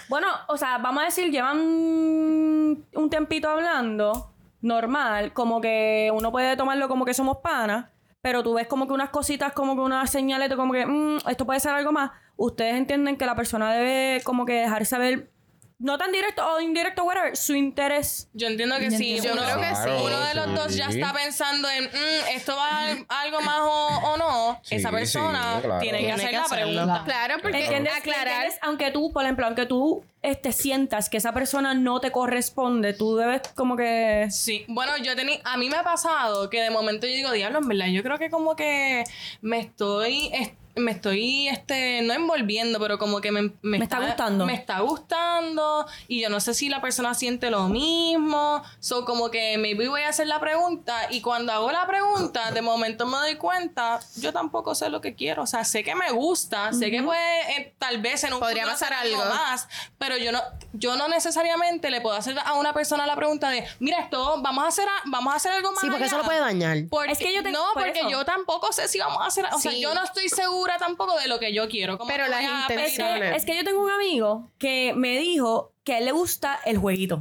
[0.09, 6.57] Bueno, o sea, vamos a decir, llevan un tiempito hablando, normal, como que uno puede
[6.57, 7.87] tomarlo como que somos panas,
[8.21, 11.47] pero tú ves como que unas cositas, como que unas señales, como que "Mm, esto
[11.47, 12.11] puede ser algo más.
[12.37, 15.31] Ustedes entienden que la persona debe como que dejar saber,
[15.79, 18.29] no tan directo o indirecto, whatever, su interés.
[18.33, 19.21] Yo entiendo que sí.
[19.21, 19.91] Yo uno, creo que sí.
[20.05, 23.87] Uno de los dos ya está pensando en, "Mm, esto va a algo más o,
[24.13, 24.59] o no.
[24.63, 25.81] Sí, Esa persona sí, claro.
[25.83, 27.03] tiene que hacer que la pregunta.
[27.05, 27.93] Claro, porque ¿Entiendes?
[27.95, 28.27] aclarar.
[28.29, 28.59] ¿Entiendes?
[28.63, 33.17] Aunque tú, por ejemplo, aunque tú este, sientas que esa persona no te corresponde, tú
[33.17, 34.27] debes como que...
[34.31, 37.59] Sí, bueno, yo tenía, a mí me ha pasado que de momento yo digo, diablo,
[37.59, 39.05] en verdad, yo creo que como que
[39.43, 44.45] me estoy, es- me estoy, este, no envolviendo, pero como que me, Me está gustando.
[44.47, 48.63] Me está gustando y yo no sé si la persona siente lo mismo.
[48.81, 52.63] So, como que maybe voy a hacer la pregunta y cuando hago la pregunta, de
[52.63, 55.43] momento me doy cuenta, yo tampoco sé lo que quiero.
[55.43, 58.65] O sea, sé que me gusta, sé que puede, eh, tal vez en un Podría
[58.67, 59.25] pasar hacer algo.
[59.25, 59.69] más,
[59.99, 63.67] pero yo no, yo no necesariamente le puedo hacer a una persona la pregunta de,
[63.81, 66.23] mira esto, vamos a hacer, a- vamos a hacer algo más Sí, porque eso allá".
[66.23, 66.77] lo puede dañar.
[66.91, 68.11] Porque- Es que yo tengo- no, por porque eso.
[68.11, 71.29] yo tampoco sé si vamos a hacer, o sea, yo no estoy segura tampoco de
[71.29, 71.99] lo que yo quiero.
[71.99, 73.31] Como Pero las a Es intenciones.
[73.31, 76.59] que, es que yo tengo un amigo que me dijo que a él le gusta
[76.65, 77.21] el jueguito.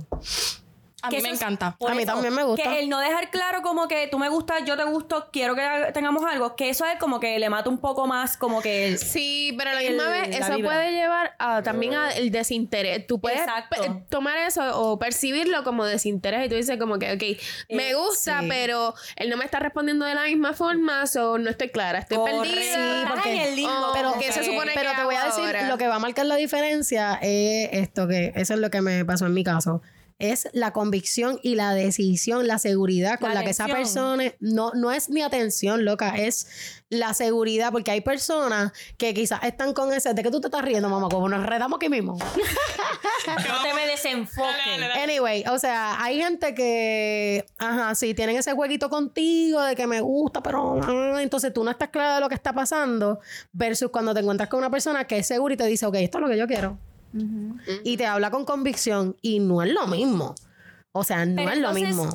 [1.05, 1.77] A Que mí me es- encanta.
[1.87, 2.63] A mí eso, también me gusta.
[2.63, 5.61] Que el no dejar claro como que tú me gustas, yo te gusto, quiero que
[5.93, 8.97] tengamos algo, que eso es como que le mata un poco más como que el...
[8.97, 10.71] Sí, pero a la El- misma vez eso vibra.
[10.71, 13.05] puede llevar a, también al desinterés.
[13.07, 13.41] Tú puedes
[14.09, 18.41] tomar eso o percibirlo como desinterés y tú dices como que, ok, me Eh, gusta,
[18.41, 18.47] sí.
[18.49, 22.17] pero él no me está respondiendo de la misma forma, o no estoy clara, estoy
[22.17, 22.41] Correcto.
[22.41, 22.61] perdida.
[22.73, 23.71] Sí, porque- en el limbo.
[23.89, 25.67] Oh, pero ¿qué se supone pero que te voy a decir ahora?
[25.67, 29.03] lo que va a marcar la diferencia es esto que eso es lo que me
[29.05, 29.81] pasó en mi caso
[30.19, 34.71] es la convicción y la decisión, la seguridad con La la, que esa persona no,
[34.73, 36.47] no es ni atención, loca, es
[36.89, 40.63] la seguridad, porque hay personas que quizás están con ese, ¿de qué tú te estás
[40.63, 41.09] riendo, mamá?
[41.09, 42.17] Como nos redamos aquí mismo.
[43.27, 44.55] no te me desenfoques.
[44.65, 45.03] Dale, dale, dale.
[45.03, 49.99] Anyway, o sea, hay gente que, ajá, sí, tienen ese jueguito contigo de que me
[49.99, 53.19] gusta, pero ah, entonces tú no estás clara de lo que está pasando,
[53.51, 56.19] versus cuando te encuentras con una persona que es segura y te dice, ok, esto
[56.19, 56.77] es lo que yo quiero.
[57.83, 60.35] Y te habla con convicción y no es lo mismo.
[60.91, 62.09] O sea, no Pero es lo mismo.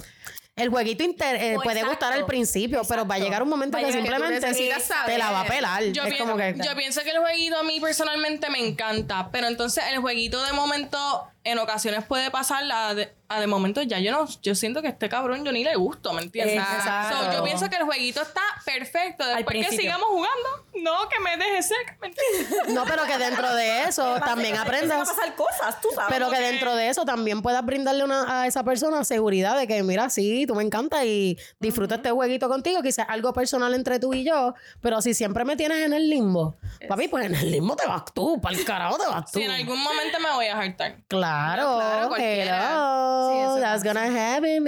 [0.57, 3.78] El jueguito inter- eh, puede exacto, gustar al principio, pero va a llegar un momento
[3.78, 5.84] Va que llegar que simplemente necesitas te la va a pelar.
[5.84, 6.55] Yo, es pienso, como que...
[6.62, 10.53] yo pienso que el jueguito a mí personalmente me encanta, pero entonces el jueguito de
[10.53, 14.82] momento en ocasiones puede pasar a de, a de momento ya yo no, yo siento
[14.82, 16.57] que este cabrón yo ni le gusto, ¿me entiendes?
[16.57, 17.16] Exacto.
[17.16, 19.24] So, yo pienso que el jueguito está perfecto.
[19.26, 22.68] Después que sigamos jugando, no que me deje ser, ¿me entiendes?
[22.74, 25.09] No, pero que dentro de eso también aprendas...
[25.09, 26.12] a pasar cosas, tú sabes.
[26.12, 29.82] Pero que dentro de eso también puedas brindarle una, a esa persona seguridad de que,
[29.82, 34.14] mira, sí, tú me encanta y disfruta este jueguito contigo, quizás algo personal entre tú
[34.14, 36.57] y yo, pero si siempre me tienes en el limbo,
[36.88, 39.38] papi, pues en el limbo te vas tú, para el carajo te vas tú.
[39.38, 40.96] Si en algún momento me voy a hartar.
[41.09, 42.70] Claro, Claro, cualquiera.
[42.72, 44.64] hello, Sí, eso that's gonna happen,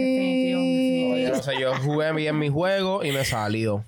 [0.00, 1.22] Definitivo, me.
[1.22, 3.84] Yo no sé, yo jugué bien mi juego y me salió.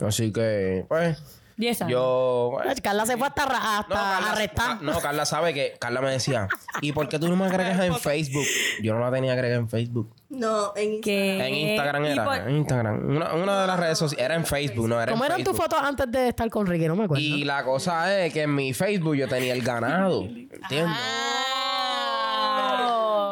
[0.00, 1.18] Así que, pues,
[1.56, 1.92] 10 años.
[1.92, 2.50] yo...
[2.54, 4.82] pues, Ay, Carla se fue hasta, ra- hasta No Carla, arrestar.
[4.82, 5.76] No, Carla sabe que...
[5.80, 6.48] Carla me decía,
[6.80, 8.44] ¿y por qué tú no me agregas en Facebook?
[8.82, 10.12] Yo no la tenía agregada en Facebook.
[10.30, 12.24] No, en que En Instagram y era.
[12.24, 13.08] por- En Instagram.
[13.08, 14.24] Una, una de las redes sociales.
[14.24, 15.70] Era en Facebook, no era ¿Cómo en eran tus Facebook.
[15.72, 16.88] fotos antes de estar con Ricky?
[16.88, 17.22] No me acuerdo.
[17.22, 20.22] Y la cosa es que en mi Facebook yo tenía el ganado.
[20.24, 20.96] ¿Entiendes?
[20.98, 21.40] Ah.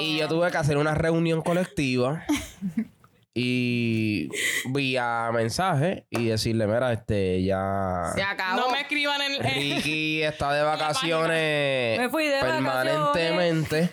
[0.00, 2.24] Y yo tuve que hacer una reunión colectiva.
[3.34, 4.28] Y
[4.66, 8.12] vía mensaje y decirle, mira, este, ya...
[8.14, 8.60] Se acabó.
[8.60, 13.90] No me escriban en, Ricky está de vacaciones Me fui de permanentemente.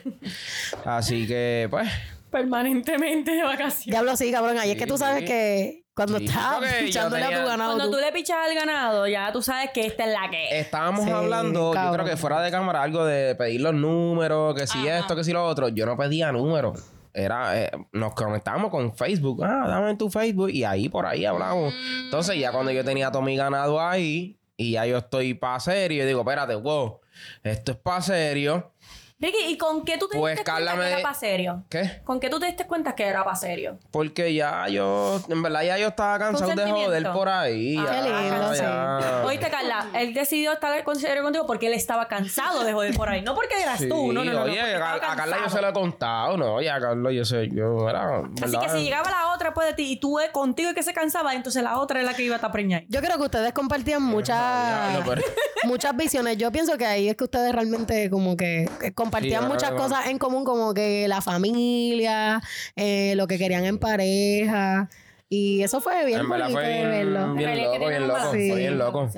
[0.84, 1.90] Así que, pues...
[2.30, 3.86] permanentemente de vacaciones.
[3.86, 4.58] Diablo, sí, cabrón.
[4.60, 5.26] Ahí es que tú sabes Sí.
[5.28, 7.76] que cuando Sí, estás echándole a tu ganado.
[7.76, 10.60] Cuando tú- tú le pichas al ganado, ya tú sabes que esta es la que.
[10.60, 14.68] Estábamos Sí, hablando, yo creo que fuera de cámara, algo de pedir los números, que
[14.68, 15.00] si Ajá.
[15.00, 15.70] esto, que si lo otro.
[15.70, 16.84] Yo no pedía números.
[17.14, 19.43] Era, eh, nos conectábamos con Facebook.
[19.43, 20.49] Ah, dame tu Facebook.
[20.49, 21.74] Y ahí por ahí hablamos.
[22.05, 25.99] Entonces, ya cuando yo tenía todo mi ganado ahí, y ya yo estoy para serio,
[25.99, 26.99] yo digo, espérate, wow,
[27.43, 28.74] esto es para serio.
[29.22, 31.63] Ricky, ¿y con qué tú te Pues, diste Carla cuenta que era para serio?
[31.70, 32.01] ¿Qué?
[32.05, 33.78] ¿Con qué tú te diste cuenta que era para serio?
[33.91, 37.76] Porque ya yo, en verdad, ya yo estaba cansado de joder por ahí.
[37.78, 38.61] Ah, ya, qué lindo, sí.
[38.61, 39.24] ya.
[39.26, 43.09] Oíste, Carla, él decidió estar con serio contigo porque él estaba cansado de joder por
[43.09, 43.22] ahí.
[43.22, 44.43] No porque eras Sí, tú, no, no, no.
[44.43, 46.61] oye, a, Carla yo se lo he contado, ¿no?
[46.61, 48.20] Ya a Carla yo sé, yo era...
[48.20, 48.61] Así ¿verdad?
[48.61, 50.93] que si llegaba la otra después de ti y tú eh, contigo y que se
[50.93, 52.84] cansaba, entonces la otra es la que iba a estar preñada.
[52.88, 55.22] Yo creo que ustedes compartían muchas pero-
[55.65, 56.38] muchas visiones.
[56.38, 60.07] Yo pienso que ahí es que ustedes realmente como que que compartían Sí, muchas cosas
[60.07, 62.41] en común, como que la familia,
[62.76, 64.89] eh, lo que querían en pareja.
[65.30, 67.34] Y eso fue bien bonito fue de verlo.
[67.34, 68.30] bien loco, bien loco.
[68.30, 69.10] Fue bien loco.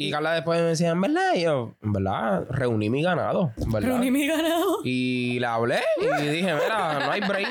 [0.00, 3.72] Y Carla después me decía, en verdad, y yo, en verdad, reuní mi ganado, en
[3.72, 3.88] verdad.
[3.88, 4.78] Reuní mi ganado.
[4.84, 7.48] Y la hablé y dije, mira, no hay break,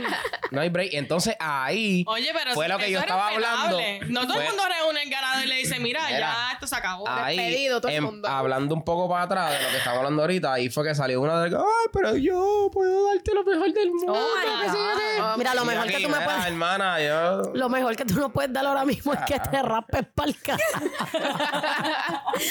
[0.52, 0.93] no hay break.
[0.93, 3.78] Entonces ahí Oye, pero fue si lo que yo estaba hablando.
[4.08, 6.68] No todo Fue- el mundo reúne el ganado y le dice, mira, Mira, ya esto
[6.68, 7.06] se acabó.
[7.06, 8.30] Ahí, Despedido todo el em- mundo.
[8.30, 11.20] hablando un poco para atrás de lo que estamos hablando ahorita, ahí fue que salió
[11.20, 14.14] una de que, ay, pero yo puedo darte lo mejor del mundo.
[14.14, 15.22] Oh que sí, sí".
[15.38, 17.52] Mira, lo mejor aquí, que tú me puedes hermana, yo...
[17.54, 20.38] lo mejor que tú no puedes dar ahora mismo es que te rapes para el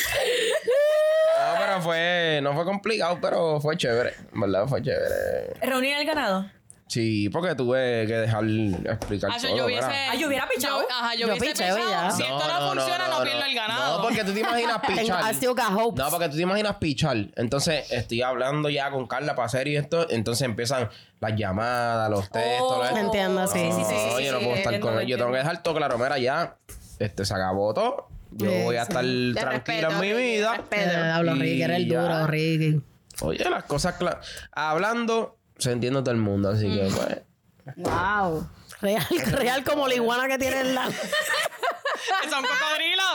[1.39, 4.67] No, pero fue, no fue complicado, pero fue chévere, en ¿verdad?
[4.67, 5.55] Fue chévere.
[5.61, 6.51] ¿Reunir el ganado?
[6.89, 9.57] Sí, porque tuve que dejar explicar Ah, todo.
[9.57, 9.85] yo hubiese.
[9.87, 10.81] Ah, yo hubiera pichado.
[10.83, 11.79] yo- ajá, yo, Yo hubiese pichado.
[11.79, 12.11] ya.
[12.13, 13.97] Si esto no, funciona, no, pierdo el ganado.
[13.99, 15.25] No, porque tú te imaginas pichar.
[15.31, 16.03] I still got hopes.
[16.03, 17.17] No, porque tú te imaginas pichar.
[17.37, 20.09] Entonces, estoy hablando ya con Carla para hacer y esto.
[20.11, 20.89] Entonces empiezan
[21.21, 22.89] las llamadas, los textos.
[22.93, 22.97] Oh.
[22.97, 23.69] Entiendo, sí.
[23.69, 25.07] No, Sí, sí, sí, no sí, puedo estar con él.
[25.07, 25.99] Yo tengo que dejar todo claro.
[25.99, 26.57] Mira, ya
[27.01, 28.09] este, se acabó todo.
[28.39, 30.63] Yo Sí, voy a estar respeto, en mi vida.
[30.71, 32.81] Eh, hablo Y Ricky, eres el duro, Ricky.
[33.23, 34.27] Oye, las cosas claras.
[34.53, 36.51] Hablando, se entiende todo el mundo.
[36.51, 37.77] Así que, pues.
[37.77, 38.49] Wow.
[38.83, 40.85] Real, real como la iguana que tiene en la.
[42.31, 43.07] Son cocodrilos.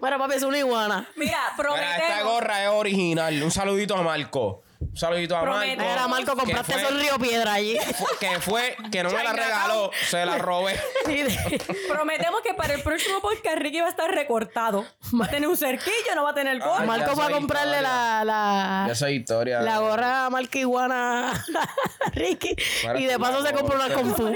[0.00, 1.08] Bueno, papi, es una iguana.
[1.16, 2.32] Mira, Mira, esta prometemos.
[2.32, 3.42] gorra es original.
[3.42, 4.62] Un saludito a Marco.
[4.80, 5.76] Un saludito a Prometo.
[5.76, 5.90] Marco.
[5.92, 7.76] Mira, Marco, compraste que eso en fue, Río Piedra allí.
[8.20, 10.80] que fue, que no me la regaló, se la robé.
[11.06, 14.86] De- Prometemos que para el próximo podcast Ricky va a estar recortado.
[15.20, 16.80] Va a tener un cerquillo, no va a tener gorra.
[16.82, 19.60] Ay, Marco ya fue a comprarle la, la, Ya esa historia.
[19.62, 21.44] la gorra a Marca Iguana a
[22.12, 22.54] Ricky.
[22.84, 24.00] Para Y de paso la se compró una gorra.
[24.00, 24.28] Kung Fu.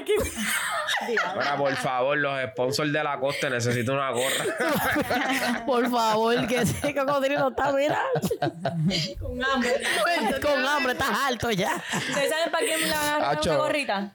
[1.08, 5.64] Mira, por favor, los sponsors de la costa necesito una gorra.
[5.66, 8.00] Por favor, que ese cocodrilo está, mira.
[9.18, 9.82] Con hambre
[10.40, 11.82] con hambre, estás alto ya.
[11.92, 13.58] ¿Ustedes saben para quién me la van a agarrar Acho.
[13.58, 14.12] gorrita?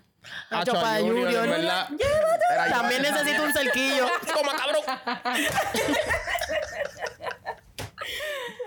[0.50, 1.60] Acho, para a Junior, Junior.
[1.60, 2.70] Era.
[2.70, 4.08] También necesito un cerquillo.
[4.34, 4.82] Toma, cabrón.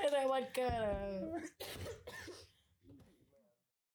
[0.06, 1.36] Era mal carajo.